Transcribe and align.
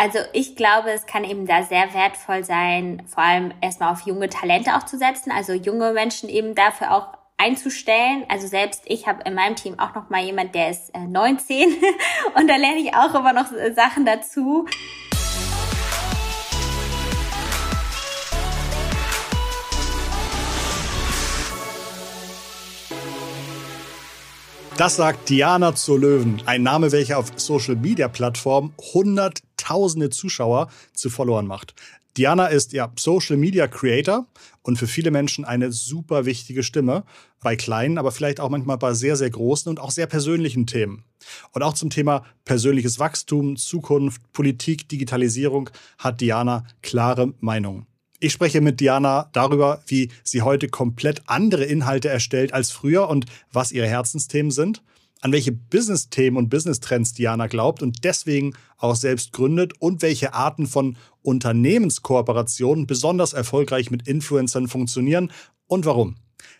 also 0.00 0.18
ich 0.32 0.56
glaube, 0.56 0.90
es 0.92 1.04
kann 1.04 1.24
eben 1.24 1.46
da 1.46 1.62
sehr 1.62 1.92
wertvoll 1.92 2.42
sein, 2.42 3.02
vor 3.06 3.22
allem 3.22 3.52
erstmal 3.60 3.92
auf 3.92 4.00
junge 4.06 4.30
Talente 4.30 4.74
auch 4.74 4.84
zu 4.84 4.96
setzen, 4.96 5.30
also 5.30 5.52
junge 5.52 5.92
Menschen 5.92 6.30
eben 6.30 6.54
dafür 6.54 6.94
auch 6.94 7.08
einzustellen. 7.36 8.24
Also 8.30 8.46
selbst 8.46 8.84
ich 8.86 9.06
habe 9.06 9.22
in 9.26 9.34
meinem 9.34 9.56
Team 9.56 9.78
auch 9.78 9.94
noch 9.94 10.08
mal 10.08 10.22
jemand, 10.22 10.54
der 10.54 10.70
ist 10.70 10.90
19 10.96 11.54
äh, 11.54 11.74
und 12.34 12.48
da 12.48 12.56
lerne 12.56 12.78
ich 12.78 12.94
auch 12.94 13.14
immer 13.14 13.34
noch 13.34 13.52
äh, 13.52 13.74
Sachen 13.74 14.06
dazu. 14.06 14.66
Das 24.80 24.96
sagt 24.96 25.28
Diana 25.28 25.74
zur 25.74 25.98
Löwen, 25.98 26.40
ein 26.46 26.62
Name, 26.62 26.90
welcher 26.90 27.18
auf 27.18 27.32
Social-Media-Plattformen 27.36 28.72
hunderttausende 28.94 30.08
Zuschauer 30.08 30.70
zu 30.94 31.10
Followern 31.10 31.46
macht. 31.46 31.74
Diana 32.16 32.46
ist 32.46 32.72
ja 32.72 32.90
Social 32.98 33.36
Media 33.36 33.68
Creator 33.68 34.26
und 34.62 34.78
für 34.78 34.86
viele 34.86 35.10
Menschen 35.10 35.44
eine 35.44 35.70
super 35.70 36.24
wichtige 36.24 36.62
Stimme 36.62 37.04
bei 37.42 37.56
kleinen, 37.56 37.98
aber 37.98 38.10
vielleicht 38.10 38.40
auch 38.40 38.48
manchmal 38.48 38.78
bei 38.78 38.94
sehr, 38.94 39.16
sehr 39.16 39.28
großen 39.28 39.68
und 39.68 39.80
auch 39.80 39.90
sehr 39.90 40.06
persönlichen 40.06 40.66
Themen. 40.66 41.04
Und 41.52 41.62
auch 41.62 41.74
zum 41.74 41.90
Thema 41.90 42.24
persönliches 42.46 42.98
Wachstum, 42.98 43.56
Zukunft, 43.56 44.32
Politik, 44.32 44.88
Digitalisierung 44.88 45.68
hat 45.98 46.22
Diana 46.22 46.64
klare 46.80 47.34
Meinungen. 47.40 47.89
Ich 48.22 48.34
spreche 48.34 48.60
mit 48.60 48.80
Diana 48.80 49.30
darüber, 49.32 49.82
wie 49.86 50.10
sie 50.22 50.42
heute 50.42 50.68
komplett 50.68 51.22
andere 51.24 51.64
Inhalte 51.64 52.10
erstellt 52.10 52.52
als 52.52 52.70
früher 52.70 53.08
und 53.08 53.24
was 53.50 53.72
ihre 53.72 53.86
Herzensthemen 53.86 54.50
sind, 54.50 54.82
an 55.22 55.32
welche 55.32 55.52
Business-Themen 55.52 56.36
und 56.36 56.50
Business-Trends 56.50 57.14
Diana 57.14 57.46
glaubt 57.46 57.82
und 57.82 58.04
deswegen 58.04 58.52
auch 58.76 58.94
selbst 58.94 59.32
gründet 59.32 59.72
und 59.78 60.02
welche 60.02 60.34
Arten 60.34 60.66
von 60.66 60.98
Unternehmenskooperationen 61.22 62.86
besonders 62.86 63.32
erfolgreich 63.32 63.90
mit 63.90 64.06
Influencern 64.06 64.68
funktionieren 64.68 65.32
und 65.66 65.86
warum. 65.86 66.16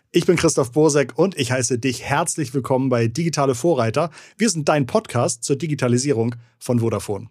Ich 0.09 0.25
bin 0.25 0.37
Christoph 0.37 0.71
Bosek 0.71 1.13
und 1.15 1.37
ich 1.37 1.51
heiße 1.51 1.77
dich 1.77 2.01
herzlich 2.01 2.55
willkommen 2.55 2.89
bei 2.89 3.07
Digitale 3.07 3.53
Vorreiter. 3.53 4.09
Wir 4.35 4.49
sind 4.49 4.67
dein 4.67 4.87
Podcast 4.87 5.43
zur 5.43 5.57
Digitalisierung 5.57 6.33
von 6.57 6.79
Vodafone. 6.79 7.29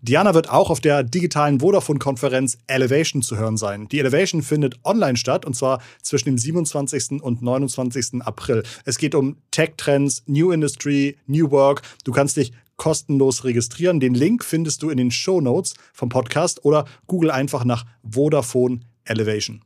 Diana 0.00 0.34
wird 0.34 0.50
auch 0.50 0.70
auf 0.70 0.80
der 0.80 1.02
digitalen 1.02 1.60
Vodafone-Konferenz 1.60 2.58
Elevation 2.66 3.22
zu 3.22 3.36
hören 3.36 3.56
sein. 3.56 3.88
Die 3.88 3.98
Elevation 3.98 4.42
findet 4.42 4.76
online 4.84 5.16
statt 5.16 5.44
und 5.44 5.54
zwar 5.54 5.80
zwischen 6.02 6.30
dem 6.30 6.38
27. 6.38 7.22
und 7.22 7.42
29. 7.42 8.22
April. 8.22 8.62
Es 8.84 8.98
geht 8.98 9.14
um 9.14 9.36
Tech-Trends, 9.50 10.24
New 10.26 10.52
Industry, 10.52 11.16
New 11.26 11.50
Work. 11.50 11.82
Du 12.04 12.12
kannst 12.12 12.36
dich 12.36 12.52
kostenlos 12.76 13.44
registrieren. 13.44 14.00
Den 14.00 14.14
Link 14.14 14.44
findest 14.44 14.82
du 14.82 14.90
in 14.90 14.96
den 14.96 15.10
Show 15.10 15.40
Notes 15.40 15.74
vom 15.92 16.08
Podcast 16.08 16.64
oder 16.64 16.84
google 17.06 17.30
einfach 17.30 17.64
nach 17.64 17.84
Vodafone 18.02 18.80
Elevation. 19.04 19.62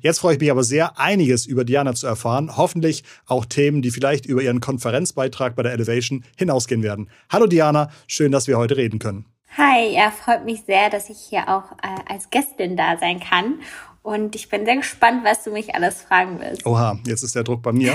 Jetzt 0.00 0.20
freue 0.20 0.34
ich 0.34 0.40
mich 0.40 0.50
aber 0.50 0.64
sehr, 0.64 0.98
einiges 0.98 1.46
über 1.46 1.64
Diana 1.64 1.94
zu 1.94 2.06
erfahren. 2.06 2.56
Hoffentlich 2.56 3.04
auch 3.26 3.44
Themen, 3.44 3.82
die 3.82 3.90
vielleicht 3.90 4.26
über 4.26 4.42
ihren 4.42 4.60
Konferenzbeitrag 4.60 5.56
bei 5.56 5.62
der 5.62 5.72
Elevation 5.72 6.24
hinausgehen 6.36 6.82
werden. 6.82 7.08
Hallo 7.30 7.46
Diana, 7.46 7.90
schön, 8.06 8.32
dass 8.32 8.46
wir 8.46 8.58
heute 8.58 8.76
reden 8.76 8.98
können. 8.98 9.31
Hi, 9.56 9.94
ja, 9.94 10.10
freut 10.10 10.46
mich 10.46 10.62
sehr, 10.64 10.88
dass 10.88 11.10
ich 11.10 11.18
hier 11.18 11.48
auch 11.48 11.72
äh, 11.82 12.12
als 12.12 12.30
Gästin 12.30 12.76
da 12.76 12.96
sein 12.98 13.20
kann. 13.20 13.60
Und 14.02 14.34
ich 14.34 14.48
bin 14.48 14.64
sehr 14.64 14.76
gespannt, 14.76 15.24
was 15.24 15.44
du 15.44 15.52
mich 15.52 15.74
alles 15.74 16.02
fragen 16.02 16.40
willst. 16.40 16.66
Oha, 16.66 16.98
jetzt 17.06 17.22
ist 17.22 17.34
der 17.36 17.44
Druck 17.44 17.62
bei 17.62 17.72
mir. 17.72 17.94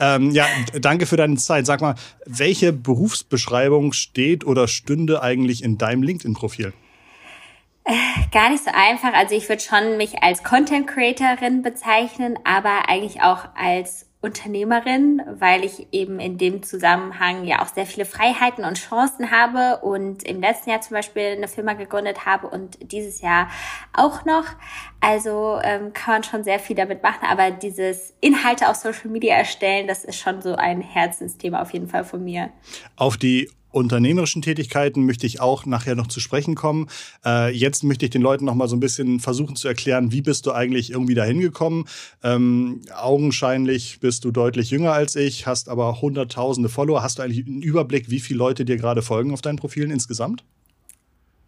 ähm, 0.00 0.32
ja, 0.32 0.46
danke 0.80 1.06
für 1.06 1.16
deine 1.16 1.36
Zeit. 1.36 1.64
Sag 1.64 1.80
mal, 1.80 1.94
welche 2.26 2.72
Berufsbeschreibung 2.72 3.92
steht 3.92 4.44
oder 4.44 4.68
stünde 4.68 5.22
eigentlich 5.22 5.62
in 5.62 5.78
deinem 5.78 6.02
LinkedIn-Profil? 6.02 6.74
Äh, 7.84 7.92
gar 8.32 8.50
nicht 8.50 8.64
so 8.64 8.70
einfach. 8.74 9.14
Also 9.14 9.36
ich 9.36 9.48
würde 9.48 9.62
schon 9.62 9.96
mich 9.96 10.22
als 10.22 10.42
Content 10.42 10.88
Creatorin 10.88 11.62
bezeichnen, 11.62 12.36
aber 12.42 12.88
eigentlich 12.88 13.22
auch 13.22 13.48
als 13.54 14.05
Unternehmerin, 14.22 15.22
weil 15.38 15.62
ich 15.62 15.88
eben 15.92 16.18
in 16.18 16.38
dem 16.38 16.62
Zusammenhang 16.62 17.44
ja 17.44 17.62
auch 17.62 17.68
sehr 17.68 17.86
viele 17.86 18.06
Freiheiten 18.06 18.64
und 18.64 18.78
Chancen 18.78 19.30
habe 19.30 19.84
und 19.84 20.22
im 20.24 20.40
letzten 20.40 20.70
Jahr 20.70 20.80
zum 20.80 20.94
Beispiel 20.94 21.34
eine 21.36 21.48
Firma 21.48 21.74
gegründet 21.74 22.24
habe 22.24 22.48
und 22.48 22.92
dieses 22.92 23.20
Jahr 23.20 23.48
auch 23.92 24.24
noch. 24.24 24.46
Also 25.00 25.60
ähm, 25.62 25.92
kann 25.92 26.14
man 26.14 26.22
schon 26.24 26.44
sehr 26.44 26.58
viel 26.58 26.74
damit 26.74 27.02
machen, 27.02 27.26
aber 27.28 27.50
dieses 27.50 28.14
Inhalte 28.20 28.68
auf 28.68 28.76
Social 28.76 29.10
Media 29.10 29.36
erstellen, 29.36 29.86
das 29.86 30.04
ist 30.04 30.18
schon 30.18 30.40
so 30.40 30.56
ein 30.56 30.80
Herzensthema 30.80 31.60
auf 31.60 31.72
jeden 31.72 31.88
Fall 31.88 32.04
von 32.04 32.24
mir. 32.24 32.50
Auf 32.96 33.18
die 33.18 33.50
unternehmerischen 33.76 34.42
Tätigkeiten 34.42 35.04
möchte 35.04 35.26
ich 35.26 35.40
auch 35.40 35.66
nachher 35.66 35.94
noch 35.94 36.06
zu 36.06 36.18
sprechen 36.18 36.54
kommen. 36.54 36.88
Äh, 37.24 37.54
jetzt 37.54 37.84
möchte 37.84 38.06
ich 38.06 38.10
den 38.10 38.22
Leuten 38.22 38.46
noch 38.46 38.54
mal 38.54 38.68
so 38.68 38.76
ein 38.76 38.80
bisschen 38.80 39.20
versuchen 39.20 39.54
zu 39.54 39.68
erklären, 39.68 40.12
wie 40.12 40.22
bist 40.22 40.46
du 40.46 40.52
eigentlich 40.52 40.90
irgendwie 40.90 41.14
dahin 41.14 41.40
gekommen. 41.40 41.84
Ähm, 42.22 42.80
augenscheinlich 42.96 44.00
bist 44.00 44.24
du 44.24 44.30
deutlich 44.30 44.70
jünger 44.70 44.92
als 44.92 45.14
ich, 45.14 45.46
hast 45.46 45.68
aber 45.68 46.00
hunderttausende 46.00 46.68
Follower. 46.68 47.02
Hast 47.02 47.18
du 47.18 47.22
eigentlich 47.22 47.46
einen 47.46 47.62
Überblick, 47.62 48.10
wie 48.10 48.20
viele 48.20 48.38
Leute 48.38 48.64
dir 48.64 48.78
gerade 48.78 49.02
folgen 49.02 49.32
auf 49.32 49.42
deinen 49.42 49.56
Profilen 49.56 49.90
insgesamt? 49.90 50.42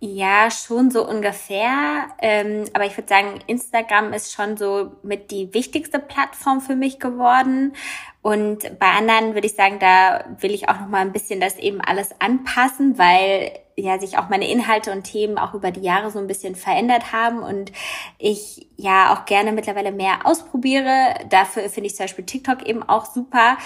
Ja, 0.00 0.48
schon 0.52 0.92
so 0.92 1.08
ungefähr. 1.08 2.06
Ähm, 2.20 2.66
aber 2.72 2.86
ich 2.86 2.96
würde 2.96 3.08
sagen, 3.08 3.40
Instagram 3.48 4.12
ist 4.12 4.32
schon 4.32 4.56
so 4.56 4.92
mit 5.02 5.32
die 5.32 5.52
wichtigste 5.54 5.98
Plattform 5.98 6.60
für 6.60 6.76
mich 6.76 7.00
geworden. 7.00 7.74
Und 8.22 8.78
bei 8.78 8.86
anderen 8.90 9.34
würde 9.34 9.48
ich 9.48 9.56
sagen, 9.56 9.78
da 9.80 10.24
will 10.38 10.52
ich 10.52 10.68
auch 10.68 10.78
noch 10.78 10.88
mal 10.88 11.00
ein 11.00 11.12
bisschen 11.12 11.40
das 11.40 11.56
eben 11.56 11.80
alles 11.80 12.10
anpassen, 12.20 12.96
weil 12.96 13.58
ja 13.82 13.98
sich 13.98 14.18
auch 14.18 14.28
meine 14.28 14.48
Inhalte 14.48 14.92
und 14.92 15.04
Themen 15.04 15.38
auch 15.38 15.54
über 15.54 15.70
die 15.70 15.80
Jahre 15.80 16.10
so 16.10 16.18
ein 16.18 16.26
bisschen 16.26 16.54
verändert 16.54 17.12
haben 17.12 17.42
und 17.42 17.72
ich 18.18 18.66
ja 18.76 19.14
auch 19.14 19.24
gerne 19.24 19.52
mittlerweile 19.52 19.92
mehr 19.92 20.20
ausprobiere. 20.24 21.14
Dafür 21.28 21.68
finde 21.68 21.88
ich 21.88 21.96
zum 21.96 22.04
Beispiel 22.04 22.24
TikTok 22.24 22.66
eben 22.66 22.82
auch 22.82 23.06
super 23.06 23.56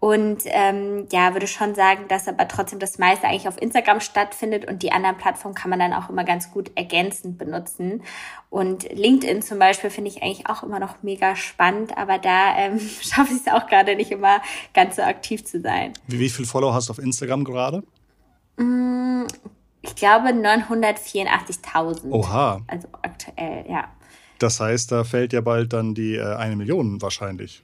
und 0.00 0.44
ähm, 0.46 1.06
ja, 1.12 1.34
würde 1.34 1.46
schon 1.46 1.74
sagen, 1.74 2.06
dass 2.08 2.26
aber 2.26 2.48
trotzdem 2.48 2.78
das 2.78 2.96
meiste 2.96 3.26
eigentlich 3.26 3.48
auf 3.48 3.60
Instagram 3.60 4.00
stattfindet 4.00 4.66
und 4.66 4.82
die 4.82 4.92
anderen 4.92 5.18
Plattformen 5.18 5.54
kann 5.54 5.68
man 5.68 5.78
dann 5.78 5.92
auch 5.92 6.08
immer 6.08 6.24
ganz 6.24 6.50
gut 6.50 6.70
ergänzend 6.74 7.36
benutzen. 7.36 8.02
Und 8.48 8.90
LinkedIn 8.90 9.42
zum 9.42 9.58
Beispiel 9.58 9.90
finde 9.90 10.10
ich 10.10 10.22
eigentlich 10.22 10.48
auch 10.48 10.62
immer 10.62 10.80
noch 10.80 11.02
mega 11.02 11.36
spannend, 11.36 11.98
aber 11.98 12.16
da 12.16 12.56
ähm, 12.56 12.80
schaffe 13.02 13.34
ich 13.34 13.46
es 13.46 13.52
auch 13.52 13.66
gerade 13.66 13.94
nicht 13.94 14.10
immer 14.10 14.40
ganz 14.72 14.96
so 14.96 15.02
aktiv 15.02 15.44
zu 15.44 15.60
sein. 15.60 15.92
Wie, 16.06 16.18
wie 16.18 16.30
viel 16.30 16.46
Follower 16.46 16.72
hast 16.72 16.88
du 16.88 16.92
auf 16.92 16.98
Instagram 16.98 17.44
gerade? 17.44 17.82
Mm, 18.56 19.24
ich 19.82 19.94
glaube 19.94 20.28
984.000. 20.28 22.10
Oha. 22.10 22.60
Also 22.66 22.88
aktuell, 23.02 23.64
ja. 23.68 23.88
Das 24.38 24.60
heißt, 24.60 24.92
da 24.92 25.04
fällt 25.04 25.32
ja 25.32 25.40
bald 25.40 25.72
dann 25.72 25.94
die 25.94 26.16
äh, 26.16 26.34
eine 26.36 26.56
Million 26.56 27.00
wahrscheinlich. 27.02 27.62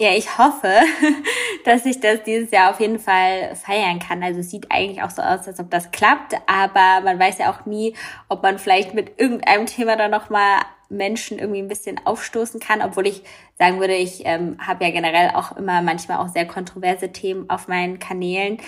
Ja, 0.00 0.12
ich 0.12 0.38
hoffe, 0.38 0.72
dass 1.64 1.84
ich 1.84 2.00
das 2.00 2.22
dieses 2.22 2.52
Jahr 2.52 2.70
auf 2.70 2.80
jeden 2.80 3.00
Fall 3.00 3.56
feiern 3.56 3.98
kann. 3.98 4.22
Also 4.22 4.40
es 4.40 4.50
sieht 4.50 4.70
eigentlich 4.70 5.02
auch 5.02 5.10
so 5.10 5.22
aus, 5.22 5.46
als 5.48 5.58
ob 5.58 5.70
das 5.70 5.90
klappt, 5.90 6.34
aber 6.46 7.04
man 7.04 7.18
weiß 7.18 7.38
ja 7.38 7.50
auch 7.50 7.66
nie, 7.66 7.94
ob 8.28 8.42
man 8.42 8.58
vielleicht 8.58 8.94
mit 8.94 9.18
irgendeinem 9.20 9.66
Thema 9.66 9.96
dann 9.96 10.12
nochmal 10.12 10.60
Menschen 10.88 11.38
irgendwie 11.38 11.60
ein 11.60 11.68
bisschen 11.68 12.00
aufstoßen 12.04 12.60
kann, 12.60 12.80
obwohl 12.80 13.06
ich 13.06 13.22
sagen 13.58 13.80
würde, 13.80 13.94
ich 13.94 14.22
ähm, 14.24 14.56
habe 14.64 14.84
ja 14.84 14.90
generell 14.90 15.32
auch 15.34 15.56
immer 15.56 15.82
manchmal 15.82 16.18
auch 16.18 16.28
sehr 16.28 16.46
kontroverse 16.46 17.12
Themen 17.12 17.50
auf 17.50 17.68
meinen 17.68 17.98
Kanälen 17.98 18.58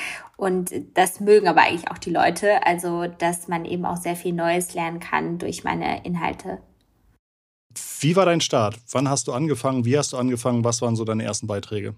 und 0.41 0.73
das 0.95 1.21
mögen 1.21 1.49
aber 1.49 1.61
eigentlich 1.61 1.91
auch 1.91 1.99
die 1.99 2.11
Leute, 2.11 2.67
also 2.67 3.07
dass 3.07 3.47
man 3.47 3.67
eben 3.67 3.85
auch 3.85 3.99
sehr 3.99 4.17
viel 4.17 4.33
Neues 4.33 4.73
lernen 4.73 4.99
kann 4.99 5.39
durch 5.39 5.65
meine 5.65 6.03
Inhalte. 6.05 6.63
Wie 8.01 8.17
war 8.17 8.25
dein 8.25 8.41
Start? 8.41 8.79
Wann 8.91 9.09
hast 9.09 9.29
du 9.29 9.33
angefangen? 9.33 9.85
Wie 9.85 9.99
hast 9.99 10.15
du 10.15 10.17
angefangen? 10.17 10.65
Was 10.65 10.81
waren 10.81 10.97
so 10.97 11.05
deine 11.05 11.25
ersten 11.25 11.47
Beiträge? 11.47 11.95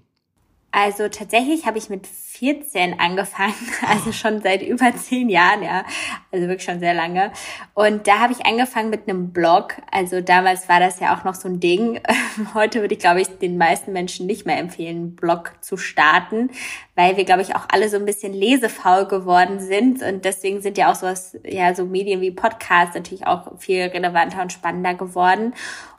Also 0.75 1.09
tatsächlich 1.09 1.67
habe 1.67 1.77
ich 1.77 1.91
mit 1.91 2.07
14 2.07 2.99
angefangen, 2.99 3.55
also 3.87 4.11
schon 4.11 4.41
seit 4.41 4.63
über 4.63 4.97
zehn 4.97 5.29
Jahren, 5.29 5.63
ja, 5.63 5.85
also 6.33 6.49
wirklich 6.49 6.65
schon 6.65 6.81
sehr 6.81 6.95
lange. 6.95 7.31
Und 7.75 8.09
da 8.09 8.21
habe 8.21 8.33
ich 8.33 8.47
angefangen 8.47 8.89
mit 8.89 9.07
einem 9.07 9.35
Blog. 9.35 9.75
Also 9.91 10.23
damals 10.23 10.71
war 10.71 10.81
das 10.81 10.99
ja 10.99 11.15
auch 11.15 11.25
noch 11.25 11.35
so 11.35 11.47
ein 11.47 11.61
Ding. 11.61 12.01
Heute 12.55 12.81
würde 12.81 12.95
ich, 12.95 13.01
glaube 13.01 13.21
ich, 13.21 13.29
den 13.29 13.59
meisten 13.59 13.93
Menschen 13.93 14.27
nicht 14.27 14.47
mehr 14.47 14.59
empfehlen, 14.59 14.97
einen 14.97 15.17
Blog 15.17 15.53
zu 15.61 15.77
starten, 15.77 16.51
weil 16.97 17.19
wir, 17.19 17.27
glaube 17.27 17.43
ich, 17.43 17.55
auch 17.55 17.67
alle 17.71 17.91
so 17.91 17.99
ein 17.99 18.07
bisschen 18.07 18.33
lesefaul 18.33 19.07
geworden 19.07 19.61
sind. 19.61 20.03
Und 20.03 20.25
deswegen 20.25 20.63
sind 20.63 20.79
ja 20.79 20.91
auch 20.91 20.95
sowas, 20.95 21.37
ja, 21.45 21.75
so 21.75 21.85
Medien 21.85 22.23
wie 22.23 22.31
Podcasts 22.31 22.95
natürlich 22.95 23.27
auch 23.27 23.59
viel 23.59 23.83
relevanter 23.83 24.41
und 24.41 24.53
spannender 24.55 24.95
geworden. 24.95 25.53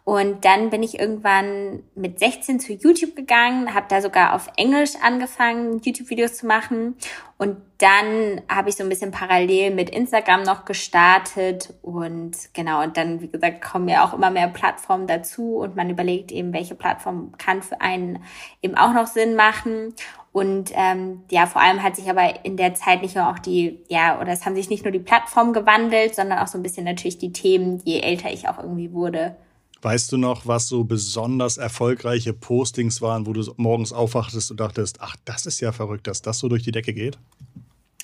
Und 0.06 0.44
dann 0.44 0.70
bin 0.70 0.84
ich 0.84 1.00
irgendwann 1.00 1.84
mit 1.96 2.20
16 2.20 2.60
zu 2.60 2.74
YouTube 2.74 3.16
gegangen, 3.16 3.74
habe 3.74 3.86
da 3.88 4.02
sogar 4.02 4.36
auf 4.36 4.50
Englisch 4.58 4.92
angefangen, 5.02 5.80
YouTube-Videos 5.82 6.36
zu 6.36 6.46
machen. 6.46 6.98
Und 7.38 7.56
dann 7.78 8.42
habe 8.50 8.68
ich 8.68 8.76
so 8.76 8.84
ein 8.84 8.90
bisschen 8.90 9.12
parallel 9.12 9.74
mit 9.74 9.90
Instagram 9.90 10.44
noch 10.44 10.66
gestartet. 10.66 11.74
Und 11.82 12.32
genau, 12.54 12.84
und 12.84 12.98
dann, 12.98 13.22
wie 13.22 13.30
gesagt, 13.30 13.62
kommen 13.62 13.88
ja 13.88 14.06
auch 14.06 14.14
immer 14.14 14.30
mehr 14.30 14.50
Plattformen 14.50 15.08
dazu 15.08 15.56
und 15.60 15.78
man 15.78 15.90
überlegt 15.90 16.34
eben, 16.34 16.52
welche 16.52 16.76
Plattform 16.76 17.32
kann 17.38 17.62
für 17.62 17.80
einen 17.80 18.22
eben 18.62 18.76
auch 18.76 18.94
noch 18.94 19.08
Sinn 19.08 19.36
machen. 19.36 19.94
Und 20.34 20.72
ähm, 20.74 21.24
ja, 21.32 21.46
vor 21.46 21.62
allem 21.62 21.82
hat 21.82 21.96
sich 21.96 22.10
aber 22.10 22.44
in 22.44 22.58
der 22.58 22.74
Zeit 22.74 23.04
nicht 23.04 23.16
nur 23.16 23.30
auch 23.30 23.40
die, 23.40 23.86
ja, 23.88 24.20
oder 24.20 24.34
es 24.34 24.46
haben 24.46 24.56
sich 24.56 24.70
nicht 24.70 24.84
nur 24.84 24.92
die 24.92 25.00
Plattformen 25.00 25.54
gewandelt, 25.54 26.14
sondern 26.14 26.40
auch 26.40 26.48
so 26.48 26.58
ein 26.58 26.64
bisschen 26.64 26.84
natürlich 26.84 27.20
die 27.20 27.32
Themen, 27.32 27.82
je 27.86 28.00
älter 28.02 28.32
ich 28.34 28.50
auch 28.50 28.58
irgendwie 28.58 28.92
wurde. 28.92 29.38
Weißt 29.84 30.14
du 30.14 30.18
noch, 30.18 30.48
was 30.48 30.70
so 30.70 30.86
besonders 30.86 31.58
erfolgreiche 31.58 32.32
Postings 32.34 33.02
waren, 33.02 33.28
wo 33.28 33.34
du 33.34 33.54
morgens 33.58 33.92
aufwachtest 33.92 34.50
und 34.50 34.60
dachtest, 34.62 35.02
ach, 35.02 35.18
das 35.26 35.46
ist 35.46 35.60
ja 35.60 35.74
verrückt, 35.74 36.08
dass 36.08 36.22
das 36.22 36.40
so 36.40 36.48
durch 36.48 36.64
die 36.64 36.72
Decke 36.72 36.94
geht? 36.94 37.18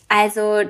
Also 0.10 0.64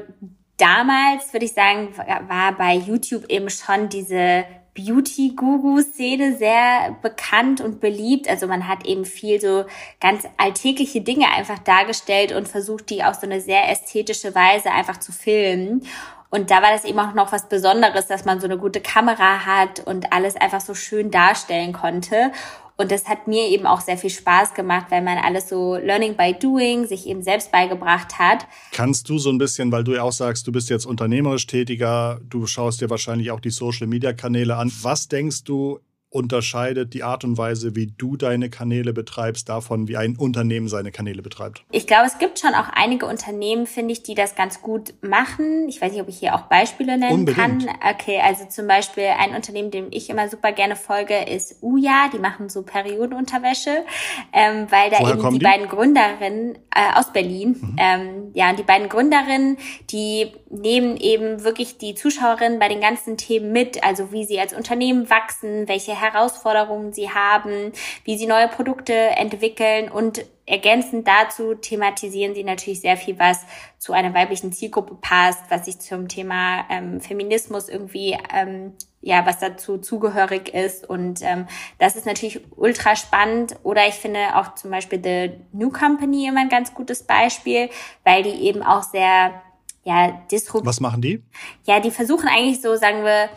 damals 0.57 1.33
würde 1.33 1.47
ich 1.47 1.53
sagen, 1.53 1.89
war 2.27 2.55
bei 2.55 2.75
YouTube 2.75 3.25
eben 3.27 3.49
schon 3.49 3.89
diese 3.89 4.45
Beauty-Guru-Szene 4.75 6.37
sehr 6.37 6.95
bekannt 7.01 7.59
und 7.59 7.79
beliebt. 7.79 8.29
Also 8.29 8.47
man 8.47 8.67
hat 8.67 8.85
eben 8.85 9.03
viel 9.03 9.41
so 9.41 9.65
ganz 9.99 10.25
alltägliche 10.37 11.01
Dinge 11.01 11.27
einfach 11.35 11.59
dargestellt 11.59 12.33
und 12.33 12.47
versucht, 12.47 12.89
die 12.91 13.03
auf 13.03 13.15
so 13.15 13.23
eine 13.23 13.41
sehr 13.41 13.69
ästhetische 13.69 14.35
Weise 14.35 14.71
einfach 14.71 14.97
zu 14.97 15.11
filmen. 15.11 15.85
Und 16.29 16.51
da 16.51 16.61
war 16.61 16.71
das 16.71 16.85
eben 16.85 16.99
auch 16.99 17.13
noch 17.13 17.31
was 17.31 17.49
Besonderes, 17.49 18.07
dass 18.07 18.25
man 18.25 18.39
so 18.39 18.45
eine 18.45 18.57
gute 18.57 18.81
Kamera 18.81 19.45
hat 19.45 19.85
und 19.85 20.13
alles 20.13 20.35
einfach 20.35 20.61
so 20.61 20.75
schön 20.75 21.09
darstellen 21.09 21.73
konnte. 21.73 22.31
Und 22.79 22.91
das 22.91 23.09
hat 23.09 23.27
mir 23.27 23.49
eben 23.49 23.65
auch 23.65 23.81
sehr 23.81 23.97
viel 23.97 24.09
Spaß 24.09 24.53
gemacht, 24.53 24.85
weil 24.89 25.01
man 25.01 25.17
alles 25.17 25.49
so 25.49 25.75
Learning 25.75 26.15
by 26.15 26.33
Doing 26.39 26.87
sich 26.87 27.07
eben 27.07 27.21
selbst 27.21 27.51
beigebracht 27.51 28.19
hat. 28.19 28.47
Kannst 28.71 29.09
du 29.09 29.17
so 29.17 29.29
ein 29.31 29.37
bisschen, 29.37 29.69
weil 29.73 29.83
du 29.83 29.95
ja 29.95 30.03
auch 30.03 30.13
sagst, 30.13 30.47
du 30.47 30.53
bist 30.53 30.69
jetzt 30.69 30.85
unternehmerisch 30.85 31.45
tätiger, 31.45 32.21
du 32.29 32.45
schaust 32.45 32.79
dir 32.79 32.89
wahrscheinlich 32.89 33.31
auch 33.31 33.41
die 33.41 33.49
Social-Media-Kanäle 33.49 34.55
an. 34.55 34.71
Was 34.81 35.09
denkst 35.09 35.43
du, 35.43 35.81
unterscheidet 36.09 36.93
die 36.93 37.03
Art 37.03 37.23
und 37.23 37.37
Weise, 37.37 37.75
wie 37.75 37.87
du 37.87 38.17
deine 38.17 38.49
Kanäle 38.49 38.93
betreibst, 38.93 39.47
davon, 39.47 39.87
wie 39.87 39.95
ein 39.95 40.17
Unternehmen 40.17 40.67
seine 40.67 40.91
Kanäle 40.91 41.21
betreibt? 41.21 41.63
Ich 41.71 41.85
glaube, 41.85 42.07
es 42.07 42.17
gibt 42.17 42.39
schon 42.39 42.55
auch 42.55 42.67
einige 42.73 43.05
Unternehmen, 43.05 43.67
finde 43.67 43.93
ich, 43.93 44.01
die 44.01 44.15
das 44.15 44.35
ganz 44.35 44.61
gut 44.61 44.93
machen. 45.01 45.67
Ich 45.69 45.81
weiß 45.81 45.91
nicht, 45.91 46.01
ob 46.01 46.09
ich 46.09 46.17
hier 46.17 46.33
auch 46.33 46.43
Beispiele 46.43 46.97
nennen 46.97 47.13
Unbedingt. 47.13 47.67
kann. 47.67 47.69
Okay, 47.93 48.19
also 48.23 48.45
zum 48.45 48.67
Beispiel 48.67 49.05
ein 49.19 49.35
Unternehmen, 49.35 49.69
dem 49.69 49.87
ich 49.91 50.09
immer 50.09 50.27
super 50.29 50.51
gerne 50.51 50.75
folge, 50.75 51.15
ist 51.29 51.61
Uja. 51.61 52.09
Die 52.11 52.19
machen 52.19 52.49
so 52.49 52.63
Periodenunterwäsche, 52.63 53.85
ähm, 54.33 54.65
weil 54.69 54.89
da 54.89 54.99
Woher 54.99 55.13
eben 55.13 55.29
die, 55.29 55.39
die, 55.39 55.45
beiden 55.45 55.67
Gründerinnen 55.67 56.55
äh, 56.73 56.97
aus 56.99 57.13
Berlin, 57.13 57.55
mhm. 57.61 57.75
ähm, 57.77 58.31
ja, 58.33 58.49
und 58.49 58.57
die 58.57 58.63
beiden 58.63 58.89
Gründerinnen, 58.89 59.57
die 59.91 60.31
nehmen 60.49 60.97
eben 60.97 61.43
wirklich 61.43 61.77
die 61.77 61.95
Zuschauerinnen 61.95 62.59
bei 62.59 62.67
den 62.67 62.81
ganzen 62.81 63.17
Themen 63.17 63.51
mit, 63.51 63.83
also 63.83 64.11
wie 64.11 64.25
sie 64.25 64.39
als 64.39 64.53
Unternehmen 64.53 65.09
wachsen, 65.09 65.67
welche 65.67 65.99
Herausforderungen 65.99 66.91
sie 66.91 67.11
haben, 67.11 67.71
wie 68.03 68.17
sie 68.17 68.27
neue 68.27 68.47
Produkte 68.47 68.93
entwickeln 68.93 69.89
und 69.89 70.25
ergänzend 70.45 71.07
dazu 71.07 71.53
thematisieren 71.53 72.33
sie 72.33 72.43
natürlich 72.43 72.81
sehr 72.81 72.97
viel, 72.97 73.19
was 73.19 73.45
zu 73.77 73.93
einer 73.93 74.15
weiblichen 74.15 74.51
Zielgruppe 74.51 74.95
passt, 74.99 75.43
was 75.49 75.65
sich 75.65 75.79
zum 75.79 76.07
Thema 76.07 76.65
ähm, 76.71 76.99
Feminismus 76.99 77.69
irgendwie 77.69 78.17
ähm, 78.33 78.73
ja, 79.01 79.25
was 79.25 79.39
dazu 79.39 79.77
zugehörig 79.77 80.53
ist. 80.53 80.87
Und 80.89 81.21
ähm, 81.21 81.47
das 81.77 81.95
ist 81.95 82.05
natürlich 82.05 82.41
ultra 82.57 82.95
spannend. 82.95 83.55
Oder 83.63 83.87
ich 83.87 83.93
finde 83.93 84.35
auch 84.35 84.55
zum 84.55 84.71
Beispiel 84.71 84.99
The 85.01 85.57
New 85.57 85.71
Company 85.71 86.27
immer 86.27 86.41
ein 86.41 86.49
ganz 86.49 86.73
gutes 86.73 87.03
Beispiel, 87.03 87.69
weil 88.03 88.23
die 88.23 88.43
eben 88.45 88.61
auch 88.61 88.83
sehr 88.83 89.41
ja, 89.89 90.21
disruptiv. 90.31 90.67
Was 90.67 90.79
machen 90.81 91.01
die? 91.01 91.23
Ja, 91.65 91.79
die 91.79 91.89
versuchen 91.89 92.27
eigentlich 92.27 92.61
so, 92.61 92.75
sagen 92.75 93.03
wir, 93.03 93.29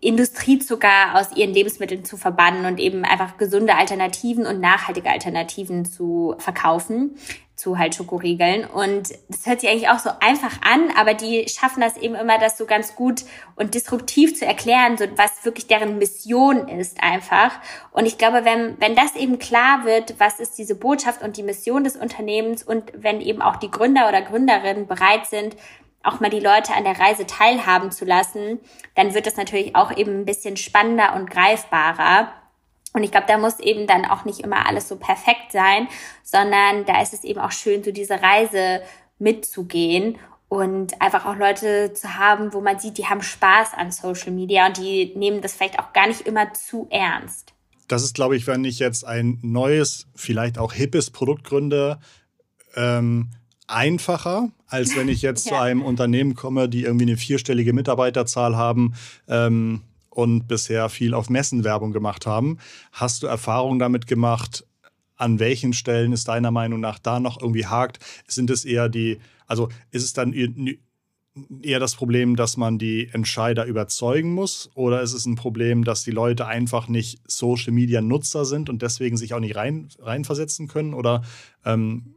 Industriezucker 0.00 1.16
aus 1.16 1.36
ihren 1.36 1.52
Lebensmitteln 1.52 2.04
zu 2.04 2.16
verbannen 2.16 2.64
und 2.64 2.78
eben 2.78 3.04
einfach 3.04 3.38
gesunde 3.38 3.74
Alternativen 3.74 4.46
und 4.46 4.60
nachhaltige 4.60 5.10
Alternativen 5.10 5.84
zu 5.84 6.36
verkaufen 6.38 7.16
zu 7.56 7.78
halt 7.78 7.94
Schokoriegeln. 7.94 8.64
Und 8.64 9.10
das 9.28 9.46
hört 9.46 9.60
sich 9.60 9.70
eigentlich 9.70 9.88
auch 9.88 9.98
so 9.98 10.10
einfach 10.20 10.60
an, 10.62 10.90
aber 10.96 11.14
die 11.14 11.46
schaffen 11.48 11.80
das 11.80 11.96
eben 11.96 12.14
immer, 12.14 12.38
das 12.38 12.58
so 12.58 12.66
ganz 12.66 12.94
gut 12.96 13.22
und 13.54 13.74
disruptiv 13.74 14.36
zu 14.36 14.44
erklären, 14.44 14.96
so 14.96 15.04
was 15.16 15.44
wirklich 15.44 15.66
deren 15.66 15.98
Mission 15.98 16.68
ist 16.68 17.02
einfach. 17.02 17.52
Und 17.92 18.06
ich 18.06 18.18
glaube, 18.18 18.44
wenn, 18.44 18.80
wenn 18.80 18.96
das 18.96 19.14
eben 19.14 19.38
klar 19.38 19.84
wird, 19.84 20.18
was 20.18 20.40
ist 20.40 20.58
diese 20.58 20.74
Botschaft 20.74 21.22
und 21.22 21.36
die 21.36 21.42
Mission 21.42 21.84
des 21.84 21.96
Unternehmens 21.96 22.62
und 22.62 22.92
wenn 22.96 23.20
eben 23.20 23.40
auch 23.40 23.56
die 23.56 23.70
Gründer 23.70 24.08
oder 24.08 24.22
Gründerinnen 24.22 24.86
bereit 24.86 25.26
sind, 25.26 25.56
auch 26.02 26.20
mal 26.20 26.30
die 26.30 26.40
Leute 26.40 26.74
an 26.74 26.84
der 26.84 26.98
Reise 26.98 27.26
teilhaben 27.26 27.90
zu 27.90 28.04
lassen, 28.04 28.60
dann 28.94 29.14
wird 29.14 29.26
das 29.26 29.36
natürlich 29.36 29.74
auch 29.74 29.96
eben 29.96 30.20
ein 30.20 30.24
bisschen 30.26 30.56
spannender 30.56 31.14
und 31.14 31.30
greifbarer. 31.30 32.32
Und 32.94 33.02
ich 33.02 33.10
glaube, 33.10 33.26
da 33.26 33.38
muss 33.38 33.58
eben 33.58 33.86
dann 33.88 34.04
auch 34.04 34.24
nicht 34.24 34.40
immer 34.40 34.66
alles 34.66 34.88
so 34.88 34.96
perfekt 34.96 35.50
sein, 35.52 35.88
sondern 36.22 36.84
da 36.86 37.02
ist 37.02 37.12
es 37.12 37.24
eben 37.24 37.40
auch 37.40 37.50
schön, 37.50 37.82
so 37.82 37.90
diese 37.90 38.22
Reise 38.22 38.82
mitzugehen 39.18 40.16
und 40.48 41.02
einfach 41.02 41.26
auch 41.26 41.36
Leute 41.36 41.92
zu 41.92 42.14
haben, 42.14 42.52
wo 42.52 42.60
man 42.60 42.78
sieht, 42.78 42.96
die 42.96 43.06
haben 43.06 43.20
Spaß 43.20 43.70
an 43.76 43.90
Social 43.90 44.30
Media 44.30 44.68
und 44.68 44.76
die 44.76 45.12
nehmen 45.16 45.40
das 45.40 45.54
vielleicht 45.54 45.80
auch 45.80 45.92
gar 45.92 46.06
nicht 46.06 46.20
immer 46.20 46.52
zu 46.54 46.86
ernst. 46.90 47.52
Das 47.88 48.04
ist, 48.04 48.14
glaube 48.14 48.36
ich, 48.36 48.46
wenn 48.46 48.64
ich 48.64 48.78
jetzt 48.78 49.04
ein 49.04 49.40
neues, 49.42 50.06
vielleicht 50.14 50.56
auch 50.56 50.72
hippes 50.72 51.10
Produkt 51.10 51.42
gründe, 51.42 51.98
ähm, 52.76 53.30
einfacher, 53.66 54.50
als 54.68 54.96
wenn 54.96 55.08
ich 55.08 55.20
jetzt 55.22 55.46
ja. 55.46 55.56
zu 55.56 55.60
einem 55.60 55.82
Unternehmen 55.82 56.36
komme, 56.36 56.68
die 56.68 56.84
irgendwie 56.84 57.06
eine 57.06 57.16
vierstellige 57.16 57.72
Mitarbeiterzahl 57.72 58.56
haben 58.56 58.94
ähm, 59.26 59.82
und 60.14 60.46
bisher 60.46 60.88
viel 60.88 61.12
auf 61.12 61.28
Messenwerbung 61.28 61.92
gemacht 61.92 62.26
haben. 62.26 62.58
Hast 62.92 63.22
du 63.22 63.26
Erfahrung 63.26 63.78
damit 63.78 64.06
gemacht? 64.06 64.66
An 65.16 65.38
welchen 65.38 65.72
Stellen 65.72 66.12
ist 66.12 66.28
deiner 66.28 66.50
Meinung 66.50 66.80
nach 66.80 66.98
da 66.98 67.20
noch 67.20 67.40
irgendwie 67.40 67.66
hakt? 67.66 67.98
Sind 68.26 68.50
es 68.50 68.64
eher 68.64 68.88
die, 68.88 69.18
also 69.46 69.68
ist 69.90 70.04
es 70.04 70.12
dann 70.12 70.32
eher 71.62 71.80
das 71.80 71.96
Problem, 71.96 72.36
dass 72.36 72.56
man 72.56 72.78
die 72.78 73.08
Entscheider 73.12 73.64
überzeugen 73.64 74.32
muss? 74.32 74.70
Oder 74.74 75.02
ist 75.02 75.14
es 75.14 75.26
ein 75.26 75.34
Problem, 75.34 75.84
dass 75.84 76.04
die 76.04 76.12
Leute 76.12 76.46
einfach 76.46 76.88
nicht 76.88 77.20
Social 77.26 77.72
Media 77.72 78.00
Nutzer 78.00 78.44
sind 78.44 78.70
und 78.70 78.82
deswegen 78.82 79.16
sich 79.16 79.34
auch 79.34 79.40
nicht 79.40 79.56
rein, 79.56 79.88
reinversetzen 79.98 80.68
können? 80.68 80.94
Oder 80.94 81.22
ähm, 81.64 82.14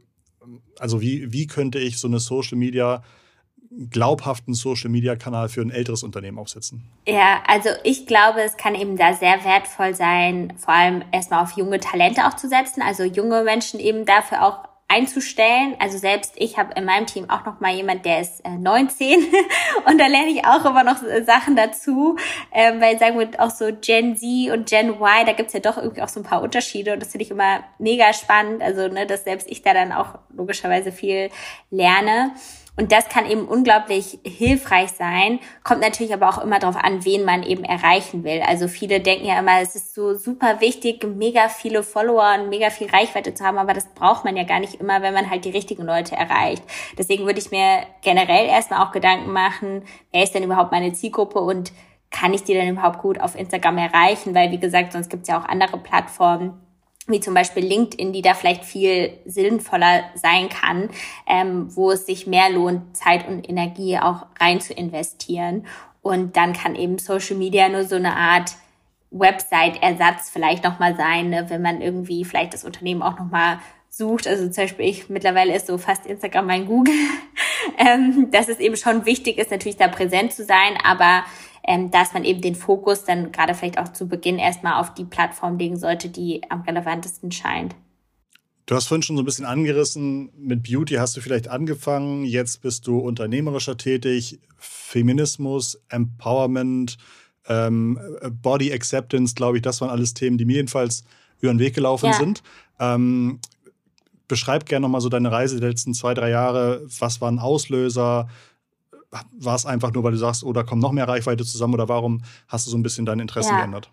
also 0.78 1.00
wie, 1.00 1.32
wie 1.32 1.46
könnte 1.46 1.78
ich 1.78 1.98
so 1.98 2.06
eine 2.06 2.20
Social 2.20 2.58
Media 2.58 3.02
glaubhaften 3.90 4.54
Social 4.54 4.90
Media 4.90 5.16
Kanal 5.16 5.48
für 5.48 5.60
ein 5.60 5.70
älteres 5.70 6.02
Unternehmen 6.02 6.38
aufsetzen? 6.38 6.84
Ja, 7.06 7.42
also 7.46 7.70
ich 7.84 8.06
glaube, 8.06 8.40
es 8.42 8.56
kann 8.56 8.74
eben 8.74 8.96
da 8.96 9.14
sehr 9.14 9.44
wertvoll 9.44 9.94
sein, 9.94 10.54
vor 10.56 10.74
allem 10.74 11.02
erstmal 11.12 11.42
auf 11.42 11.52
junge 11.52 11.80
Talente 11.80 12.26
auch 12.26 12.34
zu 12.34 12.48
setzen, 12.48 12.82
also 12.82 13.04
junge 13.04 13.42
Menschen 13.42 13.80
eben 13.80 14.04
dafür 14.04 14.44
auch 14.44 14.68
einzustellen. 14.88 15.76
Also 15.78 15.98
selbst 15.98 16.32
ich 16.36 16.56
habe 16.56 16.72
in 16.74 16.86
meinem 16.86 17.06
Team 17.06 17.28
auch 17.28 17.44
noch 17.44 17.60
mal 17.60 17.74
jemand, 17.74 18.06
der 18.06 18.22
ist 18.22 18.40
äh, 18.44 18.56
19 18.56 19.18
und 19.86 19.98
da 19.98 20.06
lerne 20.06 20.30
ich 20.30 20.46
auch 20.46 20.64
immer 20.64 20.82
noch 20.82 21.02
äh, 21.02 21.22
Sachen 21.24 21.56
dazu, 21.56 22.16
ähm, 22.52 22.80
weil 22.80 22.98
sagen 22.98 23.18
wir 23.18 23.28
auch 23.38 23.50
so 23.50 23.66
Gen 23.66 24.16
Z 24.16 24.50
und 24.50 24.66
Gen 24.66 24.88
Y, 24.88 25.26
da 25.26 25.32
gibt's 25.34 25.52
ja 25.52 25.60
doch 25.60 25.76
irgendwie 25.76 26.00
auch 26.00 26.08
so 26.08 26.20
ein 26.20 26.24
paar 26.24 26.40
Unterschiede 26.40 26.94
und 26.94 27.00
das 27.00 27.10
finde 27.10 27.24
ich 27.24 27.30
immer 27.30 27.64
mega 27.78 28.14
spannend. 28.14 28.62
Also 28.62 28.88
ne, 28.88 29.06
dass 29.06 29.24
selbst 29.24 29.46
ich 29.50 29.60
da 29.60 29.74
dann 29.74 29.92
auch 29.92 30.18
logischerweise 30.34 30.90
viel 30.90 31.28
lerne. 31.70 32.32
Und 32.78 32.92
das 32.92 33.08
kann 33.08 33.28
eben 33.28 33.46
unglaublich 33.46 34.20
hilfreich 34.24 34.90
sein, 34.90 35.40
kommt 35.64 35.80
natürlich 35.80 36.14
aber 36.14 36.28
auch 36.28 36.38
immer 36.38 36.60
darauf 36.60 36.76
an, 36.76 37.04
wen 37.04 37.24
man 37.24 37.42
eben 37.42 37.64
erreichen 37.64 38.22
will. 38.22 38.40
Also 38.46 38.68
viele 38.68 39.00
denken 39.00 39.26
ja 39.26 39.36
immer, 39.40 39.60
es 39.60 39.74
ist 39.74 39.96
so 39.96 40.14
super 40.14 40.60
wichtig, 40.60 41.04
mega 41.04 41.48
viele 41.48 41.82
Follower 41.82 42.36
und 42.38 42.50
mega 42.50 42.70
viel 42.70 42.88
Reichweite 42.88 43.34
zu 43.34 43.44
haben, 43.44 43.58
aber 43.58 43.74
das 43.74 43.88
braucht 43.94 44.24
man 44.24 44.36
ja 44.36 44.44
gar 44.44 44.60
nicht 44.60 44.74
immer, 44.74 45.02
wenn 45.02 45.12
man 45.12 45.28
halt 45.28 45.44
die 45.44 45.50
richtigen 45.50 45.82
Leute 45.82 46.14
erreicht. 46.14 46.62
Deswegen 46.96 47.26
würde 47.26 47.40
ich 47.40 47.50
mir 47.50 47.82
generell 48.02 48.46
erstmal 48.46 48.86
auch 48.86 48.92
Gedanken 48.92 49.32
machen, 49.32 49.82
wer 50.12 50.22
ist 50.22 50.36
denn 50.36 50.44
überhaupt 50.44 50.70
meine 50.70 50.92
Zielgruppe 50.92 51.40
und 51.40 51.72
kann 52.12 52.32
ich 52.32 52.44
die 52.44 52.54
denn 52.54 52.68
überhaupt 52.68 53.00
gut 53.00 53.20
auf 53.20 53.34
Instagram 53.34 53.78
erreichen? 53.78 54.36
Weil, 54.36 54.52
wie 54.52 54.60
gesagt, 54.60 54.92
sonst 54.92 55.10
gibt 55.10 55.22
es 55.22 55.28
ja 55.28 55.40
auch 55.40 55.48
andere 55.48 55.78
Plattformen, 55.78 56.60
wie 57.08 57.20
zum 57.20 57.34
Beispiel 57.34 57.64
LinkedIn, 57.64 58.12
die 58.12 58.22
da 58.22 58.34
vielleicht 58.34 58.64
viel 58.64 59.18
sinnvoller 59.24 60.04
sein 60.14 60.48
kann, 60.48 60.90
ähm, 61.26 61.74
wo 61.74 61.90
es 61.90 62.06
sich 62.06 62.26
mehr 62.26 62.50
lohnt, 62.50 62.96
Zeit 62.96 63.26
und 63.26 63.48
Energie 63.48 63.98
auch 63.98 64.26
rein 64.40 64.60
zu 64.60 64.74
investieren. 64.74 65.66
Und 66.02 66.36
dann 66.36 66.52
kann 66.52 66.74
eben 66.74 66.98
Social 66.98 67.36
Media 67.36 67.68
nur 67.68 67.84
so 67.84 67.96
eine 67.96 68.14
Art 68.14 68.52
Website-Ersatz 69.10 70.30
vielleicht 70.30 70.64
nochmal 70.64 70.96
sein, 70.96 71.30
ne, 71.30 71.46
wenn 71.48 71.62
man 71.62 71.80
irgendwie 71.80 72.24
vielleicht 72.24 72.52
das 72.52 72.64
Unternehmen 72.64 73.02
auch 73.02 73.18
nochmal 73.18 73.58
sucht. 73.88 74.26
Also 74.26 74.48
zum 74.48 74.64
Beispiel 74.64 74.86
ich, 74.86 75.08
mittlerweile 75.08 75.54
ist 75.54 75.66
so 75.66 75.78
fast 75.78 76.06
Instagram 76.06 76.46
mein 76.46 76.66
Google, 76.66 76.94
ähm, 77.78 78.30
dass 78.30 78.48
es 78.48 78.58
eben 78.58 78.76
schon 78.76 79.06
wichtig 79.06 79.38
ist, 79.38 79.50
natürlich 79.50 79.78
da 79.78 79.88
präsent 79.88 80.32
zu 80.32 80.44
sein, 80.44 80.78
aber 80.84 81.24
ähm, 81.68 81.90
dass 81.90 82.14
man 82.14 82.24
eben 82.24 82.40
den 82.40 82.54
Fokus 82.54 83.04
dann 83.04 83.30
gerade 83.30 83.52
vielleicht 83.52 83.78
auch 83.78 83.92
zu 83.92 84.08
Beginn 84.08 84.38
erstmal 84.38 84.80
auf 84.80 84.94
die 84.94 85.04
Plattform 85.04 85.58
legen 85.58 85.76
sollte, 85.76 86.08
die 86.08 86.40
am 86.48 86.62
relevantesten 86.62 87.30
scheint. 87.30 87.76
Du 88.64 88.74
hast 88.74 88.86
vorhin 88.86 89.02
schon 89.02 89.16
so 89.16 89.22
ein 89.22 89.26
bisschen 89.26 89.44
angerissen, 89.44 90.30
mit 90.34 90.62
Beauty 90.62 90.94
hast 90.94 91.14
du 91.16 91.20
vielleicht 91.20 91.48
angefangen, 91.48 92.24
jetzt 92.24 92.62
bist 92.62 92.86
du 92.86 92.98
unternehmerischer 92.98 93.76
tätig, 93.76 94.40
Feminismus, 94.56 95.78
Empowerment, 95.90 96.96
ähm, 97.48 98.00
Body 98.42 98.72
Acceptance, 98.72 99.34
glaube 99.34 99.58
ich, 99.58 99.62
das 99.62 99.82
waren 99.82 99.90
alles 99.90 100.14
Themen, 100.14 100.38
die 100.38 100.46
mir 100.46 100.56
jedenfalls 100.56 101.04
über 101.40 101.52
den 101.52 101.58
Weg 101.58 101.74
gelaufen 101.74 102.06
ja. 102.06 102.14
sind. 102.14 102.42
Ähm, 102.80 103.40
beschreib 104.26 104.64
gerne 104.64 104.84
nochmal 104.84 105.02
so 105.02 105.10
deine 105.10 105.30
Reise 105.30 105.60
der 105.60 105.68
letzten 105.68 105.92
zwei, 105.92 106.14
drei 106.14 106.30
Jahre. 106.30 106.82
Was 106.98 107.20
war 107.20 107.30
ein 107.30 107.38
Auslöser? 107.38 108.28
War 109.10 109.54
es 109.54 109.64
einfach 109.64 109.92
nur, 109.92 110.04
weil 110.04 110.12
du 110.12 110.18
sagst, 110.18 110.44
oh, 110.44 110.52
da 110.52 110.62
kommt 110.62 110.82
noch 110.82 110.92
mehr 110.92 111.08
Reichweite 111.08 111.44
zusammen 111.44 111.74
oder 111.74 111.88
warum 111.88 112.22
hast 112.46 112.66
du 112.66 112.70
so 112.70 112.76
ein 112.76 112.82
bisschen 112.82 113.06
deine 113.06 113.22
Interessen 113.22 113.52
ja. 113.52 113.60
geändert? 113.60 113.90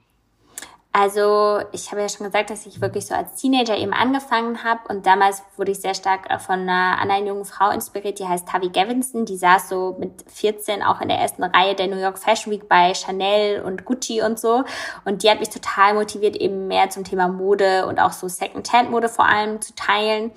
Also 0.97 1.59
ich 1.73 1.91
habe 1.91 1.99
ja 1.99 2.07
schon 2.07 2.25
gesagt, 2.25 2.49
dass 2.49 2.65
ich 2.65 2.79
wirklich 2.79 3.05
so 3.05 3.15
als 3.15 3.35
Teenager 3.35 3.77
eben 3.77 3.91
angefangen 3.91 4.63
habe 4.63 4.79
und 4.87 5.05
damals 5.05 5.43
wurde 5.57 5.73
ich 5.73 5.81
sehr 5.81 5.93
stark 5.93 6.41
von 6.41 6.61
einer 6.61 6.97
anderen 7.01 7.27
jungen 7.27 7.43
Frau 7.43 7.69
inspiriert, 7.69 8.17
die 8.17 8.25
heißt 8.25 8.47
Tavi 8.47 8.69
Gavinson. 8.69 9.25
Die 9.25 9.35
saß 9.35 9.67
so 9.67 9.97
mit 9.99 10.23
14 10.31 10.81
auch 10.83 11.01
in 11.01 11.09
der 11.09 11.17
ersten 11.17 11.43
Reihe 11.43 11.75
der 11.75 11.87
New 11.87 11.97
York 11.97 12.17
Fashion 12.17 12.53
Week 12.53 12.69
bei 12.69 12.93
Chanel 12.93 13.61
und 13.63 13.83
Gucci 13.83 14.21
und 14.21 14.39
so. 14.39 14.63
Und 15.03 15.23
die 15.23 15.29
hat 15.29 15.41
mich 15.41 15.49
total 15.49 15.95
motiviert, 15.95 16.37
eben 16.37 16.67
mehr 16.67 16.89
zum 16.89 17.03
Thema 17.03 17.27
Mode 17.27 17.87
und 17.87 17.99
auch 17.99 18.13
so 18.13 18.29
Second-Hand-Mode 18.29 19.09
vor 19.09 19.25
allem 19.25 19.59
zu 19.59 19.75
teilen. 19.75 20.31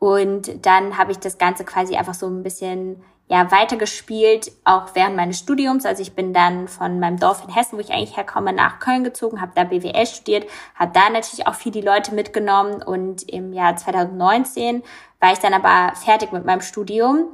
Und 0.00 0.66
dann 0.66 0.98
habe 0.98 1.12
ich 1.12 1.18
das 1.18 1.38
Ganze 1.38 1.64
quasi 1.64 1.96
einfach 1.96 2.12
so 2.12 2.26
ein 2.26 2.42
bisschen 2.42 3.02
ja 3.28 3.50
weitergespielt, 3.50 4.52
auch 4.64 4.94
während 4.94 5.16
meines 5.16 5.38
Studiums. 5.38 5.86
Also 5.86 6.02
ich 6.02 6.14
bin 6.14 6.34
dann 6.34 6.68
von 6.68 7.00
meinem 7.00 7.18
Dorf 7.18 7.42
in 7.44 7.54
Hessen, 7.54 7.76
wo 7.76 7.80
ich 7.80 7.90
eigentlich 7.90 8.16
herkomme, 8.16 8.52
nach 8.52 8.80
Köln 8.80 9.02
gezogen, 9.02 9.40
habe 9.40 9.52
da 9.54 9.64
BWL 9.64 10.06
studiert, 10.06 10.46
habe 10.74 10.92
da 10.92 11.08
natürlich 11.08 11.46
auch 11.46 11.54
viel 11.54 11.72
die 11.72 11.80
Leute 11.80 12.14
mitgenommen 12.14 12.82
und 12.82 13.22
im 13.30 13.52
Jahr 13.52 13.76
2019 13.76 14.82
war 15.20 15.32
ich 15.32 15.38
dann 15.38 15.54
aber 15.54 15.96
fertig 15.96 16.32
mit 16.32 16.44
meinem 16.44 16.60
Studium. 16.60 17.28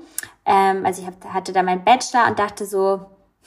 Ähm, 0.47 0.87
also 0.87 1.03
ich 1.03 1.09
hab, 1.09 1.25
hatte 1.35 1.53
da 1.53 1.63
meinen 1.65 1.85
Bachelor 1.85 2.29
und 2.29 2.39
dachte 2.39 2.67
so, 2.67 3.01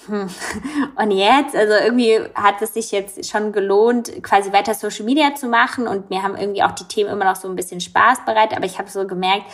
hm, 0.07 0.27
und 0.97 1.11
jetzt, 1.11 1.55
also 1.55 1.73
irgendwie 1.73 2.19
hat 2.35 2.61
es 2.61 2.73
sich 2.73 2.91
jetzt 2.91 3.25
schon 3.29 3.53
gelohnt, 3.53 4.21
quasi 4.21 4.51
weiter 4.51 4.73
Social 4.73 5.05
Media 5.05 5.33
zu 5.33 5.47
machen 5.47 5.87
und 5.87 6.09
mir 6.09 6.23
haben 6.23 6.35
irgendwie 6.35 6.63
auch 6.63 6.71
die 6.71 6.87
Themen 6.89 7.09
immer 7.09 7.25
noch 7.25 7.37
so 7.37 7.47
ein 7.47 7.55
bisschen 7.55 7.79
Spaß 7.79 8.25
bereitet, 8.25 8.57
aber 8.57 8.65
ich 8.65 8.79
habe 8.79 8.89
so 8.89 9.07
gemerkt, 9.07 9.45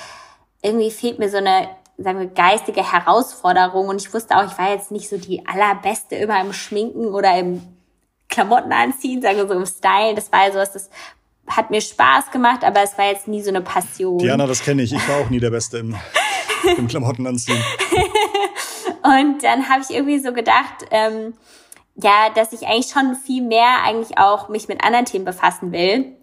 irgendwie 0.62 0.92
fehlt 0.92 1.20
mir 1.20 1.30
so 1.30 1.38
eine 1.38 1.70
sagen 2.02 2.20
wir, 2.20 2.28
geistige 2.28 2.92
Herausforderung. 2.92 3.88
Und 3.88 4.02
ich 4.02 4.14
wusste 4.14 4.38
auch, 4.38 4.46
ich 4.46 4.58
war 4.58 4.72
jetzt 4.72 4.92
nicht 4.92 5.10
so 5.10 5.18
die 5.18 5.46
allerbeste 5.46 6.16
immer 6.16 6.40
im 6.42 6.54
Schminken 6.54 7.08
oder 7.08 7.38
im 7.38 7.62
Klamotten 8.30 8.72
anziehen, 8.72 9.22
sagen 9.22 9.38
wir 9.38 9.48
so 9.48 9.54
im 9.54 9.66
Style. 9.66 10.16
Das 10.16 10.32
war 10.32 10.52
so 10.52 10.60
was, 10.60 10.74
das 10.74 10.90
hat 11.48 11.72
mir 11.72 11.82
Spaß 11.82 12.32
gemacht, 12.32 12.64
aber 12.64 12.84
es 12.84 12.98
war 12.98 13.06
jetzt 13.06 13.28
nie 13.28 13.42
so 13.42 13.50
eine 13.50 13.62
Passion. 13.62 14.20
Diana, 14.20 14.46
das 14.46 14.64
kenne 14.64 14.84
ich. 14.84 14.94
Ich 14.94 15.10
war 15.10 15.18
auch 15.18 15.30
nie 15.30 15.40
der 15.40 15.50
Beste 15.50 15.80
im, 15.80 15.96
im 16.78 16.88
Klamotten 16.88 17.26
anziehen. 17.26 17.62
und 19.04 19.44
dann 19.44 19.68
habe 19.68 19.82
ich 19.82 19.96
irgendwie 19.96 20.20
so 20.20 20.32
gedacht, 20.32 20.86
ähm, 20.92 21.34
ja, 21.96 22.30
dass 22.34 22.54
ich 22.54 22.68
eigentlich 22.68 22.92
schon 22.92 23.16
viel 23.16 23.44
mehr 23.44 23.84
eigentlich 23.84 24.18
auch 24.18 24.48
mich 24.48 24.68
mit 24.68 24.84
anderen 24.84 25.06
Themen 25.06 25.26
befassen 25.26 25.72
will. 25.72 26.16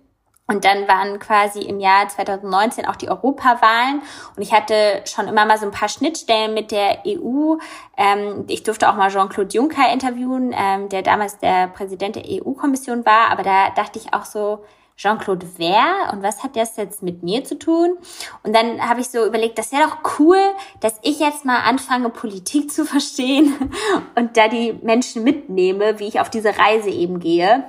Und 0.49 0.65
dann 0.65 0.87
waren 0.87 1.19
quasi 1.19 1.63
im 1.63 1.81
Jahr 1.81 2.09
2019 2.09 2.87
auch 2.87 2.95
die 2.95 3.09
Europawahlen 3.09 4.01
und 4.37 4.43
ich 4.43 4.53
hatte 4.53 5.03
schon 5.05 5.27
immer 5.27 5.45
mal 5.45 5.59
so 5.59 5.67
ein 5.67 5.73
paar 5.73 5.89
Schnittstellen 5.89 6.55
mit 6.55 6.71
der 6.71 7.03
EU. 7.05 7.57
Ähm, 7.97 8.45
ich 8.47 8.63
durfte 8.63 8.89
auch 8.89 8.95
mal 8.95 9.11
Jean-Claude 9.11 9.53
Juncker 9.53 9.93
interviewen, 9.93 10.55
ähm, 10.57 10.89
der 10.89 11.03
damals 11.03 11.39
der 11.39 11.67
Präsident 11.69 12.15
der 12.15 12.25
EU-Kommission 12.27 13.05
war, 13.05 13.31
aber 13.31 13.43
da 13.43 13.71
dachte 13.71 13.99
ich 13.99 14.15
auch 14.15 14.25
so, 14.25 14.63
Jean-Claude 14.97 15.47
wer 15.59 16.11
und 16.13 16.23
was 16.23 16.43
hat 16.43 16.57
das 16.57 16.77
jetzt 16.77 17.03
mit 17.03 17.23
mir 17.23 17.45
zu 17.45 17.59
tun? 17.59 17.99
Und 18.43 18.57
dann 18.57 18.81
habe 18.89 19.01
ich 19.01 19.11
so 19.11 19.27
überlegt, 19.27 19.59
das 19.59 19.71
wäre 19.73 19.83
doch 19.89 20.19
cool, 20.19 20.39
dass 20.81 20.95
ich 21.03 21.21
jetzt 21.21 21.45
mal 21.45 21.61
anfange, 21.61 22.09
Politik 22.09 22.73
zu 22.73 22.87
verstehen 22.87 23.55
und 24.15 24.37
da 24.37 24.49
die 24.49 24.73
Menschen 24.83 25.23
mitnehme, 25.23 25.99
wie 25.99 26.09
ich 26.09 26.21
auf 26.21 26.31
diese 26.31 26.57
Reise 26.59 26.89
eben 26.89 27.21
gehe. 27.21 27.65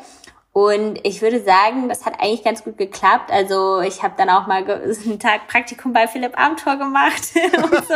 Und 0.57 0.99
ich 1.03 1.21
würde 1.21 1.43
sagen, 1.43 1.87
das 1.87 2.03
hat 2.03 2.19
eigentlich 2.19 2.43
ganz 2.43 2.63
gut 2.63 2.79
geklappt. 2.79 3.31
Also 3.31 3.79
ich 3.81 4.01
habe 4.01 4.15
dann 4.17 4.31
auch 4.31 4.47
mal 4.47 4.65
einen 5.05 5.19
Tag 5.19 5.47
Praktikum 5.47 5.93
bei 5.93 6.07
Philipp 6.07 6.35
Amthor 6.35 6.77
gemacht 6.77 7.21
und 7.35 7.85
so. 7.87 7.93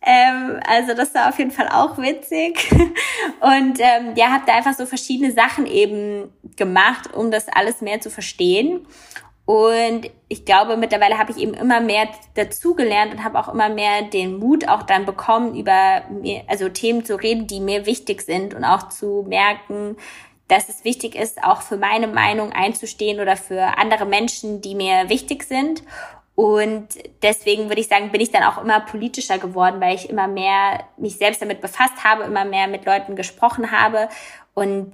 ähm, 0.00 0.60
also 0.64 0.94
das 0.94 1.12
war 1.12 1.28
auf 1.28 1.40
jeden 1.40 1.50
Fall 1.50 1.66
auch 1.66 1.98
witzig. 1.98 2.70
Und 3.40 3.80
ähm, 3.80 4.14
ja, 4.14 4.28
habe 4.28 4.44
da 4.46 4.54
einfach 4.54 4.74
so 4.74 4.86
verschiedene 4.86 5.32
Sachen 5.32 5.66
eben 5.66 6.32
gemacht, 6.54 7.12
um 7.12 7.32
das 7.32 7.48
alles 7.48 7.80
mehr 7.80 8.00
zu 8.00 8.10
verstehen. 8.10 8.86
Und 9.44 10.08
ich 10.28 10.44
glaube, 10.44 10.76
mittlerweile 10.76 11.18
habe 11.18 11.32
ich 11.32 11.38
eben 11.38 11.54
immer 11.54 11.80
mehr 11.80 12.06
dazugelernt 12.34 13.12
und 13.12 13.24
habe 13.24 13.40
auch 13.40 13.52
immer 13.52 13.68
mehr 13.68 14.02
den 14.02 14.38
Mut 14.38 14.68
auch 14.68 14.84
dann 14.84 15.04
bekommen, 15.04 15.56
über 15.56 16.02
mir, 16.10 16.44
also 16.46 16.68
Themen 16.68 17.04
zu 17.04 17.16
reden, 17.16 17.48
die 17.48 17.58
mir 17.58 17.86
wichtig 17.86 18.22
sind 18.22 18.54
und 18.54 18.62
auch 18.62 18.90
zu 18.90 19.24
merken, 19.28 19.96
dass 20.50 20.68
es 20.68 20.84
wichtig 20.84 21.14
ist, 21.14 21.42
auch 21.44 21.62
für 21.62 21.76
meine 21.76 22.08
Meinung 22.08 22.52
einzustehen 22.52 23.20
oder 23.20 23.36
für 23.36 23.78
andere 23.78 24.04
Menschen, 24.04 24.60
die 24.60 24.74
mir 24.74 25.08
wichtig 25.08 25.44
sind. 25.44 25.82
Und 26.34 26.88
deswegen 27.22 27.68
würde 27.68 27.80
ich 27.80 27.88
sagen, 27.88 28.10
bin 28.10 28.20
ich 28.20 28.30
dann 28.30 28.44
auch 28.44 28.62
immer 28.62 28.80
politischer 28.80 29.38
geworden, 29.38 29.80
weil 29.80 29.94
ich 29.94 30.08
immer 30.08 30.26
mehr 30.26 30.84
mich 30.96 31.16
selbst 31.16 31.42
damit 31.42 31.60
befasst 31.60 32.02
habe, 32.02 32.24
immer 32.24 32.44
mehr 32.44 32.66
mit 32.66 32.86
Leuten 32.86 33.14
gesprochen 33.14 33.70
habe. 33.70 34.08
Und 34.54 34.92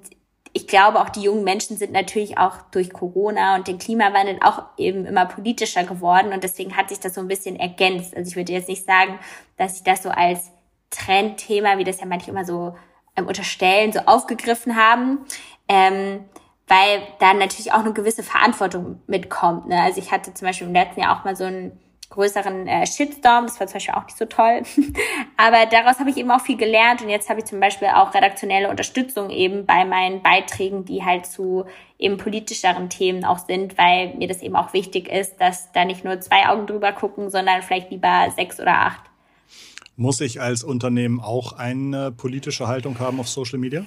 ich 0.52 0.66
glaube, 0.66 1.00
auch 1.00 1.10
die 1.10 1.20
jungen 1.20 1.44
Menschen 1.44 1.76
sind 1.76 1.92
natürlich 1.92 2.38
auch 2.38 2.62
durch 2.72 2.92
Corona 2.92 3.56
und 3.56 3.68
den 3.68 3.78
Klimawandel 3.78 4.38
auch 4.42 4.64
eben 4.76 5.06
immer 5.06 5.26
politischer 5.26 5.84
geworden. 5.84 6.32
Und 6.32 6.42
deswegen 6.42 6.76
hat 6.76 6.88
sich 6.88 6.98
das 6.98 7.14
so 7.14 7.20
ein 7.20 7.28
bisschen 7.28 7.56
ergänzt. 7.56 8.16
Also 8.16 8.28
ich 8.30 8.36
würde 8.36 8.52
jetzt 8.52 8.68
nicht 8.68 8.84
sagen, 8.84 9.18
dass 9.56 9.76
ich 9.76 9.82
das 9.84 10.02
so 10.02 10.08
als 10.08 10.50
Trendthema, 10.90 11.78
wie 11.78 11.84
das 11.84 12.00
ja 12.00 12.06
manchmal 12.06 12.36
immer 12.36 12.44
so 12.44 12.74
ähm, 13.16 13.26
unterstellen, 13.26 13.92
so 13.92 14.00
aufgegriffen 14.00 14.76
haben. 14.76 15.18
Ähm, 15.68 16.24
weil 16.68 17.02
da 17.20 17.32
natürlich 17.32 17.72
auch 17.72 17.80
eine 17.80 17.92
gewisse 17.92 18.22
Verantwortung 18.22 19.00
mitkommt. 19.06 19.68
Ne? 19.68 19.80
Also 19.80 20.00
ich 20.00 20.10
hatte 20.10 20.34
zum 20.34 20.46
Beispiel 20.46 20.66
im 20.66 20.72
letzten 20.72 21.00
Jahr 21.00 21.18
auch 21.18 21.24
mal 21.24 21.36
so 21.36 21.44
einen 21.44 21.78
größeren 22.10 22.66
äh, 22.68 22.86
Shitstorm, 22.86 23.46
das 23.46 23.58
war 23.58 23.66
zum 23.66 23.74
Beispiel 23.74 23.94
auch 23.94 24.04
nicht 24.04 24.16
so 24.16 24.26
toll. 24.26 24.62
Aber 25.36 25.66
daraus 25.66 25.98
habe 25.98 26.10
ich 26.10 26.16
eben 26.16 26.30
auch 26.30 26.40
viel 26.40 26.56
gelernt 26.56 27.02
und 27.02 27.08
jetzt 27.08 27.28
habe 27.28 27.40
ich 27.40 27.46
zum 27.46 27.60
Beispiel 27.60 27.88
auch 27.88 28.14
redaktionelle 28.14 28.70
Unterstützung 28.70 29.30
eben 29.30 29.66
bei 29.66 29.84
meinen 29.84 30.22
Beiträgen, 30.22 30.84
die 30.84 31.04
halt 31.04 31.26
zu 31.26 31.64
eben 31.98 32.16
politischeren 32.16 32.90
Themen 32.90 33.24
auch 33.24 33.38
sind, 33.38 33.76
weil 33.76 34.14
mir 34.14 34.28
das 34.28 34.42
eben 34.42 34.56
auch 34.56 34.72
wichtig 34.72 35.08
ist, 35.08 35.40
dass 35.40 35.72
da 35.72 35.84
nicht 35.84 36.04
nur 36.04 36.20
zwei 36.20 36.48
Augen 36.48 36.66
drüber 36.66 36.92
gucken, 36.92 37.28
sondern 37.30 37.62
vielleicht 37.62 37.90
lieber 37.90 38.30
sechs 38.34 38.60
oder 38.60 38.74
acht. 38.74 39.02
Muss 39.96 40.20
ich 40.20 40.42
als 40.42 40.62
Unternehmen 40.62 41.20
auch 41.20 41.54
eine 41.54 42.12
politische 42.12 42.68
Haltung 42.68 42.98
haben 42.98 43.18
auf 43.18 43.28
Social 43.28 43.58
Media? 43.58 43.86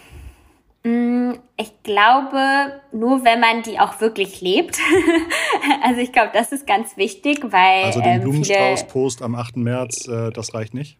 Mm, 0.84 1.34
ich 1.56 1.84
glaube, 1.84 2.82
nur 2.92 3.24
wenn 3.24 3.40
man 3.40 3.62
die 3.62 3.80
auch 3.80 4.02
wirklich 4.02 4.42
lebt. 4.42 4.78
also 5.84 6.02
ich 6.02 6.12
glaube, 6.12 6.32
das 6.34 6.52
ist 6.52 6.66
ganz 6.66 6.98
wichtig, 6.98 7.42
weil. 7.44 7.86
Also 7.86 8.02
den 8.02 8.14
ähm, 8.14 8.22
Blumenstrauß-Post 8.22 9.22
am 9.22 9.36
8. 9.36 9.58
März, 9.58 10.08
äh, 10.08 10.32
das 10.32 10.56
reicht 10.56 10.74
nicht? 10.74 10.98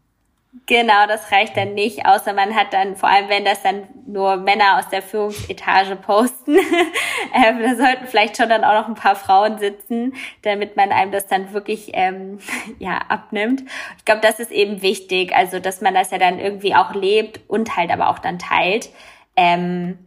Genau, 0.66 1.06
das 1.08 1.32
reicht 1.32 1.56
dann 1.58 1.76
nicht, 1.76 2.08
außer 2.08 2.34
man 2.34 2.56
hat 2.56 2.74
dann, 2.74 2.96
vor 2.96 3.08
allem 3.08 3.30
wenn 3.30 3.46
das 3.46 3.62
dann 3.62 3.88
nur 4.08 4.38
Männer 4.38 4.80
aus 4.80 4.90
der 4.90 5.04
Führungsetage 5.04 5.96
posten, 5.96 6.56
ähm, 7.36 7.60
da 7.62 7.76
sollten 7.76 8.08
vielleicht 8.08 8.38
schon 8.38 8.50
dann 8.50 8.64
auch 8.64 8.74
noch 8.74 8.88
ein 8.88 8.96
paar 8.96 9.16
Frauen 9.16 9.60
sitzen, 9.60 10.16
damit 10.42 10.76
man 10.76 10.92
einem 10.92 11.12
das 11.12 11.28
dann 11.28 11.54
wirklich 11.54 11.92
ähm, 11.94 12.40
ja 12.80 12.98
abnimmt. 13.10 13.62
Ich 13.98 14.06
glaube, 14.06 14.22
das 14.22 14.40
ist 14.40 14.52
eben 14.52 14.82
wichtig, 14.82 15.36
also 15.36 15.60
dass 15.60 15.82
man 15.82 15.94
das 15.94 16.10
ja 16.10 16.18
dann 16.18 16.40
irgendwie 16.40 16.74
auch 16.74 16.96
lebt 16.96 17.42
und 17.48 17.78
halt 17.78 17.92
aber 17.92 18.10
auch 18.10 18.18
dann 18.18 18.40
teilt. 18.40 18.90
Ähm, 19.36 20.00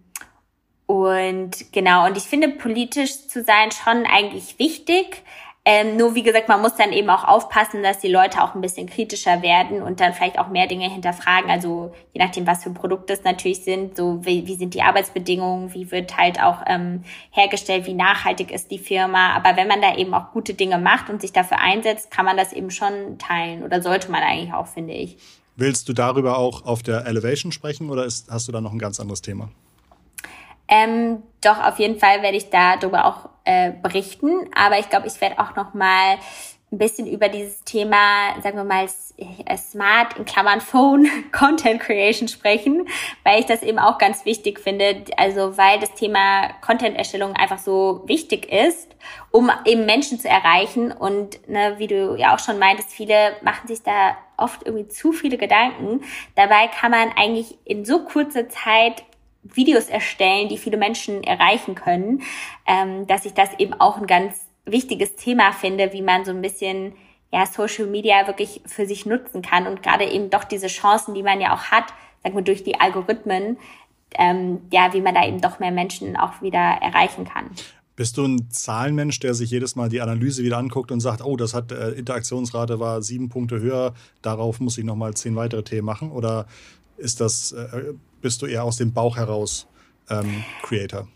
und 0.86 1.72
genau, 1.72 2.06
und 2.06 2.16
ich 2.16 2.24
finde 2.24 2.48
politisch 2.48 3.28
zu 3.28 3.44
sein 3.44 3.70
schon 3.70 4.06
eigentlich 4.06 4.58
wichtig. 4.58 5.22
Ähm, 5.64 5.96
nur 5.96 6.16
wie 6.16 6.24
gesagt, 6.24 6.48
man 6.48 6.60
muss 6.60 6.74
dann 6.74 6.92
eben 6.92 7.08
auch 7.08 7.22
aufpassen, 7.22 7.84
dass 7.84 8.00
die 8.00 8.10
Leute 8.10 8.42
auch 8.42 8.56
ein 8.56 8.60
bisschen 8.60 8.88
kritischer 8.88 9.42
werden 9.42 9.80
und 9.80 10.00
dann 10.00 10.12
vielleicht 10.12 10.40
auch 10.40 10.48
mehr 10.48 10.66
Dinge 10.66 10.90
hinterfragen. 10.90 11.48
Also 11.48 11.92
je 12.12 12.20
nachdem, 12.20 12.48
was 12.48 12.64
für 12.64 12.70
Produkte 12.70 13.12
es 13.12 13.22
natürlich 13.22 13.62
sind, 13.62 13.96
so 13.96 14.18
wie, 14.24 14.44
wie 14.48 14.56
sind 14.56 14.74
die 14.74 14.82
Arbeitsbedingungen, 14.82 15.72
wie 15.72 15.92
wird 15.92 16.16
halt 16.16 16.42
auch 16.42 16.62
ähm, 16.66 17.04
hergestellt, 17.30 17.86
wie 17.86 17.94
nachhaltig 17.94 18.50
ist 18.50 18.72
die 18.72 18.78
Firma. 18.78 19.36
Aber 19.36 19.56
wenn 19.56 19.68
man 19.68 19.80
da 19.80 19.94
eben 19.94 20.12
auch 20.14 20.32
gute 20.32 20.54
Dinge 20.54 20.78
macht 20.78 21.08
und 21.08 21.20
sich 21.20 21.32
dafür 21.32 21.60
einsetzt, 21.60 22.10
kann 22.10 22.24
man 22.24 22.36
das 22.36 22.52
eben 22.52 22.72
schon 22.72 23.18
teilen 23.18 23.62
oder 23.62 23.80
sollte 23.82 24.10
man 24.10 24.22
eigentlich 24.22 24.52
auch, 24.52 24.66
finde 24.66 24.94
ich. 24.94 25.16
Willst 25.54 25.88
du 25.88 25.92
darüber 25.92 26.38
auch 26.38 26.64
auf 26.64 26.82
der 26.82 27.06
Elevation 27.06 27.52
sprechen 27.52 27.88
oder 27.88 28.04
ist, 28.04 28.28
hast 28.32 28.48
du 28.48 28.52
da 28.52 28.60
noch 28.60 28.72
ein 28.72 28.80
ganz 28.80 28.98
anderes 28.98 29.22
Thema? 29.22 29.48
Ähm, 30.72 31.22
doch, 31.42 31.62
auf 31.62 31.78
jeden 31.78 31.98
Fall 31.98 32.22
werde 32.22 32.38
ich 32.38 32.48
darüber 32.48 33.04
auch 33.04 33.28
äh, 33.44 33.72
berichten. 33.72 34.48
Aber 34.54 34.78
ich 34.78 34.88
glaube, 34.88 35.06
ich 35.06 35.20
werde 35.20 35.38
auch 35.38 35.54
noch 35.54 35.74
mal 35.74 36.16
ein 36.72 36.78
bisschen 36.78 37.06
über 37.06 37.28
dieses 37.28 37.62
Thema, 37.64 38.40
sagen 38.42 38.56
wir 38.56 38.64
mal, 38.64 38.86
äh, 39.18 39.56
Smart 39.58 40.16
in 40.16 40.24
Klammern 40.24 40.62
Phone 40.62 41.06
Content 41.32 41.78
Creation 41.78 42.26
sprechen, 42.26 42.88
weil 43.22 43.40
ich 43.40 43.44
das 43.44 43.62
eben 43.62 43.78
auch 43.78 43.98
ganz 43.98 44.24
wichtig 44.24 44.60
finde. 44.60 45.04
Also 45.18 45.58
weil 45.58 45.78
das 45.78 45.92
Thema 45.92 46.48
Content 46.62 46.96
Erstellung 46.96 47.34
einfach 47.34 47.58
so 47.58 48.02
wichtig 48.06 48.50
ist, 48.50 48.96
um 49.30 49.50
eben 49.66 49.84
Menschen 49.84 50.18
zu 50.18 50.28
erreichen. 50.30 50.90
Und 50.90 51.46
ne, 51.50 51.74
wie 51.76 51.86
du 51.86 52.16
ja 52.16 52.34
auch 52.34 52.38
schon 52.38 52.58
meintest, 52.58 52.92
viele 52.92 53.36
machen 53.42 53.68
sich 53.68 53.82
da 53.82 54.16
oft 54.38 54.62
irgendwie 54.64 54.88
zu 54.88 55.12
viele 55.12 55.36
Gedanken. 55.36 56.00
Dabei 56.34 56.68
kann 56.68 56.92
man 56.92 57.10
eigentlich 57.14 57.58
in 57.66 57.84
so 57.84 58.06
kurzer 58.06 58.48
Zeit 58.48 59.04
Videos 59.42 59.86
erstellen, 59.86 60.48
die 60.48 60.58
viele 60.58 60.76
Menschen 60.76 61.22
erreichen 61.24 61.74
können, 61.74 62.22
ähm, 62.66 63.06
dass 63.06 63.24
ich 63.24 63.34
das 63.34 63.50
eben 63.58 63.74
auch 63.74 63.96
ein 63.96 64.06
ganz 64.06 64.40
wichtiges 64.64 65.16
Thema 65.16 65.52
finde, 65.52 65.92
wie 65.92 66.02
man 66.02 66.24
so 66.24 66.30
ein 66.30 66.42
bisschen 66.42 66.92
ja 67.32 67.46
Social 67.46 67.86
Media 67.86 68.26
wirklich 68.26 68.60
für 68.66 68.86
sich 68.86 69.06
nutzen 69.06 69.42
kann 69.42 69.66
und 69.66 69.82
gerade 69.82 70.04
eben 70.04 70.30
doch 70.30 70.44
diese 70.44 70.68
Chancen, 70.68 71.14
die 71.14 71.22
man 71.22 71.40
ja 71.40 71.54
auch 71.54 71.64
hat, 71.64 71.86
sagen 72.22 72.36
wir 72.36 72.42
durch 72.42 72.62
die 72.62 72.78
Algorithmen, 72.78 73.56
ähm, 74.14 74.60
ja, 74.70 74.92
wie 74.92 75.00
man 75.00 75.14
da 75.14 75.26
eben 75.26 75.40
doch 75.40 75.58
mehr 75.58 75.72
Menschen 75.72 76.16
auch 76.16 76.42
wieder 76.42 76.58
erreichen 76.58 77.24
kann. 77.24 77.50
Bist 77.96 78.16
du 78.16 78.24
ein 78.24 78.50
Zahlenmensch, 78.50 79.20
der 79.20 79.34
sich 79.34 79.50
jedes 79.50 79.76
Mal 79.76 79.88
die 79.88 80.00
Analyse 80.00 80.42
wieder 80.42 80.58
anguckt 80.58 80.90
und 80.90 81.00
sagt, 81.00 81.24
oh, 81.24 81.36
das 81.36 81.54
hat 81.54 81.72
äh, 81.72 81.90
Interaktionsrate 81.90 82.80
war 82.80 83.02
sieben 83.02 83.28
Punkte 83.28 83.60
höher, 83.60 83.94
darauf 84.22 84.60
muss 84.60 84.78
ich 84.78 84.84
nochmal 84.84 85.14
zehn 85.14 85.36
weitere 85.36 85.62
Themen 85.62 85.86
machen? 85.86 86.10
Oder 86.10 86.46
ist 86.96 87.20
das, 87.20 87.52
äh, 87.52 87.94
bist 88.22 88.40
du 88.40 88.46
eher 88.46 88.64
aus 88.64 88.76
dem 88.78 88.92
Bauch 88.92 89.16
heraus 89.16 89.66
ähm, 90.08 90.44
Creator? 90.62 91.06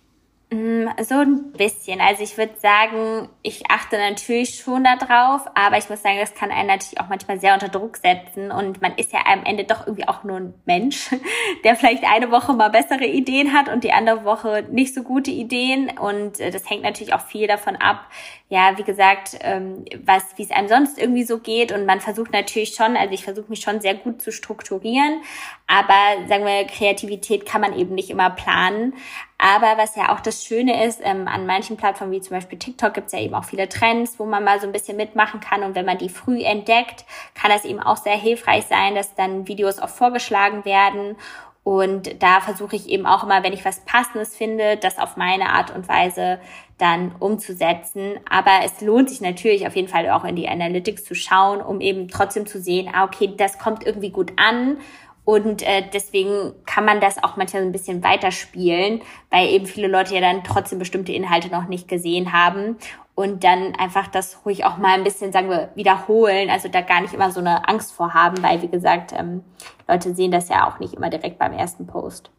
Mm, 0.48 0.86
so 1.02 1.16
ein 1.16 1.50
bisschen. 1.50 2.00
Also 2.00 2.22
ich 2.22 2.38
würde 2.38 2.54
sagen, 2.60 3.28
ich 3.42 3.68
achte 3.68 3.98
natürlich 3.98 4.54
schon 4.54 4.84
darauf, 4.84 5.40
aber 5.56 5.76
ich 5.76 5.90
muss 5.90 6.02
sagen, 6.02 6.18
das 6.20 6.34
kann 6.34 6.52
einen 6.52 6.68
natürlich 6.68 7.00
auch 7.00 7.08
manchmal 7.08 7.40
sehr 7.40 7.54
unter 7.54 7.68
Druck 7.68 7.96
setzen 7.96 8.52
und 8.52 8.80
man 8.80 8.94
ist 8.94 9.12
ja 9.12 9.24
am 9.26 9.44
Ende 9.44 9.64
doch 9.64 9.88
irgendwie 9.88 10.06
auch 10.06 10.22
nur 10.22 10.36
ein 10.36 10.54
Mensch, 10.64 11.10
der 11.64 11.74
vielleicht 11.74 12.04
eine 12.04 12.30
Woche 12.30 12.52
mal 12.52 12.68
bessere 12.68 13.06
Ideen 13.06 13.52
hat 13.52 13.68
und 13.68 13.82
die 13.82 13.90
andere 13.90 14.24
Woche 14.24 14.64
nicht 14.70 14.94
so 14.94 15.02
gute 15.02 15.32
Ideen 15.32 15.90
und 15.98 16.38
äh, 16.38 16.52
das 16.52 16.70
hängt 16.70 16.82
natürlich 16.82 17.12
auch 17.12 17.26
viel 17.26 17.48
davon 17.48 17.74
ab, 17.74 18.06
ja, 18.48 18.78
wie 18.78 18.84
gesagt, 18.84 19.36
ähm, 19.40 19.84
was, 20.04 20.22
wie 20.36 20.44
es 20.44 20.52
einem 20.52 20.68
sonst 20.68 20.96
irgendwie 20.96 21.24
so 21.24 21.40
geht 21.40 21.72
und 21.72 21.86
man 21.86 22.00
versucht 22.00 22.32
natürlich 22.32 22.76
schon, 22.76 22.96
also 22.96 23.12
ich 23.12 23.24
versuche 23.24 23.48
mich 23.48 23.62
schon 23.62 23.80
sehr 23.80 23.94
gut 23.94 24.22
zu 24.22 24.30
strukturieren, 24.30 25.22
aber 25.66 26.28
sagen 26.28 26.44
wir, 26.44 26.64
Kreativität 26.66 27.44
kann 27.44 27.60
man 27.60 27.76
eben 27.76 27.96
nicht 27.96 28.10
immer 28.10 28.30
planen, 28.30 28.94
aber 29.38 29.76
was 29.76 29.96
ja 29.96 30.14
auch 30.14 30.20
das 30.20 30.44
Schöne 30.44 30.84
ist, 30.84 31.00
ähm, 31.02 31.28
an 31.28 31.46
manchen 31.46 31.76
Plattformen 31.76 32.12
wie 32.12 32.20
zum 32.20 32.36
Beispiel 32.36 32.58
TikTok 32.58 32.94
gibt 32.94 33.08
es 33.08 33.12
ja 33.12 33.20
eben 33.20 33.34
auch 33.34 33.44
viele 33.44 33.68
Trends, 33.68 34.18
wo 34.18 34.24
man 34.24 34.44
mal 34.44 34.60
so 34.60 34.66
ein 34.66 34.72
bisschen 34.72 34.96
mitmachen 34.96 35.40
kann. 35.40 35.62
Und 35.62 35.74
wenn 35.74 35.84
man 35.84 35.98
die 35.98 36.08
früh 36.08 36.42
entdeckt, 36.42 37.04
kann 37.34 37.50
das 37.50 37.64
eben 37.64 37.80
auch 37.80 37.98
sehr 37.98 38.16
hilfreich 38.16 38.64
sein, 38.66 38.94
dass 38.94 39.14
dann 39.14 39.46
Videos 39.46 39.78
auch 39.78 39.90
vorgeschlagen 39.90 40.64
werden. 40.64 41.16
Und 41.64 42.22
da 42.22 42.40
versuche 42.40 42.76
ich 42.76 42.88
eben 42.88 43.06
auch 43.06 43.24
immer, 43.24 43.42
wenn 43.42 43.52
ich 43.52 43.64
was 43.64 43.80
Passendes 43.80 44.36
finde, 44.36 44.76
das 44.76 44.98
auf 44.98 45.16
meine 45.16 45.50
Art 45.50 45.74
und 45.74 45.88
Weise 45.88 46.38
dann 46.78 47.14
umzusetzen. 47.18 48.20
Aber 48.30 48.60
es 48.64 48.80
lohnt 48.80 49.10
sich 49.10 49.20
natürlich 49.20 49.66
auf 49.66 49.74
jeden 49.74 49.88
Fall 49.88 50.08
auch 50.10 50.24
in 50.24 50.36
die 50.36 50.48
Analytics 50.48 51.04
zu 51.04 51.14
schauen, 51.14 51.60
um 51.60 51.80
eben 51.80 52.08
trotzdem 52.08 52.46
zu 52.46 52.60
sehen, 52.60 52.88
ah, 52.92 53.04
okay, 53.04 53.34
das 53.36 53.58
kommt 53.58 53.84
irgendwie 53.84 54.10
gut 54.10 54.32
an 54.36 54.78
und 55.26 55.62
äh, 55.62 55.82
deswegen 55.92 56.52
kann 56.66 56.84
man 56.84 57.00
das 57.00 57.22
auch 57.22 57.36
manchmal 57.36 57.62
so 57.62 57.68
ein 57.68 57.72
bisschen 57.72 58.04
weiterspielen, 58.04 59.02
weil 59.28 59.48
eben 59.48 59.66
viele 59.66 59.88
Leute 59.88 60.14
ja 60.14 60.20
dann 60.20 60.44
trotzdem 60.44 60.78
bestimmte 60.78 61.12
Inhalte 61.12 61.48
noch 61.48 61.66
nicht 61.66 61.88
gesehen 61.88 62.32
haben 62.32 62.76
und 63.16 63.42
dann 63.42 63.74
einfach 63.74 64.06
das 64.06 64.44
ruhig 64.44 64.64
auch 64.64 64.76
mal 64.76 64.94
ein 64.94 65.02
bisschen, 65.02 65.32
sagen 65.32 65.50
wir, 65.50 65.70
wiederholen. 65.74 66.48
Also 66.48 66.68
da 66.68 66.80
gar 66.80 67.00
nicht 67.00 67.12
immer 67.12 67.32
so 67.32 67.40
eine 67.40 67.68
Angst 67.68 67.92
vor 67.92 68.14
haben, 68.14 68.40
weil 68.40 68.62
wie 68.62 68.68
gesagt, 68.68 69.12
ähm, 69.16 69.42
Leute 69.88 70.14
sehen 70.14 70.30
das 70.30 70.48
ja 70.48 70.68
auch 70.68 70.78
nicht 70.78 70.94
immer 70.94 71.10
direkt 71.10 71.40
beim 71.40 71.52
ersten 71.52 71.88
Post. 71.88 72.30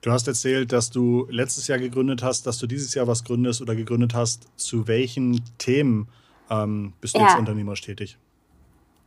Du 0.00 0.10
hast 0.10 0.26
erzählt, 0.26 0.72
dass 0.72 0.90
du 0.90 1.28
letztes 1.30 1.68
Jahr 1.68 1.78
gegründet 1.78 2.24
hast, 2.24 2.44
dass 2.44 2.58
du 2.58 2.66
dieses 2.66 2.92
Jahr 2.92 3.06
was 3.06 3.22
gründest 3.22 3.62
oder 3.62 3.76
gegründet 3.76 4.14
hast. 4.14 4.48
Zu 4.56 4.88
welchen 4.88 5.44
Themen 5.58 6.08
ähm, 6.50 6.92
bist 7.00 7.14
du 7.14 7.20
ja. 7.20 7.28
jetzt 7.28 7.38
unternehmerisch 7.38 7.82
tätig? 7.82 8.18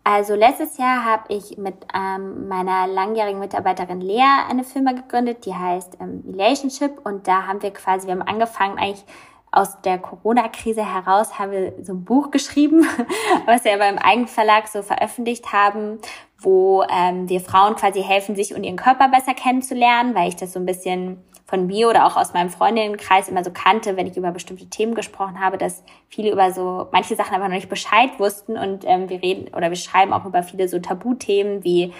Also 0.05 0.35
letztes 0.35 0.77
Jahr 0.77 1.05
habe 1.05 1.33
ich 1.33 1.57
mit 1.57 1.75
ähm, 1.93 2.49
meiner 2.49 2.87
langjährigen 2.87 3.39
Mitarbeiterin 3.39 4.01
Lea 4.01 4.43
eine 4.49 4.65
Firma 4.65 4.91
gegründet, 4.91 5.45
die 5.45 5.55
heißt 5.55 5.97
ähm, 6.01 6.23
Relationship. 6.27 6.99
Und 7.05 7.27
da 7.27 7.47
haben 7.47 7.61
wir 7.61 7.71
quasi, 7.71 8.07
wir 8.07 8.13
haben 8.13 8.21
angefangen 8.21 8.77
eigentlich 8.77 9.05
aus 9.53 9.79
der 9.81 9.99
Corona-Krise 9.99 10.83
heraus, 10.83 11.39
haben 11.39 11.51
wir 11.51 11.73
so 11.83 11.93
ein 11.93 12.03
Buch 12.03 12.31
geschrieben, 12.31 12.85
was 13.45 13.63
wir 13.63 13.77
beim 13.77 13.97
Eigenverlag 13.97 14.67
so 14.67 14.81
veröffentlicht 14.81 15.53
haben, 15.53 15.99
wo 16.39 16.83
ähm, 16.83 17.29
wir 17.29 17.39
Frauen 17.39 17.75
quasi 17.75 18.03
helfen, 18.03 18.35
sich 18.35 18.53
und 18.53 18.63
ihren 18.63 18.75
Körper 18.75 19.07
besser 19.07 19.33
kennenzulernen, 19.33 20.15
weil 20.15 20.27
ich 20.27 20.35
das 20.35 20.51
so 20.51 20.59
ein 20.59 20.65
bisschen 20.65 21.23
von 21.53 21.67
mir 21.67 21.87
oder 21.87 22.07
auch 22.07 22.17
aus 22.17 22.33
meinem 22.33 22.49
Freundinnenkreis 22.49 23.29
immer 23.29 23.43
so 23.43 23.51
kannte, 23.51 23.95
wenn 23.95 24.07
ich 24.07 24.17
über 24.17 24.31
bestimmte 24.31 24.65
Themen 24.71 24.95
gesprochen 24.95 25.39
habe, 25.39 25.59
dass 25.59 25.83
viele 26.09 26.31
über 26.31 26.51
so 26.51 26.87
manche 26.91 27.15
Sachen 27.15 27.35
einfach 27.35 27.47
noch 27.47 27.53
nicht 27.53 27.69
Bescheid 27.69 28.09
wussten 28.17 28.57
und 28.57 28.85
ähm, 28.87 29.07
wir 29.07 29.21
reden 29.21 29.53
oder 29.53 29.69
wir 29.69 29.75
schreiben 29.75 30.13
auch 30.13 30.25
über 30.25 30.41
viele 30.41 30.67
so 30.67 30.79
Tabuthemen 30.79 31.63
wie 31.63 31.93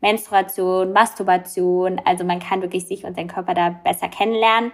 Menstruation, 0.00 0.92
Masturbation. 0.92 2.00
Also 2.04 2.22
man 2.22 2.38
kann 2.38 2.62
wirklich 2.62 2.86
sich 2.86 3.04
und 3.04 3.16
seinen 3.16 3.26
Körper 3.26 3.54
da 3.54 3.70
besser 3.70 4.06
kennenlernen. 4.06 4.70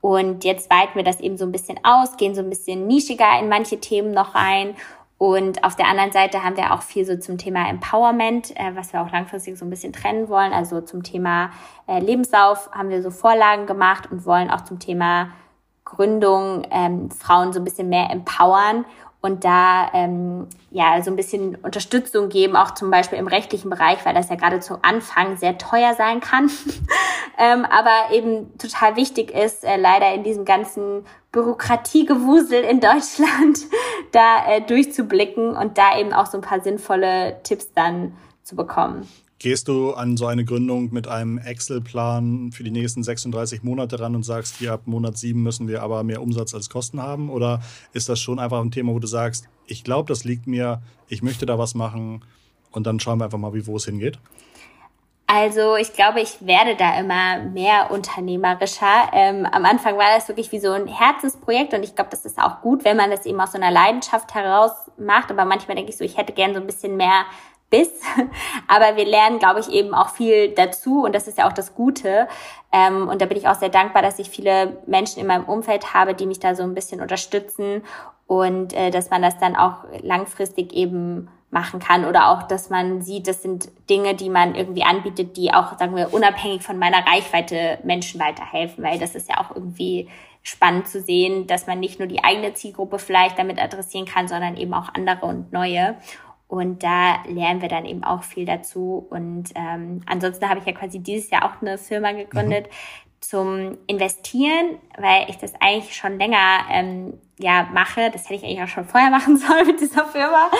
Und 0.00 0.42
jetzt 0.42 0.68
weiten 0.68 0.96
wir 0.96 1.04
das 1.04 1.20
eben 1.20 1.36
so 1.36 1.44
ein 1.44 1.52
bisschen 1.52 1.78
aus, 1.84 2.16
gehen 2.16 2.34
so 2.34 2.40
ein 2.40 2.50
bisschen 2.50 2.88
nischiger 2.88 3.38
in 3.38 3.48
manche 3.48 3.78
Themen 3.78 4.10
noch 4.10 4.34
rein 4.34 4.74
und 5.18 5.64
auf 5.64 5.76
der 5.76 5.88
anderen 5.88 6.12
Seite 6.12 6.44
haben 6.44 6.56
wir 6.56 6.74
auch 6.74 6.82
viel 6.82 7.06
so 7.06 7.16
zum 7.16 7.38
Thema 7.38 7.68
Empowerment, 7.68 8.54
äh, 8.56 8.74
was 8.74 8.92
wir 8.92 9.00
auch 9.00 9.10
langfristig 9.10 9.58
so 9.58 9.64
ein 9.64 9.70
bisschen 9.70 9.92
trennen 9.92 10.28
wollen. 10.28 10.52
Also 10.52 10.82
zum 10.82 11.02
Thema 11.02 11.50
äh, 11.86 12.00
Lebenslauf 12.00 12.70
haben 12.72 12.90
wir 12.90 13.02
so 13.02 13.10
Vorlagen 13.10 13.66
gemacht 13.66 14.10
und 14.10 14.26
wollen 14.26 14.50
auch 14.50 14.62
zum 14.62 14.78
Thema 14.78 15.30
Gründung 15.84 16.66
ähm, 16.70 17.10
Frauen 17.10 17.52
so 17.52 17.60
ein 17.60 17.64
bisschen 17.64 17.88
mehr 17.88 18.10
empowern 18.10 18.84
und 19.22 19.44
da 19.44 19.90
ähm, 19.94 20.48
ja 20.70 21.02
so 21.02 21.10
ein 21.10 21.16
bisschen 21.16 21.56
Unterstützung 21.56 22.28
geben, 22.28 22.54
auch 22.54 22.74
zum 22.74 22.90
Beispiel 22.90 23.18
im 23.18 23.26
rechtlichen 23.26 23.70
Bereich, 23.70 24.04
weil 24.04 24.14
das 24.14 24.28
ja 24.28 24.36
gerade 24.36 24.60
zu 24.60 24.78
Anfang 24.82 25.36
sehr 25.36 25.58
teuer 25.58 25.94
sein 25.94 26.20
kann, 26.20 26.50
ähm, 27.38 27.64
aber 27.64 28.14
eben 28.14 28.56
total 28.58 28.96
wichtig 28.96 29.32
ist, 29.32 29.64
äh, 29.64 29.76
leider 29.76 30.12
in 30.12 30.22
diesem 30.22 30.44
ganzen 30.44 31.04
Bürokratiegewusel 31.36 32.64
in 32.64 32.80
Deutschland 32.80 33.58
da 34.12 34.46
äh, 34.48 34.66
durchzublicken 34.66 35.54
und 35.54 35.76
da 35.76 35.98
eben 36.00 36.14
auch 36.14 36.24
so 36.24 36.38
ein 36.38 36.40
paar 36.40 36.60
sinnvolle 36.62 37.36
Tipps 37.42 37.74
dann 37.74 38.12
zu 38.42 38.56
bekommen. 38.56 39.06
Gehst 39.38 39.68
du 39.68 39.92
an 39.92 40.16
so 40.16 40.24
eine 40.24 40.46
Gründung 40.46 40.94
mit 40.94 41.08
einem 41.08 41.36
Excel-Plan 41.36 42.52
für 42.52 42.64
die 42.64 42.70
nächsten 42.70 43.02
36 43.02 43.62
Monate 43.62 44.00
ran 44.00 44.16
und 44.16 44.22
sagst, 44.22 44.56
hier 44.56 44.72
ab 44.72 44.86
Monat 44.86 45.18
7 45.18 45.42
müssen 45.42 45.68
wir 45.68 45.82
aber 45.82 46.02
mehr 46.04 46.22
Umsatz 46.22 46.54
als 46.54 46.70
Kosten 46.70 47.02
haben? 47.02 47.28
Oder 47.28 47.60
ist 47.92 48.08
das 48.08 48.18
schon 48.18 48.38
einfach 48.38 48.62
ein 48.62 48.70
Thema, 48.70 48.94
wo 48.94 48.98
du 48.98 49.06
sagst, 49.06 49.46
ich 49.66 49.84
glaube, 49.84 50.08
das 50.08 50.24
liegt 50.24 50.46
mir, 50.46 50.80
ich 51.08 51.22
möchte 51.22 51.44
da 51.44 51.58
was 51.58 51.74
machen 51.74 52.24
und 52.70 52.86
dann 52.86 52.98
schauen 52.98 53.18
wir 53.20 53.26
einfach 53.26 53.36
mal, 53.36 53.52
wie 53.52 53.66
wo 53.66 53.76
es 53.76 53.84
hingeht? 53.84 54.18
Also 55.28 55.74
ich 55.74 55.92
glaube, 55.92 56.20
ich 56.20 56.46
werde 56.46 56.76
da 56.76 56.98
immer 57.00 57.38
mehr 57.40 57.90
unternehmerischer. 57.90 59.10
Ähm, 59.12 59.44
am 59.50 59.64
Anfang 59.64 59.98
war 59.98 60.14
das 60.14 60.28
wirklich 60.28 60.52
wie 60.52 60.60
so 60.60 60.70
ein 60.70 60.86
Herzensprojekt 60.86 61.74
und 61.74 61.82
ich 61.82 61.96
glaube, 61.96 62.10
das 62.10 62.24
ist 62.24 62.38
auch 62.38 62.60
gut, 62.60 62.84
wenn 62.84 62.96
man 62.96 63.10
das 63.10 63.26
eben 63.26 63.40
aus 63.40 63.52
so 63.52 63.58
einer 63.58 63.72
Leidenschaft 63.72 64.34
heraus 64.34 64.70
macht. 64.96 65.32
Aber 65.32 65.44
manchmal 65.44 65.74
denke 65.76 65.90
ich 65.90 65.96
so, 65.96 66.04
ich 66.04 66.16
hätte 66.16 66.32
gern 66.32 66.54
so 66.54 66.60
ein 66.60 66.66
bisschen 66.66 66.96
mehr 66.96 67.24
Biss. 67.70 67.90
Aber 68.68 68.96
wir 68.96 69.04
lernen, 69.04 69.40
glaube 69.40 69.58
ich, 69.58 69.68
eben 69.68 69.94
auch 69.94 70.10
viel 70.10 70.50
dazu 70.54 71.04
und 71.04 71.12
das 71.12 71.26
ist 71.26 71.38
ja 71.38 71.48
auch 71.48 71.52
das 71.52 71.74
Gute. 71.74 72.28
Ähm, 72.70 73.08
und 73.08 73.20
da 73.20 73.26
bin 73.26 73.36
ich 73.36 73.48
auch 73.48 73.56
sehr 73.56 73.68
dankbar, 73.68 74.02
dass 74.02 74.20
ich 74.20 74.30
viele 74.30 74.80
Menschen 74.86 75.20
in 75.20 75.26
meinem 75.26 75.44
Umfeld 75.44 75.92
habe, 75.92 76.14
die 76.14 76.26
mich 76.26 76.38
da 76.38 76.54
so 76.54 76.62
ein 76.62 76.74
bisschen 76.74 77.00
unterstützen 77.00 77.82
und 78.28 78.74
äh, 78.74 78.90
dass 78.90 79.10
man 79.10 79.22
das 79.22 79.38
dann 79.38 79.56
auch 79.56 79.78
langfristig 80.02 80.72
eben 80.72 81.28
machen 81.56 81.80
kann 81.80 82.04
oder 82.04 82.28
auch, 82.28 82.42
dass 82.42 82.68
man 82.68 83.00
sieht, 83.00 83.26
das 83.26 83.42
sind 83.42 83.70
Dinge, 83.88 84.14
die 84.14 84.28
man 84.28 84.54
irgendwie 84.54 84.82
anbietet, 84.82 85.38
die 85.38 85.54
auch, 85.54 85.78
sagen 85.78 85.96
wir, 85.96 86.12
unabhängig 86.12 86.62
von 86.62 86.78
meiner 86.78 87.06
Reichweite 87.06 87.78
Menschen 87.82 88.20
weiterhelfen, 88.20 88.84
weil 88.84 88.98
das 88.98 89.14
ist 89.14 89.30
ja 89.30 89.40
auch 89.40 89.56
irgendwie 89.56 90.06
spannend 90.42 90.86
zu 90.86 91.00
sehen, 91.00 91.46
dass 91.46 91.66
man 91.66 91.80
nicht 91.80 91.98
nur 91.98 92.08
die 92.08 92.22
eigene 92.22 92.52
Zielgruppe 92.52 92.98
vielleicht 92.98 93.38
damit 93.38 93.58
adressieren 93.58 94.04
kann, 94.04 94.28
sondern 94.28 94.58
eben 94.58 94.74
auch 94.74 94.92
andere 94.94 95.24
und 95.24 95.50
neue. 95.50 95.96
Und 96.46 96.82
da 96.82 97.24
lernen 97.26 97.62
wir 97.62 97.68
dann 97.68 97.86
eben 97.86 98.04
auch 98.04 98.22
viel 98.22 98.44
dazu. 98.44 99.06
Und 99.08 99.50
ähm, 99.54 100.02
ansonsten 100.06 100.48
habe 100.48 100.60
ich 100.60 100.66
ja 100.66 100.72
quasi 100.72 101.00
dieses 101.00 101.30
Jahr 101.30 101.44
auch 101.46 101.62
eine 101.62 101.78
Firma 101.78 102.12
gegründet 102.12 102.66
mhm. 102.66 103.05
Zum 103.20 103.78
Investieren, 103.86 104.78
weil 104.98 105.28
ich 105.28 105.38
das 105.38 105.52
eigentlich 105.60 105.94
schon 105.96 106.18
länger 106.18 106.60
ähm, 106.70 107.18
ja 107.38 107.68
mache. 107.72 108.10
Das 108.10 108.24
hätte 108.24 108.34
ich 108.34 108.44
eigentlich 108.44 108.62
auch 108.62 108.68
schon 108.68 108.86
vorher 108.86 109.10
machen 109.18 109.36
sollen 109.36 109.66
mit 109.66 109.80
dieser 109.80 110.04
Firma. 110.04 110.50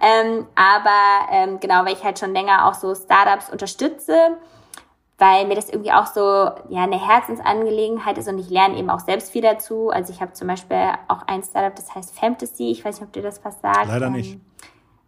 Ähm, 0.00 0.46
aber 0.54 1.28
ähm, 1.30 1.60
genau, 1.60 1.84
weil 1.84 1.94
ich 1.94 2.04
halt 2.04 2.18
schon 2.18 2.32
länger 2.32 2.66
auch 2.66 2.74
so 2.74 2.94
Startups 2.94 3.50
unterstütze 3.50 4.36
weil 5.18 5.46
mir 5.46 5.54
das 5.54 5.70
irgendwie 5.70 5.92
auch 5.92 6.06
so 6.06 6.20
ja 6.20 6.82
eine 6.82 7.00
Herzensangelegenheit 7.00 8.18
ist 8.18 8.28
und 8.28 8.38
ich 8.38 8.50
lerne 8.50 8.76
eben 8.76 8.90
auch 8.90 9.00
selbst 9.00 9.32
viel 9.32 9.42
dazu. 9.42 9.90
Also 9.90 10.12
ich 10.12 10.20
habe 10.20 10.32
zum 10.32 10.48
Beispiel 10.48 10.90
auch 11.08 11.22
ein 11.26 11.42
Startup, 11.42 11.74
das 11.74 11.94
heißt 11.94 12.18
Fantasy. 12.18 12.70
Ich 12.70 12.84
weiß 12.84 13.00
nicht, 13.00 13.06
ob 13.08 13.12
dir 13.12 13.22
das 13.22 13.42
was 13.44 13.60
sagt. 13.60 13.88
Leider 13.88 14.10
nicht. 14.10 14.38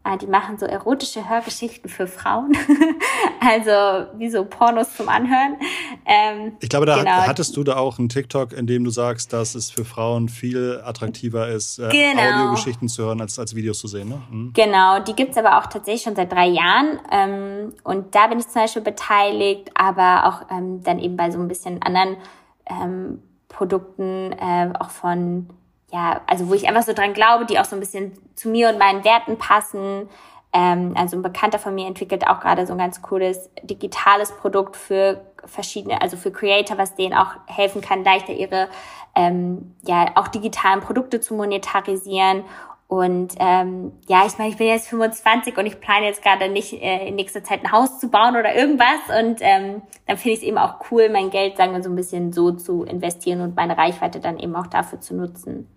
Ah, 0.09 0.17
die 0.17 0.27
machen 0.27 0.57
so 0.57 0.65
erotische 0.65 1.29
Hörgeschichten 1.29 1.91
für 1.91 2.07
Frauen. 2.07 2.57
also 3.41 4.09
wie 4.17 4.31
so 4.31 4.43
Pornos 4.47 4.97
zum 4.97 5.07
Anhören. 5.11 5.59
Ähm, 6.07 6.53
ich 6.61 6.71
glaube, 6.71 6.87
da 6.87 6.97
genau. 6.97 7.11
hattest 7.11 7.55
du 7.59 7.63
da 7.63 7.77
auch 7.77 7.99
einen 7.99 8.09
TikTok, 8.09 8.55
in 8.55 8.67
dem 8.67 8.85
du 8.85 8.91
sagst, 8.91 9.35
dass 9.35 9.55
es 9.55 9.71
für 9.71 9.85
Frauen 9.85 10.31
viel 10.31 10.81
attraktiver 10.83 11.49
ist, 11.49 11.79
äh, 11.79 11.91
genau. 11.91 12.23
Audiogeschichten 12.23 12.89
zu 12.89 13.05
hören, 13.05 13.21
als, 13.21 13.39
als 13.39 13.55
Videos 13.55 13.81
zu 13.81 13.87
sehen. 13.87 14.09
Ne? 14.09 14.23
Mhm. 14.31 14.53
Genau, 14.55 14.99
die 15.01 15.13
gibt's 15.13 15.37
aber 15.37 15.59
auch 15.59 15.67
tatsächlich 15.67 16.05
schon 16.05 16.17
seit 16.17 16.33
drei 16.33 16.47
Jahren. 16.47 16.99
Ähm, 17.13 17.75
und 17.85 18.15
da 18.15 18.29
bin 18.29 18.39
ich 18.39 18.49
zum 18.49 18.63
Beispiel 18.63 18.81
beteiligt, 18.81 19.71
aber 19.75 20.25
auch 20.27 20.51
ähm, 20.51 20.83
dann 20.83 21.01
eben 21.01 21.19
bei 21.19 21.31
so 21.31 21.39
ein 21.39 21.49
bisschen 21.49 21.83
anderen 21.83 22.17
ähm, 22.65 23.23
Produkten, 23.49 24.33
äh, 24.33 24.73
auch 24.79 24.89
von 24.89 25.51
ja, 25.91 26.21
also 26.27 26.49
wo 26.49 26.55
ich 26.55 26.69
einfach 26.69 26.83
so 26.83 26.93
dran 26.93 27.15
glaube, 27.15 27.47
die 27.47 27.59
auch 27.59 27.65
so 27.65 27.77
ein 27.77 27.81
bisschen 27.81 28.13
zu 28.35 28.49
mir 28.49 28.69
und 28.69 28.79
meinen 28.79 29.05
Werten 29.05 29.39
passen. 29.39 30.09
Ähm, 30.53 30.95
also 30.97 31.17
ein 31.17 31.23
Bekannter 31.23 31.59
von 31.59 31.75
mir 31.75 31.87
entwickelt 31.87 32.27
auch 32.27 32.41
gerade 32.41 32.67
so 32.67 32.73
ein 32.73 32.79
ganz 32.79 33.03
cooles 33.03 33.51
digitales 33.63 34.33
Produkt 34.33 34.77
für 34.77 35.25
verschiedene, 35.45 36.01
also 36.01 36.17
für 36.17 36.31
Creator, 36.31 36.79
was 36.79 36.95
denen 36.95 37.15
auch 37.15 37.33
helfen 37.47 37.81
kann, 37.81 38.05
leichter 38.05 38.33
ihre 38.33 38.69
ähm, 39.15 39.75
ja 39.83 40.13
auch 40.15 40.29
digitalen 40.29 40.81
Produkte 40.81 41.21
zu 41.21 41.35
monetarisieren. 41.35 42.45
Und 42.87 43.35
ähm, 43.39 43.93
ja, 44.09 44.25
ich 44.27 44.39
meine, 44.39 44.51
ich 44.51 44.57
bin 44.57 44.67
jetzt 44.67 44.89
25 44.89 45.59
und 45.59 45.67
ich 45.67 45.79
plane 45.79 46.07
jetzt 46.07 46.23
gerade 46.23 46.49
nicht 46.49 46.73
äh, 46.73 47.07
in 47.07 47.17
nächster 47.17 47.45
Zeit 47.45 47.63
ein 47.63 47.71
Haus 47.71 47.99
zu 47.99 48.09
bauen 48.09 48.35
oder 48.35 48.55
irgendwas. 48.55 49.21
Und 49.21 49.41
ähm, 49.43 49.83
dann 50.07 50.17
finde 50.17 50.31
ich 50.31 50.39
es 50.39 50.43
eben 50.43 50.57
auch 50.57 50.77
cool, 50.91 51.11
mein 51.11 51.29
Geld, 51.29 51.59
sagen 51.59 51.75
wir, 51.75 51.83
so 51.83 51.91
ein 51.91 51.97
bisschen 51.97 52.33
so 52.33 52.53
zu 52.53 52.85
investieren 52.85 53.43
und 53.43 53.57
meine 53.57 53.77
Reichweite 53.77 54.21
dann 54.21 54.39
eben 54.39 54.57
auch 54.57 54.67
dafür 54.67 55.01
zu 55.01 55.15
nutzen. 55.15 55.69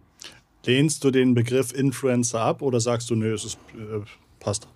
Lehnst 0.66 1.04
du 1.04 1.12
den 1.12 1.34
Begriff 1.34 1.74
Influencer 1.74 2.42
ab 2.42 2.62
oder 2.62 2.80
sagst 2.80 3.10
du, 3.10 3.16
nö, 3.16 3.34
es 3.34 3.46
ist, 3.46 3.60
äh, 3.74 4.02
passt? 4.40 4.68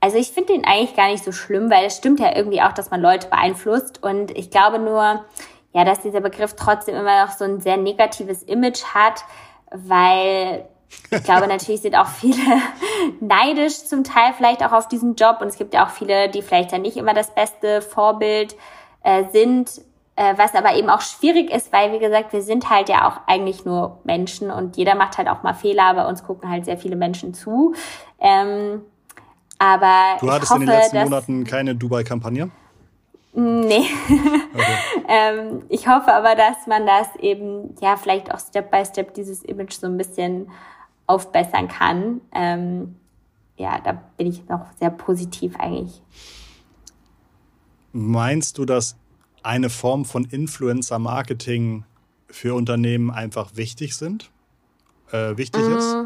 Also 0.00 0.18
ich 0.18 0.28
finde 0.28 0.52
den 0.52 0.64
eigentlich 0.66 0.94
gar 0.94 1.10
nicht 1.10 1.24
so 1.24 1.32
schlimm, 1.32 1.70
weil 1.70 1.86
es 1.86 1.96
stimmt 1.96 2.20
ja 2.20 2.36
irgendwie 2.36 2.60
auch, 2.60 2.72
dass 2.72 2.90
man 2.90 3.00
Leute 3.00 3.28
beeinflusst. 3.28 4.02
Und 4.02 4.30
ich 4.36 4.50
glaube 4.50 4.78
nur, 4.78 5.24
ja, 5.72 5.84
dass 5.84 6.02
dieser 6.02 6.20
Begriff 6.20 6.54
trotzdem 6.56 6.94
immer 6.94 7.24
noch 7.24 7.32
so 7.32 7.44
ein 7.44 7.60
sehr 7.60 7.78
negatives 7.78 8.42
Image 8.42 8.84
hat, 8.84 9.24
weil 9.70 10.66
ich 11.10 11.22
glaube, 11.24 11.46
natürlich 11.46 11.80
sind 11.80 11.96
auch 11.96 12.06
viele 12.06 12.36
neidisch 13.20 13.84
zum 13.84 14.04
Teil 14.04 14.34
vielleicht 14.36 14.62
auch 14.62 14.72
auf 14.72 14.88
diesen 14.88 15.14
Job 15.14 15.38
und 15.40 15.48
es 15.48 15.56
gibt 15.56 15.72
ja 15.72 15.86
auch 15.86 15.90
viele, 15.90 16.28
die 16.28 16.42
vielleicht 16.42 16.72
ja 16.72 16.78
nicht 16.78 16.98
immer 16.98 17.14
das 17.14 17.34
beste 17.34 17.80
Vorbild 17.80 18.56
äh, 19.02 19.24
sind, 19.32 19.80
äh, 20.16 20.34
was 20.36 20.54
aber 20.54 20.76
eben 20.76 20.88
auch 20.88 21.00
schwierig 21.00 21.50
ist, 21.50 21.72
weil 21.72 21.92
wie 21.92 21.98
gesagt, 21.98 22.32
wir 22.32 22.42
sind 22.42 22.70
halt 22.70 22.88
ja 22.88 23.08
auch 23.08 23.20
eigentlich 23.26 23.64
nur 23.64 23.98
Menschen 24.04 24.50
und 24.50 24.76
jeder 24.76 24.94
macht 24.94 25.18
halt 25.18 25.28
auch 25.28 25.42
mal 25.42 25.54
Fehler, 25.54 25.94
bei 25.94 26.06
uns 26.06 26.22
gucken 26.22 26.48
halt 26.48 26.64
sehr 26.64 26.78
viele 26.78 26.96
Menschen 26.96 27.34
zu. 27.34 27.74
Ähm, 28.20 28.82
aber 29.58 30.18
du 30.20 30.30
hattest 30.30 30.50
hoffe, 30.50 30.62
in 30.62 30.68
den 30.68 30.78
letzten 30.78 30.98
Monaten 30.98 31.44
keine 31.44 31.74
Dubai-Kampagne? 31.74 32.50
Nee. 33.34 33.86
Okay. 34.54 35.04
ähm, 35.08 35.62
ich 35.68 35.88
hoffe 35.88 36.14
aber, 36.14 36.36
dass 36.36 36.68
man 36.68 36.86
das 36.86 37.08
eben, 37.18 37.74
ja, 37.80 37.96
vielleicht 37.96 38.32
auch 38.32 38.38
Step 38.38 38.70
by 38.70 38.84
Step 38.84 39.14
dieses 39.14 39.42
Image 39.42 39.72
so 39.72 39.88
ein 39.88 39.96
bisschen 39.96 40.48
aufbessern 41.08 41.66
kann. 41.66 42.20
Ähm, 42.32 42.94
ja, 43.56 43.80
da 43.82 44.00
bin 44.16 44.28
ich 44.28 44.48
noch 44.48 44.66
sehr 44.78 44.90
positiv 44.90 45.56
eigentlich. 45.58 46.00
Meinst 47.92 48.58
du, 48.58 48.64
dass 48.64 48.96
eine 49.44 49.70
Form 49.70 50.04
von 50.04 50.24
Influencer-Marketing 50.24 51.84
für 52.28 52.54
Unternehmen 52.54 53.10
einfach 53.10 53.56
wichtig 53.56 53.96
sind? 53.96 54.30
Äh, 55.12 55.36
wichtig 55.36 55.62
mm. 55.62 55.76
ist? 55.76 55.96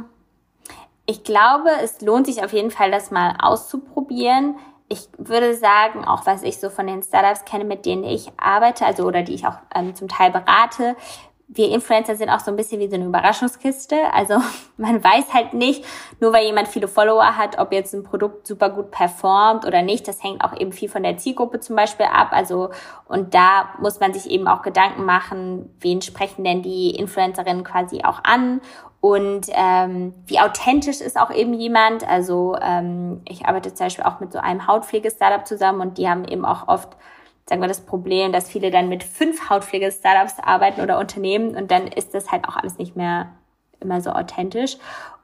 Ich 1.07 1.25
glaube, 1.25 1.71
es 1.83 2.01
lohnt 2.03 2.27
sich 2.27 2.45
auf 2.45 2.53
jeden 2.53 2.71
Fall, 2.71 2.91
das 2.91 3.11
mal 3.11 3.37
auszuprobieren. 3.41 4.57
Ich 4.91 5.09
würde 5.17 5.55
sagen, 5.55 6.05
auch 6.05 6.27
was 6.27 6.43
ich 6.43 6.59
so 6.59 6.69
von 6.69 6.87
den 6.87 7.03
Startups 7.03 7.45
kenne, 7.45 7.65
mit 7.65 7.87
denen 7.87 8.05
ich 8.05 8.31
arbeite, 8.37 8.85
also 8.85 9.05
oder 9.05 9.23
die 9.23 9.35
ich 9.35 9.47
auch 9.47 9.57
ähm, 9.75 9.95
zum 9.95 10.09
Teil 10.09 10.31
berate, 10.31 10.97
wir 11.51 11.71
Influencer 11.71 12.15
sind 12.15 12.29
auch 12.29 12.41
so 12.41 12.51
ein 12.51 12.57
bisschen 12.57 12.79
wie 12.79 12.89
so 12.89 12.97
eine 12.97 13.07
Überraschungskiste. 13.07 13.97
Also 14.13 14.35
man 14.77 15.03
weiß 15.03 15.33
halt 15.33 15.55
nicht, 15.55 15.85
nur 16.21 16.33
weil 16.33 16.45
jemand 16.45 16.69
viele 16.69 16.89
Follower 16.89 17.37
hat, 17.37 17.59
ob 17.59 17.73
jetzt 17.73 17.95
ein 17.95 18.05
Produkt 18.05 18.47
super 18.47 18.69
gut 18.69 18.91
performt 18.91 19.65
oder 19.65 19.83
nicht. 19.83 20.07
Das 20.07 20.23
hängt 20.23 20.45
auch 20.45 20.59
eben 20.59 20.73
viel 20.73 20.91
von 20.91 21.03
der 21.03 21.17
Zielgruppe 21.17 21.61
zum 21.61 21.75
Beispiel 21.75 22.07
ab. 22.07 22.29
Also 22.33 22.71
und 23.07 23.35
da 23.35 23.71
muss 23.81 23.99
man 23.99 24.13
sich 24.13 24.31
eben 24.31 24.47
auch 24.47 24.61
Gedanken 24.61 25.05
machen, 25.05 25.75
wen 25.81 26.03
sprechen 26.03 26.45
denn 26.45 26.63
die 26.63 26.91
Influencerinnen 26.91 27.65
quasi 27.65 28.05
auch 28.05 28.23
an 28.25 28.61
und 29.01 29.47
ähm, 29.53 30.13
wie 30.27 30.41
authentisch 30.41 31.01
ist 31.01 31.19
auch 31.19 31.31
eben 31.31 31.55
jemand. 31.55 32.07
Also 32.07 32.57
ähm, 32.61 33.23
ich 33.27 33.47
arbeite 33.47 33.73
zum 33.73 33.87
Beispiel 33.87 34.05
auch 34.05 34.21
mit 34.21 34.33
so 34.33 34.39
einem 34.39 34.67
Hautpflege-Startup 34.67 35.47
zusammen 35.47 35.81
und 35.81 35.99
die 35.99 36.09
haben 36.09 36.25
eben 36.25 36.45
auch 36.45 36.69
oft 36.69 36.97
sagen 37.49 37.61
wir, 37.61 37.69
das 37.69 37.81
Problem, 37.81 38.33
dass 38.33 38.51
viele 38.51 38.71
dann 38.71 38.89
mit 38.89 39.03
fünf 39.03 39.49
Hautpflege-Startups 39.49 40.35
arbeiten 40.43 40.81
oder 40.81 40.99
Unternehmen 40.99 41.57
und 41.57 41.71
dann 41.71 41.87
ist 41.87 42.15
das 42.15 42.31
halt 42.31 42.47
auch 42.47 42.57
alles 42.57 42.79
nicht 42.79 42.95
mehr 42.95 43.33
immer 43.81 44.01
so 44.01 44.11
authentisch. 44.11 44.77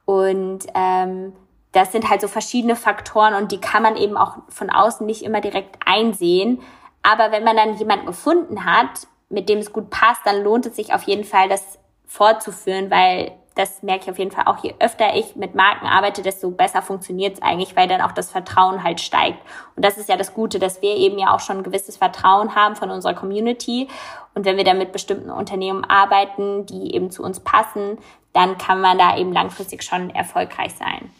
Und 0.06 0.66
ähm, 0.74 1.32
das 1.72 1.92
sind 1.92 2.08
halt 2.08 2.20
so 2.20 2.28
verschiedene 2.28 2.76
Faktoren 2.76 3.34
und 3.34 3.52
die 3.52 3.60
kann 3.60 3.82
man 3.82 3.96
eben 3.96 4.16
auch 4.16 4.36
von 4.48 4.70
außen 4.70 5.06
nicht 5.06 5.22
immer 5.22 5.40
direkt 5.40 5.76
einsehen. 5.84 6.60
Aber 7.02 7.32
wenn 7.32 7.44
man 7.44 7.56
dann 7.56 7.76
jemanden 7.76 8.06
gefunden 8.06 8.64
hat, 8.64 9.06
mit 9.28 9.48
dem 9.48 9.58
es 9.58 9.72
gut 9.72 9.90
passt, 9.90 10.22
dann 10.24 10.42
lohnt 10.42 10.66
es 10.66 10.76
sich 10.76 10.94
auf 10.94 11.02
jeden 11.02 11.24
Fall, 11.24 11.48
das 11.48 11.78
fortzuführen, 12.06 12.90
weil 12.90 13.32
das 13.54 13.82
merke 13.82 14.04
ich 14.04 14.10
auf 14.10 14.18
jeden 14.18 14.32
Fall 14.32 14.46
auch, 14.46 14.64
je 14.64 14.74
öfter 14.80 15.14
ich 15.16 15.36
mit 15.36 15.54
Marken 15.54 15.86
arbeite, 15.86 16.22
desto 16.22 16.50
besser 16.50 16.82
funktioniert 16.82 17.34
es 17.34 17.42
eigentlich, 17.42 17.76
weil 17.76 17.86
dann 17.86 18.00
auch 18.00 18.12
das 18.12 18.30
Vertrauen 18.30 18.82
halt 18.82 19.00
steigt. 19.00 19.38
Und 19.76 19.84
das 19.84 19.96
ist 19.96 20.08
ja 20.08 20.16
das 20.16 20.34
Gute, 20.34 20.58
dass 20.58 20.82
wir 20.82 20.96
eben 20.96 21.18
ja 21.18 21.32
auch 21.32 21.40
schon 21.40 21.58
ein 21.58 21.62
gewisses 21.62 21.96
Vertrauen 21.96 22.56
haben 22.56 22.74
von 22.74 22.90
unserer 22.90 23.14
Community. 23.14 23.88
Und 24.34 24.44
wenn 24.44 24.56
wir 24.56 24.64
dann 24.64 24.78
mit 24.78 24.92
bestimmten 24.92 25.30
Unternehmen 25.30 25.84
arbeiten, 25.84 26.66
die 26.66 26.94
eben 26.94 27.12
zu 27.12 27.22
uns 27.22 27.38
passen, 27.40 27.98
dann 28.32 28.58
kann 28.58 28.80
man 28.80 28.98
da 28.98 29.16
eben 29.16 29.32
langfristig 29.32 29.84
schon 29.84 30.10
erfolgreich 30.10 30.72
sein. 30.74 31.10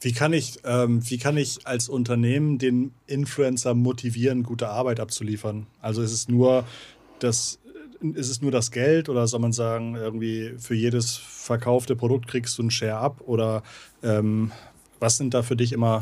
Wie 0.00 0.12
kann 0.12 0.32
ich, 0.32 0.60
ähm, 0.64 1.02
wie 1.10 1.18
kann 1.18 1.36
ich 1.36 1.66
als 1.66 1.88
Unternehmen 1.88 2.58
den 2.58 2.94
Influencer 3.06 3.74
motivieren, 3.74 4.44
gute 4.44 4.68
Arbeit 4.68 5.00
abzuliefern? 5.00 5.66
Also 5.82 6.02
ist 6.02 6.12
es 6.12 6.28
nur 6.28 6.64
das 7.18 7.58
ist 8.00 8.30
es 8.30 8.42
nur 8.42 8.50
das 8.50 8.70
Geld 8.70 9.08
oder 9.08 9.26
soll 9.26 9.40
man 9.40 9.52
sagen, 9.52 9.96
irgendwie 9.96 10.54
für 10.58 10.74
jedes 10.74 11.16
verkaufte 11.16 11.96
Produkt 11.96 12.28
kriegst 12.28 12.56
du 12.58 12.62
einen 12.62 12.70
Share 12.70 12.98
ab? 12.98 13.22
Oder 13.26 13.62
ähm, 14.02 14.52
was 15.00 15.16
sind 15.16 15.34
da 15.34 15.42
für 15.42 15.56
dich 15.56 15.72
immer 15.72 16.00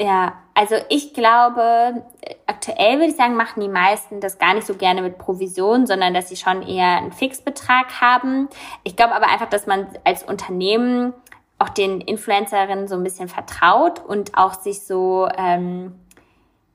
ja, 0.00 0.34
also 0.54 0.74
ich 0.88 1.14
glaube, 1.14 2.02
aktuell 2.46 2.98
würde 2.98 3.10
ich 3.10 3.16
sagen, 3.16 3.36
machen 3.36 3.60
die 3.60 3.68
meisten 3.68 4.20
das 4.20 4.38
gar 4.38 4.54
nicht 4.54 4.66
so 4.66 4.74
gerne 4.74 5.02
mit 5.02 5.18
Provision, 5.18 5.86
sondern 5.86 6.14
dass 6.14 6.28
sie 6.28 6.36
schon 6.36 6.62
eher 6.62 6.98
einen 6.98 7.12
Fixbetrag 7.12 8.00
haben. 8.00 8.48
Ich 8.82 8.96
glaube 8.96 9.14
aber 9.14 9.28
einfach, 9.28 9.48
dass 9.48 9.66
man 9.66 9.86
als 10.02 10.24
Unternehmen 10.24 11.12
auch 11.60 11.68
den 11.68 12.00
Influencerinnen 12.00 12.88
so 12.88 12.96
ein 12.96 13.04
bisschen 13.04 13.28
vertraut 13.28 14.04
und 14.04 14.36
auch 14.36 14.54
sich 14.54 14.80
so 14.80 15.28
ähm, 15.38 15.94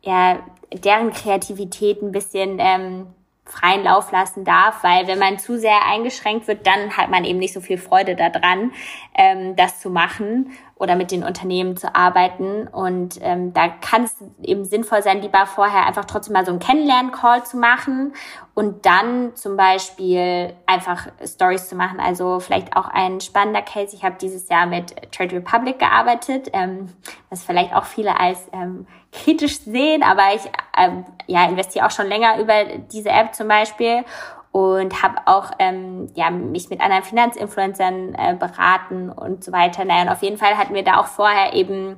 ja 0.02 0.40
deren 0.72 1.12
Kreativität 1.12 2.02
ein 2.02 2.14
bisschen 2.14 2.58
ähm, 2.60 3.08
freien 3.50 3.84
Lauf 3.84 4.12
lassen 4.12 4.46
darf, 4.46 4.84
weil 4.84 5.08
wenn 5.08 5.20
man 5.20 5.40
zu 5.40 5.58
sehr 5.58 5.86
eingeschränkt 5.86 6.48
wird, 6.48 6.66
dann 6.68 6.96
hat 6.96 7.10
man 7.10 7.26
eben 7.26 7.40
nicht 7.40 7.54
so 7.54 7.62
viel 7.62 7.78
Freude 7.78 8.16
daran, 8.16 8.72
ähm, 9.16 9.56
das 9.56 9.80
zu 9.80 9.90
machen 9.90 10.52
oder 10.80 10.96
mit 10.96 11.12
den 11.12 11.24
Unternehmen 11.24 11.76
zu 11.76 11.94
arbeiten. 11.94 12.68
Und 12.68 13.20
ähm, 13.22 13.54
da 13.54 13.68
kann 13.68 14.06
es 14.06 14.16
eben 14.42 14.64
sinnvoll 14.64 15.04
sein, 15.04 15.22
lieber 15.22 15.46
vorher 15.46 15.86
einfach 15.86 16.06
trotzdem 16.06 16.34
mal 16.34 16.46
so 16.46 16.52
einen 16.52 16.62
Kennenlernen-Call 16.62 17.44
zu 17.44 17.58
machen 17.58 18.14
und 18.56 18.86
dann 18.86 19.36
zum 19.36 19.58
Beispiel 19.58 20.54
einfach 20.66 21.08
Stories 21.24 21.68
zu 21.68 21.76
machen. 21.76 22.00
Also 22.00 22.40
vielleicht 22.40 22.78
auch 22.78 22.88
ein 22.88 23.20
spannender 23.20 23.62
Case. 23.62 23.94
Ich 23.94 24.04
habe 24.06 24.16
dieses 24.20 24.48
Jahr 24.48 24.66
mit 24.66 25.12
Trade 25.12 25.36
Republic 25.36 25.80
gearbeitet, 25.80 26.50
ähm, 26.54 26.88
was 27.30 27.44
vielleicht 27.44 27.76
auch 27.76 27.84
viele 27.84 28.18
als 28.18 28.48
ähm, 28.54 28.88
kritisch 29.12 29.60
sehen, 29.60 30.02
aber 30.02 30.34
ich 30.34 30.50
ähm, 30.78 31.04
ja, 31.28 31.46
investiere 31.50 31.86
auch 31.86 31.92
schon 31.92 32.08
länger 32.08 32.40
über 32.40 32.64
diese 32.92 33.10
App 33.10 33.36
zum 33.36 33.48
Beispiel 33.48 34.06
und 34.52 35.04
habe 35.04 35.22
auch 35.26 35.52
ähm, 35.60 36.10
ja, 36.16 36.30
mich 36.30 36.70
mit 36.70 36.82
anderen 36.82 37.04
Finanzinfluencern 37.04 38.16
äh, 38.16 38.36
beraten 38.36 39.10
und 39.10 39.44
so 39.44 39.52
weiter. 39.52 39.86
Naja, 39.86 40.04
und 40.04 40.10
auf 40.10 40.24
jeden 40.24 40.38
Fall 40.38 40.58
hatten 40.58 40.74
wir 40.74 40.84
da 40.84 40.98
auch 40.98 41.08
vorher 41.08 41.54
eben 41.54 41.98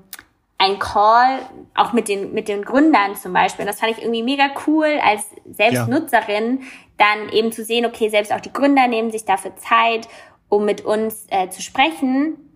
ein 0.57 0.77
Call, 0.77 1.39
auch 1.75 1.93
mit 1.93 2.07
den, 2.07 2.33
mit 2.33 2.47
den 2.47 2.63
Gründern 2.63 3.15
zum 3.15 3.33
Beispiel. 3.33 3.63
Und 3.63 3.67
das 3.67 3.79
fand 3.79 3.93
ich 3.93 4.01
irgendwie 4.01 4.21
mega 4.21 4.49
cool 4.67 4.99
als 5.01 5.25
Selbstnutzerin, 5.49 6.59
ja. 6.59 6.65
dann 6.97 7.29
eben 7.29 7.51
zu 7.51 7.63
sehen, 7.63 7.85
okay, 7.85 8.09
selbst 8.09 8.31
auch 8.31 8.41
die 8.41 8.53
Gründer 8.53 8.87
nehmen 8.87 9.11
sich 9.11 9.25
dafür 9.25 9.55
Zeit, 9.55 10.07
um 10.49 10.65
mit 10.65 10.81
uns 10.81 11.25
äh, 11.29 11.49
zu 11.49 11.61
sprechen 11.61 12.50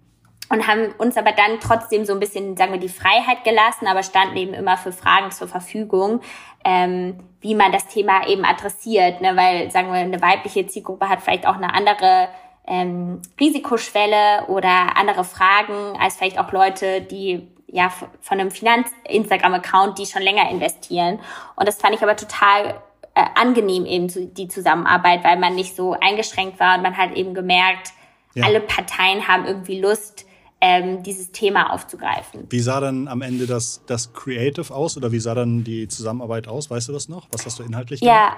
und 0.50 0.68
haben 0.68 0.94
uns 0.98 1.18
aber 1.18 1.32
dann 1.32 1.60
trotzdem 1.60 2.06
so 2.06 2.14
ein 2.14 2.20
bisschen, 2.20 2.56
sagen 2.56 2.72
wir, 2.72 2.80
die 2.80 2.90
Freiheit 2.90 3.44
gelassen, 3.44 3.88
aber 3.88 4.04
standen 4.04 4.38
eben 4.38 4.54
immer 4.54 4.78
für 4.78 4.92
Fragen 4.92 5.32
zur 5.32 5.48
Verfügung, 5.48 6.22
ähm, 6.64 7.20
wie 7.42 7.56
man 7.56 7.72
das 7.72 7.88
Thema 7.88 8.28
eben 8.28 8.46
adressiert, 8.46 9.22
ne? 9.22 9.36
weil, 9.36 9.72
sagen 9.72 9.92
wir, 9.92 10.00
eine 10.00 10.22
weibliche 10.22 10.68
Zielgruppe 10.68 11.10
hat 11.10 11.22
vielleicht 11.22 11.48
auch 11.48 11.56
eine 11.56 11.74
andere 11.74 12.30
ähm, 12.68 13.22
Risikoschwelle 13.40 14.46
oder 14.48 14.98
andere 14.98 15.24
Fragen 15.24 15.98
als 16.00 16.16
vielleicht 16.16 16.40
auch 16.40 16.52
Leute, 16.52 17.02
die 17.02 17.48
ja 17.68 17.92
von 18.22 18.40
einem 18.40 18.52
Finanz-Instagram-Account, 18.52 20.00
die 20.00 20.06
schon 20.06 20.22
länger 20.22 20.50
investieren. 20.50 21.20
Und 21.56 21.68
das 21.68 21.78
fand 21.78 21.96
ich 21.96 22.02
aber 22.02 22.16
total 22.16 22.82
äh, 23.14 23.26
angenehm 23.36 23.86
eben 23.86 24.08
die 24.34 24.48
Zusammenarbeit, 24.48 25.24
weil 25.24 25.38
man 25.38 25.56
nicht 25.56 25.76
so 25.76 25.94
eingeschränkt 25.94 26.60
war 26.60 26.78
und 26.78 26.84
man 26.84 26.98
hat 26.98 27.16
eben 27.16 27.34
gemerkt, 27.34 27.92
ja. 28.34 28.46
alle 28.46 28.60
Parteien 28.60 29.28
haben 29.28 29.46
irgendwie 29.46 29.80
Lust, 29.80 30.25
ähm, 30.66 31.04
dieses 31.04 31.32
Thema 31.32 31.72
aufzugreifen. 31.72 32.48
Wie 32.50 32.60
sah 32.60 32.80
dann 32.80 33.08
am 33.08 33.22
Ende 33.22 33.46
das, 33.46 33.84
das 33.86 34.14
Creative 34.14 34.74
aus 34.74 34.98
oder 34.98 35.12
wie 35.12 35.20
sah 35.20 35.36
dann 35.36 35.64
die 35.64 35.88
Zusammenarbeit 35.88 36.48
aus? 36.48 36.72
Weißt 36.72 36.88
du 36.90 36.94
das 36.94 37.08
noch? 37.08 37.28
Was 37.32 37.46
hast 37.46 37.60
du 37.60 37.64
inhaltlich 37.64 38.00
gemacht? 38.00 38.16
Ja, 38.16 38.38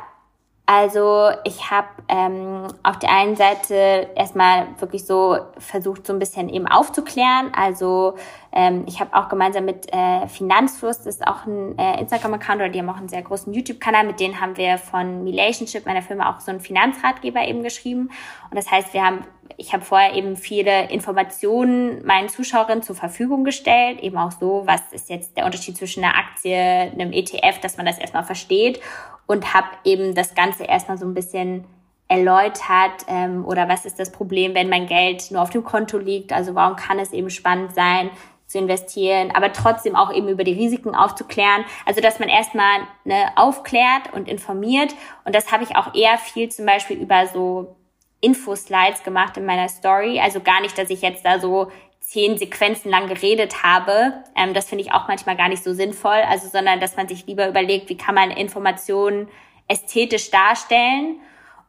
Also 0.70 1.30
ich 1.46 1.72
habe 1.72 1.88
ähm, 2.10 2.68
auf 2.84 3.00
der 3.00 3.10
einen 3.10 3.38
Seite 3.38 4.10
erstmal 4.16 4.68
wirklich 4.80 5.06
so 5.06 5.38
versucht, 5.58 6.06
so 6.06 6.12
ein 6.12 6.20
bisschen 6.20 6.50
eben 6.50 6.68
aufzuklären. 6.68 7.54
Also 7.56 8.16
ähm, 8.52 8.84
ich 8.86 9.00
habe 9.00 9.16
auch 9.16 9.30
gemeinsam 9.30 9.64
mit 9.64 9.88
äh, 9.94 10.28
Finanzfluss, 10.28 10.98
das 10.98 11.16
ist 11.16 11.26
auch 11.26 11.46
ein 11.46 11.80
äh, 11.80 12.02
Instagram-Account 12.02 12.58
oder 12.58 12.68
die 12.68 12.80
haben 12.80 12.90
auch 12.90 12.98
einen 12.98 13.08
sehr 13.08 13.22
großen 13.22 13.54
YouTube-Kanal, 13.54 14.08
mit 14.08 14.20
denen 14.20 14.42
haben 14.42 14.58
wir 14.58 14.78
von 14.78 15.24
Relationship, 15.24 15.86
meiner 15.86 16.02
Firma, 16.02 16.36
auch 16.36 16.42
so 16.42 16.52
einen 16.52 16.60
Finanzratgeber 16.60 17.48
eben 17.48 17.64
geschrieben. 17.64 18.10
Und 18.50 18.58
das 18.58 18.70
heißt, 18.70 18.94
wir 18.94 19.06
haben 19.06 19.24
ich 19.60 19.74
habe 19.74 19.84
vorher 19.84 20.14
eben 20.14 20.36
viele 20.36 20.92
Informationen 20.92 22.06
meinen 22.06 22.30
Zuschauerinnen 22.30 22.84
zur 22.84 22.96
Verfügung 22.96 23.44
gestellt, 23.44 24.02
eben 24.02 24.18
auch 24.18 24.32
so, 24.32 24.64
was 24.66 24.82
ist 24.92 25.10
jetzt 25.10 25.36
der 25.36 25.46
Unterschied 25.46 25.78
zwischen 25.78 26.04
einer 26.04 26.16
Aktie, 26.16 26.56
einem 26.56 27.12
ETF, 27.12 27.60
dass 27.62 27.78
man 27.78 27.86
das 27.86 27.98
erstmal 27.98 28.24
versteht 28.24 28.82
und 29.28 29.54
habe 29.54 29.68
eben 29.84 30.16
das 30.16 30.34
Ganze 30.34 30.64
erstmal 30.64 30.98
so 30.98 31.06
ein 31.06 31.14
bisschen 31.14 31.66
erläutert 32.08 33.06
ähm, 33.08 33.46
oder 33.46 33.68
was 33.68 33.86
ist 33.86 34.00
das 34.00 34.12
Problem, 34.12 34.56
wenn 34.56 34.70
mein 34.70 34.88
Geld 34.88 35.30
nur 35.30 35.42
auf 35.42 35.50
dem 35.50 35.64
Konto 35.64 35.98
liegt, 35.98 36.32
also 36.34 36.56
warum 36.56 36.78
kann 36.78 37.00
es 37.00 37.12
eben 37.12 37.30
spannend 37.30 37.76
sein, 37.76 38.10
zu 38.48 38.58
investieren, 38.58 39.32
aber 39.32 39.52
trotzdem 39.52 39.96
auch 39.96 40.14
eben 40.14 40.30
über 40.30 40.46
die 40.46 40.54
Risiken 40.54 40.96
aufzuklären. 40.96 41.66
Also 41.86 42.00
dass 42.00 42.20
man 42.20 42.30
erstmal 42.30 42.80
ne, 43.04 43.16
aufklärt 43.36 44.14
und 44.14 44.30
informiert. 44.30 44.96
Und 45.26 45.36
das 45.36 45.52
habe 45.52 45.66
ich 45.66 45.76
auch 45.76 45.94
eher 45.94 46.18
viel 46.18 46.50
zum 46.50 46.66
Beispiel 46.66 46.98
über 46.98 47.28
so 47.28 47.76
Infoslides 48.22 49.04
gemacht 49.04 49.36
in 49.36 49.46
meiner 49.46 49.68
Story. 49.68 50.22
Also 50.22 50.40
gar 50.40 50.62
nicht, 50.62 50.78
dass 50.78 50.90
ich 50.90 51.02
jetzt 51.02 51.26
da 51.26 51.40
so 51.40 51.72
zehn 52.08 52.38
Sequenzen 52.38 52.90
lang 52.90 53.08
geredet 53.08 53.64
habe. 53.64 54.24
Ähm, 54.34 54.54
das 54.54 54.70
finde 54.70 54.84
ich 54.84 54.94
auch 54.94 55.10
manchmal 55.10 55.36
gar 55.36 55.50
nicht 55.50 55.62
so 55.62 55.74
sinnvoll. 55.74 56.24
Also, 56.30 56.48
sondern 56.48 56.80
dass 56.80 56.96
man 56.96 57.10
sich 57.10 57.28
lieber 57.28 57.50
überlegt, 57.50 57.90
wie 57.90 57.98
kann 57.98 58.16
man 58.16 58.32
Informationen 58.32 59.28
ästhetisch 59.68 60.32
darstellen. 60.32 61.20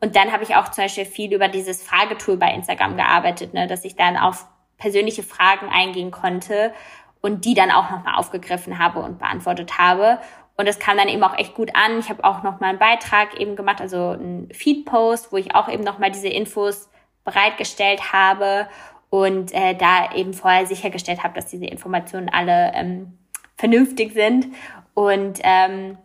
Und 0.01 0.15
dann 0.15 0.31
habe 0.31 0.45
ich 0.45 0.55
auch 0.55 0.69
zum 0.69 0.85
Beispiel 0.85 1.07
viel 1.07 1.35
über 1.35 1.49
dieses 1.49 1.83
Fragetool 1.83 2.37
bei 2.37 2.55
Instagram 2.55 2.97
gearbeitet, 2.97 3.53
ne, 3.53 3.67
dass 3.67 3.85
ich 3.85 3.97
dann 3.97 4.17
auf 4.17 4.47
persönliche 4.77 5.25
Fragen 5.25 5.69
eingehen 5.71 6.13
konnte 6.13 6.73
und 7.21 7.45
die 7.45 7.55
dann 7.55 7.73
auch 7.73 7.91
nochmal 7.91 8.15
aufgegriffen 8.15 8.79
habe 8.79 9.01
und 9.01 9.19
beantwortet 9.19 9.77
habe. 9.77 10.21
Und 10.57 10.69
das 10.69 10.79
kam 10.79 10.97
dann 10.97 11.09
eben 11.09 11.25
auch 11.25 11.37
echt 11.37 11.55
gut 11.55 11.75
an. 11.75 11.99
Ich 11.99 12.11
habe 12.11 12.23
auch 12.23 12.45
noch 12.45 12.61
mal 12.61 12.69
einen 12.69 12.79
Beitrag 12.79 13.41
eben 13.41 13.57
gemacht, 13.57 13.81
also 13.81 14.11
einen 14.11 14.49
Feed-Post, 14.53 15.33
wo 15.33 15.37
ich 15.37 15.57
auch 15.57 15.69
eben 15.69 15.83
noch 15.83 15.99
mal 15.99 16.13
diese 16.13 16.29
Infos 16.29 16.89
bereitgestellt 17.25 18.13
habe 18.13 18.69
und 19.11 19.53
äh, 19.53 19.75
da 19.75 20.15
eben 20.15 20.35
vorher 20.35 20.67
sichergestellt 20.67 21.23
habe, 21.23 21.35
dass 21.35 21.47
diese 21.47 21.67
Informationen 21.67 22.29
alle 22.29 22.73
ähm, 22.75 23.19
vernünftig 23.57 24.13
sind. 24.13 24.47
Und 24.95 25.39
ähm, 25.43 25.97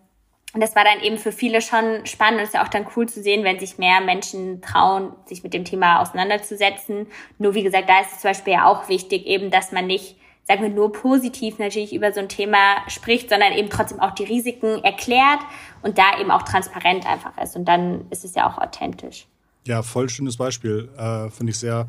das 0.53 0.75
war 0.75 0.83
dann 0.83 1.01
eben 1.01 1.17
für 1.17 1.31
viele 1.31 1.61
schon 1.61 2.05
spannend 2.05 2.39
und 2.39 2.45
ist 2.45 2.53
ja 2.53 2.63
auch 2.63 2.69
dann 2.69 2.85
cool 2.95 3.09
zu 3.09 3.21
sehen, 3.21 3.43
wenn 3.43 3.59
sich 3.59 3.77
mehr 3.77 4.01
Menschen 4.01 4.61
trauen, 4.61 5.13
sich 5.25 5.43
mit 5.43 5.53
dem 5.53 5.65
Thema 5.65 5.99
auseinanderzusetzen. 6.01 7.07
Nur 7.39 7.55
wie 7.55 7.63
gesagt, 7.63 7.89
da 7.89 8.01
ist 8.01 8.13
es 8.13 8.21
zum 8.21 8.29
Beispiel 8.29 8.53
ja 8.53 8.65
auch 8.65 8.87
wichtig, 8.87 9.25
eben, 9.25 9.49
dass 9.49 9.71
man 9.71 9.87
nicht 9.87 10.15
sagen 10.45 10.61
wir, 10.61 10.69
nur 10.69 10.91
positiv 10.91 11.57
natürlich 11.57 11.93
über 11.93 12.11
so 12.11 12.19
ein 12.19 12.29
Thema 12.29 12.77
spricht, 12.87 13.29
sondern 13.29 13.53
eben 13.53 13.69
trotzdem 13.69 13.99
auch 13.99 14.11
die 14.11 14.25
Risiken 14.25 14.83
erklärt 14.83 15.39
und 15.81 15.97
da 15.97 16.19
eben 16.19 16.31
auch 16.31 16.43
transparent 16.43 17.07
einfach 17.07 17.37
ist. 17.41 17.55
Und 17.55 17.65
dann 17.65 18.05
ist 18.09 18.25
es 18.25 18.35
ja 18.35 18.49
auch 18.49 18.57
authentisch. 18.57 19.25
Ja, 19.65 19.81
voll 19.81 20.09
schönes 20.09 20.35
Beispiel. 20.35 20.89
Äh, 20.97 21.29
Finde 21.29 21.51
ich 21.51 21.59
sehr, 21.59 21.87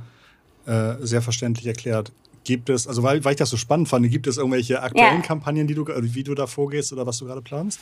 äh, 0.66 0.94
sehr 1.00 1.22
verständlich 1.22 1.66
erklärt. 1.66 2.12
Gibt 2.44 2.68
es, 2.68 2.87
also 2.87 3.03
weil, 3.03 3.24
weil 3.24 3.33
ich 3.33 3.38
das 3.38 3.50
so 3.50 3.57
spannend 3.57 3.88
fand, 3.88 4.11
gibt 4.11 4.27
es 4.27 4.37
irgendwelche 4.37 4.83
aktuellen 4.83 5.22
ja. 5.22 5.27
Kampagnen, 5.27 5.66
die 5.66 5.74
du, 5.74 5.87
wie 5.87 6.24
du 6.24 6.35
da 6.35 6.46
vorgehst 6.46 6.92
oder 6.92 7.07
was 7.07 7.18
du 7.18 7.24
gerade 7.24 7.40
planst? 7.40 7.81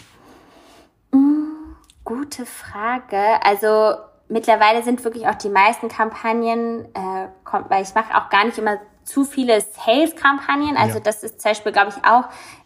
Mm, 1.11 1.75
gute 2.05 2.47
Frage. 2.47 3.43
Also 3.43 3.97
mittlerweile 4.29 4.83
sind 4.83 5.03
wirklich 5.05 5.27
auch 5.27 5.35
die 5.35 5.49
meisten 5.49 5.89
Kampagnen, 5.89 6.85
äh, 6.95 7.29
kommt, 7.45 7.71
weil 7.71 7.83
ich 7.83 7.95
mache 7.95 8.17
auch 8.17 8.31
gar 8.31 8.45
nicht 8.45 8.59
immer 8.59 8.79
zu 9.05 9.25
viele 9.25 9.61
Sales-Kampagnen. 9.61 10.77
Also 10.77 10.95
ja. 10.95 11.01
das 11.01 11.25
ist 11.25 11.41
zum 11.41 11.51
Beispiel, 11.51 11.73
glaube 11.73 11.93
ich, 11.97 12.05
auch 12.05 12.25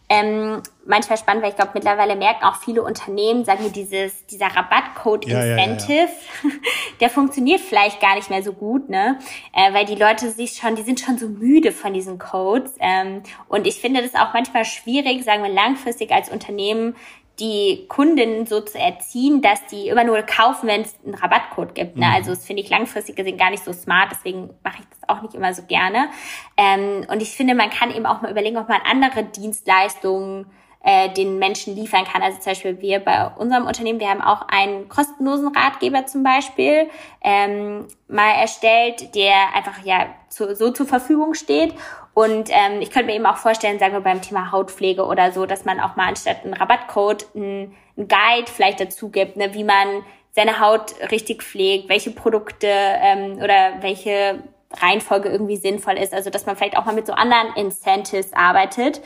ähm, 0.09 0.61
manchmal 0.85 1.17
spannend, 1.17 1.43
weil 1.43 1.49
ich 1.49 1.57
glaube, 1.57 1.71
mittlerweile 1.73 2.15
merken 2.15 2.45
auch 2.45 2.55
viele 2.55 2.81
Unternehmen, 2.81 3.43
sagen 3.43 3.63
wir, 3.63 3.71
dieses, 3.71 4.25
dieser 4.27 4.47
Rabattcode-Incentive, 4.47 5.91
ja, 5.93 6.05
ja, 6.05 6.49
der 7.01 7.09
funktioniert 7.09 7.59
vielleicht 7.59 7.99
gar 7.99 8.15
nicht 8.15 8.29
mehr 8.29 8.41
so 8.41 8.53
gut, 8.53 8.89
ne? 8.89 9.19
Äh, 9.53 9.73
weil 9.73 9.85
die 9.85 9.95
Leute 9.95 10.31
sich 10.31 10.53
schon, 10.53 10.75
die 10.75 10.83
sind 10.83 11.01
schon 11.01 11.17
so 11.17 11.27
müde 11.27 11.73
von 11.73 11.93
diesen 11.93 12.19
Codes. 12.19 12.73
Ähm, 12.79 13.21
und 13.49 13.67
ich 13.67 13.81
finde 13.81 14.01
das 14.01 14.15
auch 14.15 14.33
manchmal 14.33 14.63
schwierig, 14.63 15.25
sagen 15.25 15.43
wir, 15.43 15.51
langfristig 15.51 16.11
als 16.11 16.29
Unternehmen 16.29 16.95
die 17.39 17.85
Kundinnen 17.87 18.45
so 18.47 18.61
zu 18.61 18.79
erziehen, 18.79 19.41
dass 19.41 19.65
die 19.67 19.89
immer 19.89 20.03
nur 20.03 20.21
kaufen, 20.23 20.67
wenn 20.67 20.81
es 20.81 20.95
einen 21.05 21.13
Rabattcode 21.13 21.75
gibt. 21.75 21.97
Ne? 21.97 22.05
Mhm. 22.05 22.13
Also 22.13 22.31
das 22.31 22.45
finde 22.45 22.63
ich 22.63 22.69
langfristig 22.69 23.15
gesehen 23.15 23.37
gar 23.37 23.51
nicht 23.51 23.63
so 23.63 23.73
smart, 23.73 24.09
deswegen 24.11 24.49
mache 24.63 24.77
ich 24.79 24.87
das 24.89 25.09
auch 25.09 25.21
nicht 25.21 25.35
immer 25.35 25.53
so 25.53 25.63
gerne. 25.63 26.09
Ähm, 26.57 27.05
und 27.09 27.21
ich 27.21 27.29
finde, 27.29 27.53
man 27.53 27.69
kann 27.69 27.93
eben 27.93 28.05
auch 28.05 28.21
mal 28.21 28.31
überlegen, 28.31 28.57
ob 28.57 28.69
man 28.69 28.81
andere 28.89 29.23
Dienstleistungen 29.23 30.47
äh, 30.83 31.13
den 31.13 31.37
Menschen 31.37 31.75
liefern 31.75 32.05
kann. 32.05 32.21
Also 32.21 32.39
zum 32.39 32.51
Beispiel 32.51 32.81
wir 32.81 32.99
bei 32.99 33.27
unserem 33.27 33.65
Unternehmen, 33.65 33.99
wir 33.99 34.09
haben 34.09 34.21
auch 34.21 34.47
einen 34.47 34.87
kostenlosen 34.87 35.49
Ratgeber 35.49 36.05
zum 36.05 36.23
Beispiel 36.23 36.89
ähm, 37.21 37.87
mal 38.07 38.31
erstellt, 38.31 39.13
der 39.13 39.53
einfach 39.53 39.83
ja 39.83 40.07
zu, 40.29 40.55
so 40.55 40.71
zur 40.71 40.85
Verfügung 40.85 41.33
steht. 41.33 41.73
Und 42.17 42.49
ähm, 42.49 42.81
ich 42.81 42.89
könnte 42.89 43.05
mir 43.05 43.15
eben 43.15 43.27
auch 43.27 43.37
vorstellen, 43.37 43.77
sagen 43.77 43.93
wir 43.93 44.01
beim 44.01 44.23
Thema 44.23 44.51
Hautpflege 44.51 45.05
oder 45.05 45.31
so, 45.31 45.45
dass 45.45 45.65
man 45.65 45.79
auch 45.79 45.95
mal 45.97 46.07
anstatt 46.07 46.43
einen 46.43 46.55
Rabattcode 46.55 47.27
einen, 47.35 47.75
einen 47.95 48.07
Guide 48.07 48.51
vielleicht 48.51 48.79
dazu 48.79 49.09
gibt, 49.09 49.37
ne, 49.37 49.53
wie 49.53 49.63
man 49.63 50.03
seine 50.31 50.59
Haut 50.59 50.95
richtig 51.11 51.43
pflegt, 51.43 51.89
welche 51.89 52.09
Produkte 52.09 52.69
ähm, 52.71 53.33
oder 53.33 53.73
welche 53.81 54.41
Reihenfolge 54.81 55.29
irgendwie 55.29 55.57
sinnvoll 55.57 55.93
ist. 55.93 56.11
Also 56.11 56.31
dass 56.31 56.47
man 56.47 56.55
vielleicht 56.55 56.75
auch 56.79 56.85
mal 56.85 56.95
mit 56.95 57.05
so 57.05 57.13
anderen 57.13 57.53
Incentives 57.55 58.33
arbeitet, 58.33 58.99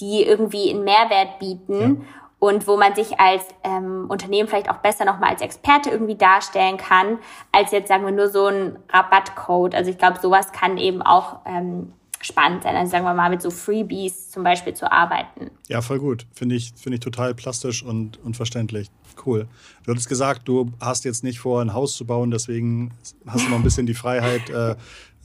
die 0.00 0.22
irgendwie 0.22 0.70
einen 0.70 0.84
Mehrwert 0.84 1.38
bieten. 1.38 2.06
Ja. 2.08 2.08
Und 2.38 2.66
wo 2.66 2.78
man 2.78 2.94
sich 2.94 3.20
als 3.20 3.44
ähm, 3.62 4.06
Unternehmen 4.08 4.48
vielleicht 4.48 4.70
auch 4.70 4.78
besser 4.78 5.04
nochmal 5.04 5.28
als 5.28 5.42
Experte 5.42 5.90
irgendwie 5.90 6.16
darstellen 6.16 6.78
kann, 6.78 7.18
als 7.52 7.72
jetzt 7.72 7.88
sagen 7.88 8.06
wir 8.06 8.12
nur 8.12 8.28
so 8.28 8.46
ein 8.46 8.78
Rabattcode. 8.90 9.74
Also 9.74 9.90
ich 9.90 9.98
glaube, 9.98 10.18
sowas 10.18 10.52
kann 10.52 10.78
eben 10.78 11.02
auch 11.02 11.40
ähm, 11.44 11.92
spannend 12.24 12.62
sein. 12.62 12.74
Also 12.74 12.90
sagen 12.90 13.04
wir 13.04 13.14
mal 13.14 13.30
mit 13.30 13.42
so 13.42 13.50
Freebies 13.50 14.30
zum 14.30 14.42
Beispiel 14.44 14.74
zu 14.74 14.90
arbeiten. 14.90 15.50
Ja, 15.68 15.82
voll 15.82 15.98
gut. 15.98 16.26
Finde 16.32 16.54
ich, 16.54 16.72
finde 16.74 16.96
ich 16.96 17.00
total 17.00 17.34
plastisch 17.34 17.82
und, 17.82 18.18
und 18.24 18.36
verständlich. 18.36 18.90
Cool. 19.24 19.46
Du 19.84 19.90
hattest 19.90 20.08
gesagt, 20.08 20.48
du 20.48 20.72
hast 20.80 21.04
jetzt 21.04 21.22
nicht 21.22 21.38
vor, 21.38 21.60
ein 21.60 21.74
Haus 21.74 21.94
zu 21.94 22.06
bauen, 22.06 22.30
deswegen 22.30 22.92
hast 23.26 23.46
du 23.46 23.50
noch 23.50 23.58
ein 23.58 23.62
bisschen 23.62 23.86
die 23.86 23.94
Freiheit, 23.94 24.48
äh, 24.50 24.74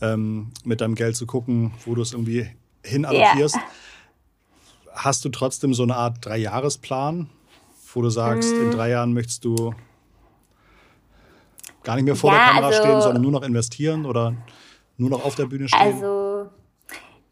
ähm, 0.02 0.52
mit 0.64 0.82
deinem 0.82 0.96
Geld 0.96 1.16
zu 1.16 1.26
gucken, 1.26 1.72
wo 1.86 1.96
du 1.96 2.02
es 2.02 2.14
irgendwie 2.14 2.50
hin 2.84 3.06
adoptierst. 3.06 3.56
Ja. 3.56 3.62
Hast 4.94 5.24
du 5.24 5.30
trotzdem 5.30 5.74
so 5.74 5.84
eine 5.84 5.96
Art 5.96 6.26
Dreijahresplan, 6.26 7.30
wo 7.94 8.02
du 8.02 8.10
sagst, 8.10 8.52
hm. 8.52 8.64
in 8.64 8.72
drei 8.72 8.90
Jahren 8.90 9.14
möchtest 9.14 9.46
du 9.46 9.74
gar 11.84 11.96
nicht 11.96 12.06
mehr 12.06 12.16
vor 12.16 12.32
ja, 12.32 12.38
der 12.38 12.48
Kamera 12.48 12.68
also, 12.68 12.82
stehen, 12.82 13.02
sondern 13.02 13.22
nur 13.22 13.32
noch 13.32 13.44
investieren 13.44 14.06
oder 14.06 14.36
nur 14.98 15.10
noch 15.10 15.24
auf 15.24 15.36
der 15.36 15.46
Bühne 15.46 15.68
stehen? 15.68 15.80
Also 15.80 16.18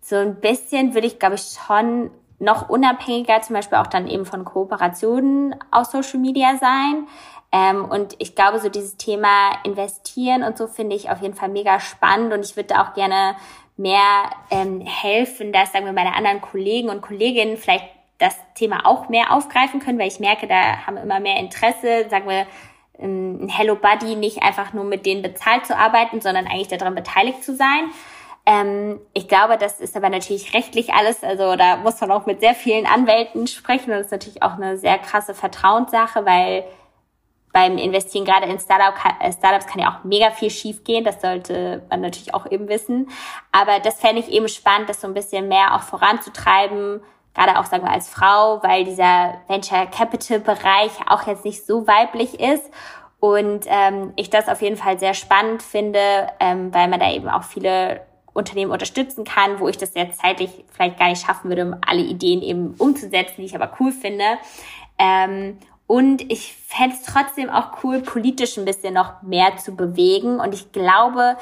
so 0.08 0.15
ein 0.15 0.39
bisschen 0.39 0.93
würde 0.93 1.06
ich, 1.06 1.20
glaube 1.20 1.36
ich, 1.36 1.58
schon 1.65 2.12
noch 2.39 2.70
unabhängiger 2.70 3.41
zum 3.41 3.56
Beispiel 3.56 3.78
auch 3.78 3.88
dann 3.88 4.08
eben 4.08 4.26
von 4.26 4.46
Kooperationen 4.46 5.54
auf 5.70 5.88
Social 5.88 6.20
Media 6.20 6.56
sein. 6.58 7.08
Ähm, 7.52 7.84
und 7.84 8.15
ich 8.20 8.34
glaube, 8.34 8.60
so 8.60 8.70
dieses 8.70 8.96
Thema 8.96 9.52
investieren 9.65 10.43
und 10.43 10.58
so 10.58 10.67
finde 10.67 10.96
ich 10.96 11.10
auf 11.10 11.22
jeden 11.22 11.34
Fall 11.34 11.50
mega 11.50 11.82
spannend 11.82 12.32
und 12.32 12.46
ich 12.46 12.56
würde 12.56 12.80
auch 12.80 12.93
gerne 12.93 13.36
mehr 13.76 14.30
ähm, 14.50 14.80
helfen, 14.80 15.52
dass, 15.52 15.74
sagen 15.74 15.86
wir, 15.86 15.93
meine 15.93 16.15
anderen 16.15 16.39
Kollegen 16.39 16.89
und 16.89 17.02
Kolleginnen 17.02 17.58
vielleicht 17.58 17.86
das 18.17 18.38
Thema 18.56 18.86
auch 18.86 19.10
mehr 19.10 19.34
aufgreifen 19.34 19.82
können, 19.82 20.00
weil 20.00 20.08
ich 20.08 20.22
merke, 20.22 20.48
da 20.48 20.86
haben 20.86 20.96
immer 20.96 21.20
mehr 21.20 21.38
Interesse, 21.38 22.08
sagen 22.10 22.30
wir, 22.30 22.48
ähm, 22.98 23.46
ein 23.46 23.50
Hello 23.50 23.76
Buddy 23.76 24.15
nicht 24.15 24.41
einfach 24.41 24.72
nur 24.72 24.86
mit 24.86 25.06
denen 25.06 25.22
bezahlt 25.22 25.65
zu 25.65 25.78
arbeiten, 25.78 26.22
sondern 26.22 26.48
eigentlich 26.48 26.70
daran 26.70 26.96
beteiligt 26.96 27.43
zu 27.43 27.54
sein. 27.56 27.91
Ähm, 28.50 29.02
ich 29.14 29.28
glaube, 29.28 29.58
das 29.58 29.82
ist 29.82 29.98
aber 29.98 30.10
natürlich 30.10 30.54
rechtlich 30.54 30.94
alles, 30.94 31.22
also 31.22 31.58
da 31.58 31.76
muss 31.76 32.00
man 32.00 32.12
auch 32.12 32.26
mit 32.26 32.40
sehr 32.40 32.56
vielen 32.56 32.86
Anwälten 32.86 33.46
sprechen 33.46 33.92
und 33.92 33.98
das 33.98 34.06
ist 34.06 34.12
natürlich 34.14 34.42
auch 34.42 34.54
eine 34.54 34.78
sehr 34.78 34.98
krasse 35.00 35.34
Vertrauenssache, 35.34 36.26
weil 36.26 36.64
beim 37.52 37.78
Investieren 37.78 38.24
gerade 38.24 38.46
in 38.46 38.58
Startup 38.58 38.94
äh, 39.20 39.34
Startups 39.34 39.68
kann 39.68 39.82
ja 39.82 39.90
auch 39.92 40.06
mega 40.06 40.32
viel 40.32 40.50
schiefgehen. 40.50 41.04
Das 41.04 41.22
sollte 41.22 41.84
man 41.90 42.02
natürlich 42.02 42.34
auch 42.34 42.50
eben 42.50 42.70
wissen. 42.70 43.10
Aber 43.52 43.80
das 43.80 44.00
fände 44.00 44.22
ich 44.22 44.30
eben 44.30 44.48
spannend, 44.48 44.88
das 44.88 45.02
so 45.02 45.08
ein 45.08 45.14
bisschen 45.14 45.48
mehr 45.48 45.76
auch 45.76 45.82
voranzutreiben, 45.82 47.02
gerade 47.34 47.60
auch 47.60 47.66
sagen 47.66 47.84
wir 47.84 47.92
als 47.92 48.10
Frau, 48.10 48.62
weil 48.64 48.86
dieser 48.86 49.42
Venture 49.48 49.88
Capital 49.88 50.40
Bereich 50.40 50.92
auch 51.08 51.28
jetzt 51.28 51.46
nicht 51.46 51.66
so 51.66 51.86
weiblich 51.86 52.40
ist. 52.40 52.72
Und 53.20 53.66
ähm, 53.68 54.14
ich 54.16 54.30
das 54.30 54.48
auf 54.48 54.62
jeden 54.62 54.78
Fall 54.78 55.00
sehr 55.00 55.16
spannend 55.16 55.64
finde, 55.64 56.28
ähm, 56.40 56.74
weil 56.74 56.88
man 56.88 57.00
da 57.00 57.12
eben 57.12 57.28
auch 57.28 57.44
viele 57.44 58.02
Unternehmen 58.38 58.71
unterstützen 58.71 59.26
kann, 59.26 59.60
wo 59.60 59.67
ich 59.67 59.78
das 59.78 59.93
jetzt 59.95 60.21
zeitlich 60.21 60.63
vielleicht 60.71 60.97
gar 60.97 61.10
nicht 61.10 61.26
schaffen 61.26 61.50
würde, 61.50 61.78
alle 61.86 62.02
Ideen 62.02 62.41
eben 62.41 62.76
umzusetzen, 62.78 63.36
die 63.39 63.45
ich 63.45 63.56
aber 63.56 63.73
cool 63.80 63.91
finde. 63.91 64.38
Ähm, 64.97 65.58
Und 65.88 66.30
ich 66.30 66.54
fände 66.67 66.95
es 66.95 67.04
trotzdem 67.04 67.50
auch 67.50 67.82
cool, 67.82 68.02
politisch 68.02 68.58
ein 68.58 68.65
bisschen 68.65 68.93
noch 68.93 69.21
mehr 69.21 69.56
zu 69.56 69.73
bewegen. 69.73 70.39
Und 70.41 70.54
ich 70.54 70.73
glaube, 70.73 71.38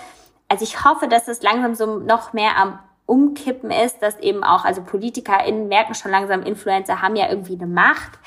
also 0.48 0.64
ich 0.64 0.86
hoffe, 0.86 1.08
dass 1.08 1.28
es 1.28 1.42
langsam 1.42 1.74
so 1.74 1.98
noch 1.98 2.34
mehr 2.34 2.56
am 2.56 2.78
Umkippen 3.08 3.72
ist, 3.72 4.04
dass 4.04 4.20
eben 4.20 4.44
auch, 4.44 4.64
also 4.64 4.84
PolitikerInnen 4.84 5.68
merken 5.68 5.96
schon 5.96 6.12
langsam, 6.12 6.44
Influencer 6.44 7.02
haben 7.02 7.16
ja 7.16 7.28
irgendwie 7.28 7.56
eine 7.56 7.66
Macht. 7.66 8.20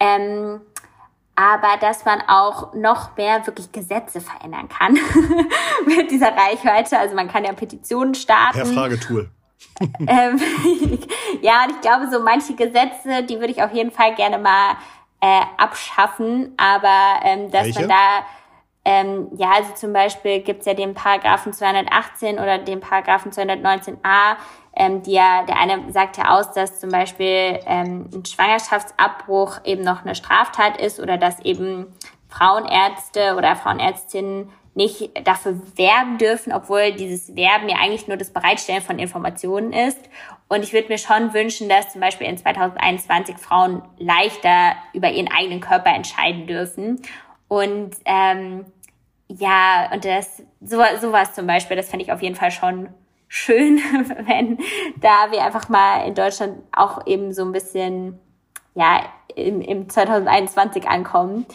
Ähm, 0.00 0.62
aber 1.36 1.76
dass 1.80 2.04
man 2.06 2.22
auch 2.26 2.72
noch 2.72 3.16
mehr 3.16 3.46
wirklich 3.46 3.70
Gesetze 3.70 4.20
verändern 4.22 4.68
kann 4.68 4.94
mit 5.86 6.10
dieser 6.10 6.34
Reichweite. 6.34 6.98
Also 6.98 7.14
man 7.14 7.28
kann 7.28 7.44
ja 7.44 7.52
Petitionen 7.52 8.14
starten. 8.14 8.58
Per 8.58 8.66
Fragetool. 8.66 9.30
ähm, 10.00 10.40
ja, 11.42 11.64
und 11.64 11.70
ich 11.72 11.80
glaube, 11.82 12.08
so 12.10 12.20
manche 12.20 12.54
Gesetze, 12.54 13.22
die 13.28 13.38
würde 13.38 13.52
ich 13.52 13.62
auf 13.62 13.72
jeden 13.72 13.90
Fall 13.90 14.14
gerne 14.14 14.38
mal 14.38 14.76
äh, 15.20 15.42
abschaffen, 15.58 16.54
aber 16.56 17.20
ähm, 17.22 17.50
dass 17.50 17.64
Welche? 17.64 17.80
man 17.80 17.88
da 17.90 18.26
ähm, 18.88 19.26
ja, 19.36 19.50
also 19.50 19.74
zum 19.74 19.92
Beispiel 19.92 20.38
gibt's 20.42 20.64
ja 20.64 20.72
den 20.72 20.94
Paragraphen 20.94 21.52
218 21.52 22.38
oder 22.38 22.58
den 22.58 22.78
Paragraphen 22.78 23.32
219a, 23.32 24.36
ähm, 24.76 25.02
die 25.02 25.14
ja, 25.14 25.42
der 25.42 25.58
eine 25.58 25.90
sagt 25.90 26.18
ja 26.18 26.36
aus, 26.38 26.52
dass 26.52 26.78
zum 26.78 26.90
Beispiel 26.90 27.58
ähm, 27.66 28.08
ein 28.14 28.24
Schwangerschaftsabbruch 28.24 29.58
eben 29.64 29.82
noch 29.82 30.04
eine 30.04 30.14
Straftat 30.14 30.80
ist 30.80 31.00
oder 31.00 31.18
dass 31.18 31.40
eben 31.40 31.92
Frauenärzte 32.28 33.34
oder 33.36 33.56
Frauenärztinnen 33.56 34.52
nicht 34.74 35.10
dafür 35.26 35.60
werben 35.74 36.18
dürfen, 36.18 36.52
obwohl 36.52 36.92
dieses 36.92 37.34
Werben 37.34 37.68
ja 37.68 37.78
eigentlich 37.82 38.06
nur 38.06 38.16
das 38.16 38.32
Bereitstellen 38.32 38.82
von 38.82 39.00
Informationen 39.00 39.72
ist. 39.72 39.98
Und 40.48 40.62
ich 40.62 40.72
würde 40.72 40.88
mir 40.88 40.98
schon 40.98 41.34
wünschen, 41.34 41.68
dass 41.68 41.90
zum 41.90 42.00
Beispiel 42.00 42.28
in 42.28 42.38
2021 42.38 43.36
Frauen 43.38 43.82
leichter 43.98 44.76
über 44.92 45.10
ihren 45.10 45.28
eigenen 45.28 45.60
Körper 45.60 45.92
entscheiden 45.92 46.46
dürfen. 46.46 47.02
Und 47.48 47.96
ähm, 48.04 48.66
ja, 49.28 49.90
und 49.92 50.04
das 50.04 50.42
so, 50.60 50.80
sowas 51.00 51.34
zum 51.34 51.46
Beispiel, 51.46 51.76
das 51.76 51.88
fände 51.88 52.04
ich 52.04 52.12
auf 52.12 52.22
jeden 52.22 52.36
Fall 52.36 52.50
schon 52.50 52.88
schön, 53.28 53.78
wenn 54.26 54.58
da 54.96 55.30
wir 55.30 55.44
einfach 55.44 55.68
mal 55.68 56.06
in 56.06 56.14
Deutschland 56.14 56.62
auch 56.72 57.06
eben 57.06 57.32
so 57.32 57.44
ein 57.44 57.52
bisschen 57.52 58.18
ja 58.74 59.00
im, 59.34 59.60
im 59.60 59.88
2021 59.88 60.88
ankommen. 60.88 61.46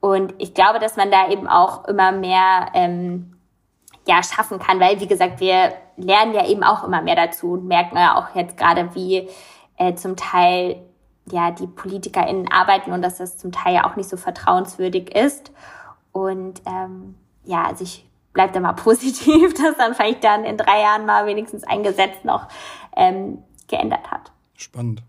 Und 0.00 0.34
ich 0.38 0.54
glaube, 0.54 0.78
dass 0.78 0.96
man 0.96 1.10
da 1.10 1.28
eben 1.30 1.48
auch 1.48 1.86
immer 1.86 2.12
mehr 2.12 2.68
ähm, 2.74 3.36
ja 4.06 4.22
schaffen 4.22 4.58
kann, 4.58 4.78
weil 4.78 5.00
wie 5.00 5.08
gesagt, 5.08 5.40
wir 5.40 5.72
lernen 5.96 6.34
ja 6.34 6.46
eben 6.46 6.62
auch 6.62 6.84
immer 6.84 7.02
mehr 7.02 7.16
dazu 7.16 7.52
und 7.52 7.66
merken 7.66 7.96
ja 7.96 8.16
auch 8.16 8.34
jetzt 8.36 8.56
gerade, 8.56 8.94
wie 8.94 9.28
äh, 9.78 9.94
zum 9.94 10.16
Teil 10.16 10.76
ja 11.30 11.50
die 11.50 11.66
PolitikerInnen 11.66 12.50
arbeiten 12.52 12.92
und 12.92 13.02
dass 13.02 13.18
das 13.18 13.36
zum 13.36 13.50
Teil 13.50 13.74
ja 13.74 13.90
auch 13.90 13.96
nicht 13.96 14.08
so 14.08 14.16
vertrauenswürdig 14.16 15.14
ist. 15.14 15.50
Und 16.16 16.62
ähm, 16.64 17.14
ja, 17.44 17.66
also 17.66 17.84
ich 17.84 18.06
bleibe 18.32 18.54
da 18.54 18.60
mal 18.60 18.72
positiv, 18.88 19.52
dass 19.52 19.76
dann 19.76 19.94
vielleicht 19.94 20.24
dann 20.24 20.44
in 20.44 20.56
drei 20.56 20.80
Jahren 20.80 21.04
mal 21.04 21.26
wenigstens 21.26 21.62
ein 21.64 21.82
Gesetz 21.82 22.24
noch 22.24 22.48
ähm, 22.96 23.38
geändert 23.68 24.10
hat. 24.10 24.32
Spannend. 24.56 25.02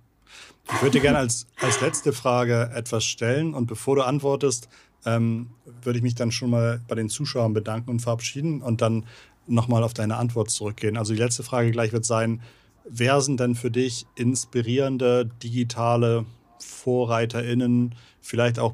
Ich 0.70 0.82
würde 0.82 0.91
dir 0.91 1.02
gerne 1.02 1.20
als, 1.20 1.48
als 1.62 1.80
letzte 1.80 2.12
Frage 2.12 2.72
etwas 2.76 3.06
stellen 3.06 3.54
und 3.54 3.67
bevor 3.67 3.96
du 3.96 4.02
antwortest, 4.02 4.67
ähm, 5.06 5.52
würde 5.82 5.98
ich 5.98 6.04
mich 6.04 6.15
dann 6.15 6.34
schon 6.34 6.50
mal 6.50 6.82
bei 6.89 6.96
den 6.96 7.08
Zuschauern 7.08 7.54
bedanken 7.54 7.89
und 7.89 8.02
verabschieden 8.02 8.62
und 8.62 8.82
dann 8.82 9.06
nochmal 9.46 9.86
auf 9.86 9.93
deine 9.93 10.17
Antwort 10.17 10.50
zurückgehen. 10.50 10.98
Also 10.98 11.13
die 11.13 11.20
letzte 11.20 11.43
Frage 11.43 11.72
gleich 11.72 11.93
wird 11.93 12.04
sein, 12.04 12.41
wer 12.84 13.22
sind 13.22 13.39
denn 13.39 13.56
für 13.56 13.72
dich 13.72 14.06
inspirierende 14.15 15.26
digitale 15.41 16.26
VorreiterInnen, 16.60 17.96
vielleicht 18.20 18.60
auch 18.60 18.74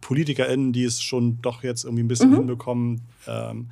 PolitikerInnen, 0.00 0.72
die 0.72 0.84
es 0.84 1.02
schon 1.02 1.40
doch 1.42 1.62
jetzt 1.62 1.84
irgendwie 1.84 2.04
ein 2.04 2.08
bisschen 2.08 2.30
mhm. 2.30 2.36
hinbekommen, 2.36 3.00
ähm, 3.26 3.70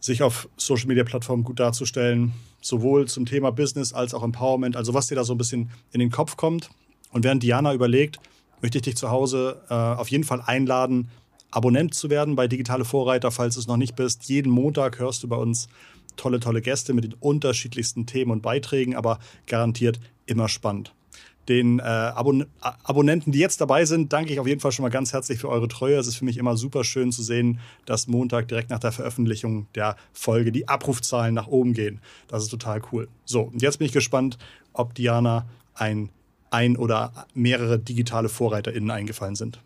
sich 0.00 0.22
auf 0.22 0.48
Social 0.56 0.86
Media 0.86 1.04
Plattformen 1.04 1.44
gut 1.44 1.60
darzustellen, 1.60 2.32
sowohl 2.60 3.08
zum 3.08 3.26
Thema 3.26 3.50
Business 3.50 3.92
als 3.92 4.14
auch 4.14 4.22
Empowerment, 4.22 4.76
also 4.76 4.94
was 4.94 5.08
dir 5.08 5.16
da 5.16 5.24
so 5.24 5.34
ein 5.34 5.38
bisschen 5.38 5.70
in 5.92 6.00
den 6.00 6.10
Kopf 6.10 6.36
kommt. 6.36 6.70
Und 7.10 7.24
während 7.24 7.42
Diana 7.42 7.74
überlegt, 7.74 8.18
möchte 8.60 8.78
ich 8.78 8.82
dich 8.82 8.96
zu 8.96 9.10
Hause 9.10 9.62
äh, 9.68 9.74
auf 9.74 10.08
jeden 10.08 10.24
Fall 10.24 10.42
einladen, 10.44 11.08
Abonnent 11.50 11.94
zu 11.94 12.10
werden 12.10 12.36
bei 12.36 12.46
Digitale 12.46 12.84
Vorreiter, 12.84 13.30
falls 13.30 13.54
du 13.54 13.60
es 13.60 13.66
noch 13.66 13.78
nicht 13.78 13.96
bist. 13.96 14.28
Jeden 14.28 14.50
Montag 14.50 14.98
hörst 14.98 15.22
du 15.22 15.28
bei 15.28 15.36
uns 15.36 15.68
tolle, 16.16 16.40
tolle 16.40 16.60
Gäste 16.60 16.92
mit 16.92 17.04
den 17.04 17.14
unterschiedlichsten 17.14 18.04
Themen 18.04 18.30
und 18.30 18.42
Beiträgen, 18.42 18.94
aber 18.94 19.18
garantiert 19.46 19.98
immer 20.26 20.48
spannend. 20.48 20.92
Den 21.48 21.78
äh, 21.78 21.82
Abon 21.82 22.46
Abonnenten, 22.60 23.32
die 23.32 23.38
jetzt 23.38 23.60
dabei 23.60 23.84
sind, 23.86 24.12
danke 24.12 24.32
ich 24.32 24.40
auf 24.40 24.46
jeden 24.46 24.60
Fall 24.60 24.72
schon 24.72 24.82
mal 24.82 24.90
ganz 24.90 25.12
herzlich 25.12 25.38
für 25.38 25.48
eure 25.48 25.68
Treue. 25.68 25.96
Es 25.96 26.06
ist 26.06 26.16
für 26.16 26.24
mich 26.24 26.36
immer 26.36 26.56
super 26.56 26.84
schön 26.84 27.10
zu 27.10 27.22
sehen, 27.22 27.58
dass 27.86 28.06
Montag 28.06 28.48
direkt 28.48 28.70
nach 28.70 28.78
der 28.78 28.92
Veröffentlichung 28.92 29.66
der 29.74 29.96
Folge 30.12 30.52
die 30.52 30.68
Abrufzahlen 30.68 31.34
nach 31.34 31.46
oben 31.46 31.72
gehen. 31.72 32.00
Das 32.28 32.42
ist 32.42 32.50
total 32.50 32.82
cool. 32.92 33.08
So, 33.24 33.42
und 33.42 33.62
jetzt 33.62 33.78
bin 33.78 33.86
ich 33.86 33.92
gespannt, 33.92 34.36
ob 34.72 34.94
Diana 34.94 35.46
ein, 35.74 36.10
ein 36.50 36.76
oder 36.76 37.12
mehrere 37.34 37.78
digitale 37.78 38.28
VorreiterInnen 38.28 38.90
eingefallen 38.90 39.34
sind. 39.34 39.60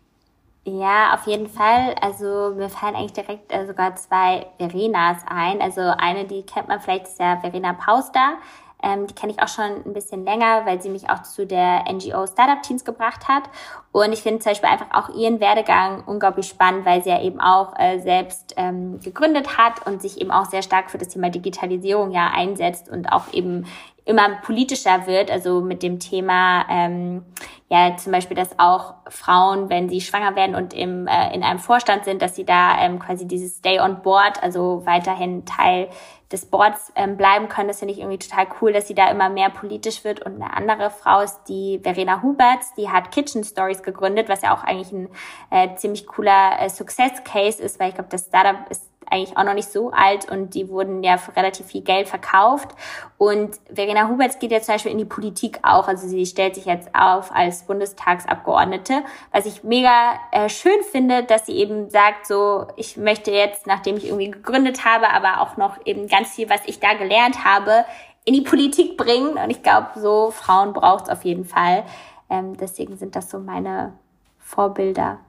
Ja, 0.65 1.13
auf 1.13 1.27
jeden 1.27 1.49
Fall. 1.49 1.93
Also 1.99 2.53
mir 2.55 2.69
fallen 2.69 2.95
eigentlich 2.95 3.11
direkt 3.11 3.51
äh, 3.51 3.67
sogar 3.67 3.95
zwei 3.97 4.45
Verenas 4.57 5.17
ein. 5.27 5.61
Also 5.61 5.81
eine, 5.81 6.25
die 6.25 6.43
kennt 6.43 6.69
man 6.69 6.79
vielleicht, 6.79 7.07
ist 7.07 7.19
ja 7.19 7.37
Verena 7.41 7.73
Pauster. 7.73 8.37
Ähm, 8.83 9.07
die 9.07 9.15
kenne 9.15 9.31
ich 9.31 9.41
auch 9.41 9.47
schon 9.47 9.83
ein 9.85 9.93
bisschen 9.93 10.25
länger, 10.25 10.65
weil 10.65 10.81
sie 10.81 10.89
mich 10.89 11.09
auch 11.09 11.23
zu 11.23 11.47
der 11.47 11.85
NGO 11.91 12.27
Startup 12.27 12.61
Teams 12.61 12.83
gebracht 12.85 13.27
hat. 13.27 13.43
Und 13.91 14.11
ich 14.11 14.21
finde 14.21 14.39
zum 14.39 14.51
Beispiel 14.51 14.69
einfach 14.69 14.91
auch 14.91 15.15
ihren 15.15 15.39
Werdegang 15.39 16.03
unglaublich 16.05 16.47
spannend, 16.47 16.85
weil 16.85 17.03
sie 17.03 17.09
ja 17.09 17.21
eben 17.21 17.39
auch 17.39 17.73
äh, 17.77 17.99
selbst 17.99 18.53
ähm, 18.57 18.99
gegründet 18.99 19.57
hat 19.57 19.85
und 19.87 20.01
sich 20.01 20.19
eben 20.19 20.31
auch 20.31 20.45
sehr 20.45 20.61
stark 20.61 20.91
für 20.91 20.97
das 20.97 21.09
Thema 21.09 21.29
Digitalisierung 21.29 22.11
ja 22.11 22.31
einsetzt 22.35 22.89
und 22.89 23.07
auch 23.11 23.31
eben 23.31 23.65
immer 24.05 24.29
politischer 24.41 25.07
wird, 25.07 25.31
also 25.31 25.61
mit 25.61 25.81
dem 25.81 25.99
Thema, 25.99 26.65
ähm, 26.69 27.23
ja, 27.69 27.95
zum 27.95 28.11
Beispiel, 28.11 28.35
dass 28.35 28.59
auch 28.59 28.95
Frauen, 29.09 29.69
wenn 29.69 29.89
sie 29.89 30.01
schwanger 30.01 30.35
werden 30.35 30.55
und 30.55 30.73
im, 30.73 31.07
äh, 31.07 31.33
in 31.33 31.43
einem 31.43 31.59
Vorstand 31.59 32.03
sind, 32.05 32.21
dass 32.21 32.35
sie 32.35 32.45
da 32.45 32.79
ähm, 32.79 32.99
quasi 32.99 33.25
dieses 33.25 33.57
Stay 33.57 33.79
on 33.79 34.01
Board, 34.01 34.43
also 34.43 34.85
weiterhin 34.85 35.45
Teil 35.45 35.89
des 36.33 36.47
Boards 36.47 36.91
ähm, 36.95 37.15
bleiben 37.15 37.47
können. 37.47 37.67
Das 37.67 37.79
finde 37.79 37.93
ich 37.93 37.99
irgendwie 37.99 38.17
total 38.17 38.47
cool, 38.59 38.73
dass 38.73 38.87
sie 38.87 38.95
da 38.95 39.09
immer 39.09 39.29
mehr 39.29 39.49
politisch 39.49 40.03
wird. 40.03 40.25
Und 40.25 40.41
eine 40.41 40.51
andere 40.53 40.89
Frau 40.89 41.21
ist 41.21 41.43
die 41.47 41.79
Verena 41.81 42.21
Huberts, 42.21 42.73
die 42.73 42.89
hat 42.89 43.11
Kitchen 43.11 43.43
Stories 43.43 43.83
gegründet, 43.83 44.27
was 44.27 44.41
ja 44.41 44.53
auch 44.53 44.63
eigentlich 44.63 44.91
ein 44.91 45.09
äh, 45.51 45.75
ziemlich 45.75 46.07
cooler 46.07 46.59
äh, 46.59 46.69
Success 46.69 47.23
Case 47.23 47.61
ist, 47.61 47.79
weil 47.79 47.89
ich 47.89 47.95
glaube, 47.95 48.09
das 48.09 48.25
Startup 48.25 48.69
ist 48.69 48.89
eigentlich 49.09 49.37
auch 49.37 49.43
noch 49.43 49.53
nicht 49.53 49.71
so 49.71 49.91
alt 49.91 50.29
und 50.29 50.53
die 50.53 50.69
wurden 50.69 51.03
ja 51.03 51.17
für 51.17 51.35
relativ 51.35 51.67
viel 51.67 51.81
Geld 51.81 52.07
verkauft. 52.07 52.69
Und 53.17 53.55
Verena 53.73 54.07
Huberts 54.07 54.39
geht 54.39 54.51
jetzt 54.51 54.65
zum 54.65 54.75
Beispiel 54.75 54.91
in 54.91 54.97
die 54.97 55.05
Politik 55.05 55.59
auch. 55.63 55.87
Also 55.87 56.07
sie 56.07 56.25
stellt 56.25 56.55
sich 56.55 56.65
jetzt 56.65 56.89
auf 56.93 57.33
als 57.33 57.63
Bundestagsabgeordnete, 57.63 59.03
was 59.31 59.45
ich 59.45 59.63
mega 59.63 60.19
äh, 60.31 60.49
schön 60.49 60.81
finde, 60.91 61.23
dass 61.23 61.45
sie 61.45 61.53
eben 61.53 61.89
sagt, 61.89 62.27
so, 62.27 62.67
ich 62.75 62.97
möchte 62.97 63.31
jetzt, 63.31 63.67
nachdem 63.67 63.97
ich 63.97 64.05
irgendwie 64.05 64.31
gegründet 64.31 64.85
habe, 64.85 65.09
aber 65.09 65.41
auch 65.41 65.57
noch 65.57 65.77
eben 65.85 66.07
ganz 66.07 66.31
viel, 66.31 66.49
was 66.49 66.61
ich 66.65 66.79
da 66.79 66.93
gelernt 66.93 67.43
habe, 67.43 67.85
in 68.25 68.33
die 68.33 68.41
Politik 68.41 68.97
bringen. 68.97 69.37
Und 69.37 69.49
ich 69.49 69.63
glaube, 69.63 69.99
so 69.99 70.31
Frauen 70.31 70.73
braucht 70.73 71.05
es 71.05 71.09
auf 71.09 71.23
jeden 71.23 71.45
Fall. 71.45 71.83
Ähm, 72.29 72.55
deswegen 72.57 72.97
sind 72.97 73.15
das 73.15 73.29
so 73.29 73.39
meine 73.39 73.93
Vorbilder 74.39 75.19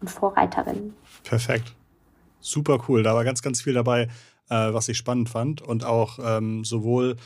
und 0.00 0.10
Vorreiterinnen. 0.10 0.96
Perfekt 1.22 1.74
super 2.44 2.84
cool. 2.88 3.02
Da 3.02 3.14
war 3.14 3.24
ganz, 3.24 3.42
ganz 3.42 3.62
viel 3.62 3.72
dabei, 3.72 4.02
äh, 4.48 4.72
was 4.72 4.88
ich 4.88 4.98
spannend 4.98 5.28
fand. 5.28 5.62
Und 5.62 5.84
auch 5.84 6.18
ähm, 6.22 6.64
sowohl 6.64 7.16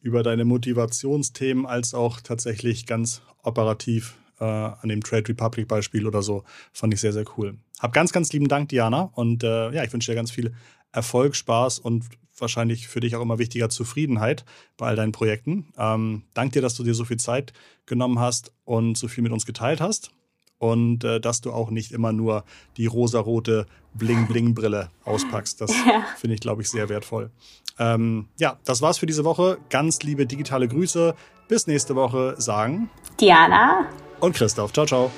über 0.00 0.22
deine 0.22 0.44
Motivationsthemen 0.44 1.66
als 1.66 1.94
auch 1.94 2.20
tatsächlich 2.20 2.86
ganz 2.86 3.22
operativ 3.42 4.16
äh, 4.40 4.44
an 4.44 4.88
dem 4.88 5.02
Trade 5.02 5.28
Republic 5.28 5.68
Beispiel 5.68 6.06
oder 6.06 6.22
so. 6.22 6.44
Fand 6.72 6.94
ich 6.94 7.00
sehr, 7.00 7.12
sehr 7.12 7.24
cool. 7.36 7.56
Hab 7.80 7.92
ganz, 7.92 8.12
ganz 8.12 8.32
lieben 8.32 8.48
Dank, 8.48 8.70
Diana. 8.70 9.10
Und 9.14 9.44
äh, 9.44 9.70
ja, 9.72 9.84
ich 9.84 9.92
wünsche 9.92 10.10
dir 10.10 10.16
ganz 10.16 10.30
viel 10.30 10.52
Erfolg, 10.92 11.36
Spaß 11.36 11.78
und 11.78 12.04
wahrscheinlich 12.38 12.88
für 12.88 13.00
dich 13.00 13.14
auch 13.14 13.22
immer 13.22 13.38
wichtiger 13.38 13.68
Zufriedenheit 13.68 14.44
bei 14.76 14.86
all 14.86 14.96
deinen 14.96 15.12
Projekten. 15.12 15.66
Ähm, 15.76 16.22
dank 16.34 16.52
dir, 16.52 16.62
dass 16.62 16.74
du 16.74 16.82
dir 16.82 16.94
so 16.94 17.04
viel 17.04 17.18
Zeit 17.18 17.52
genommen 17.86 18.18
hast 18.18 18.52
und 18.64 18.96
so 18.96 19.06
viel 19.08 19.22
mit 19.22 19.32
uns 19.32 19.46
geteilt 19.46 19.80
hast 19.80 20.10
und 20.62 21.02
äh, 21.02 21.20
dass 21.20 21.40
du 21.40 21.52
auch 21.52 21.70
nicht 21.70 21.90
immer 21.90 22.12
nur 22.12 22.44
die 22.76 22.86
rosarote 22.86 23.66
Bling-Bling-Brille 23.94 24.90
auspackst. 25.04 25.60
Das 25.60 25.70
ja. 25.86 26.04
finde 26.16 26.34
ich, 26.34 26.40
glaube 26.40 26.62
ich, 26.62 26.70
sehr 26.70 26.88
wertvoll. 26.88 27.30
Ähm, 27.80 28.28
ja, 28.38 28.58
das 28.64 28.80
war's 28.80 28.98
für 28.98 29.06
diese 29.06 29.24
Woche. 29.24 29.58
Ganz 29.70 30.02
liebe 30.04 30.24
digitale 30.24 30.68
Grüße. 30.68 31.16
Bis 31.48 31.66
nächste 31.66 31.96
Woche 31.96 32.36
sagen 32.38 32.88
Diana 33.20 33.88
und 34.20 34.36
Christoph. 34.36 34.72
Ciao, 34.72 34.86
ciao. 34.86 35.10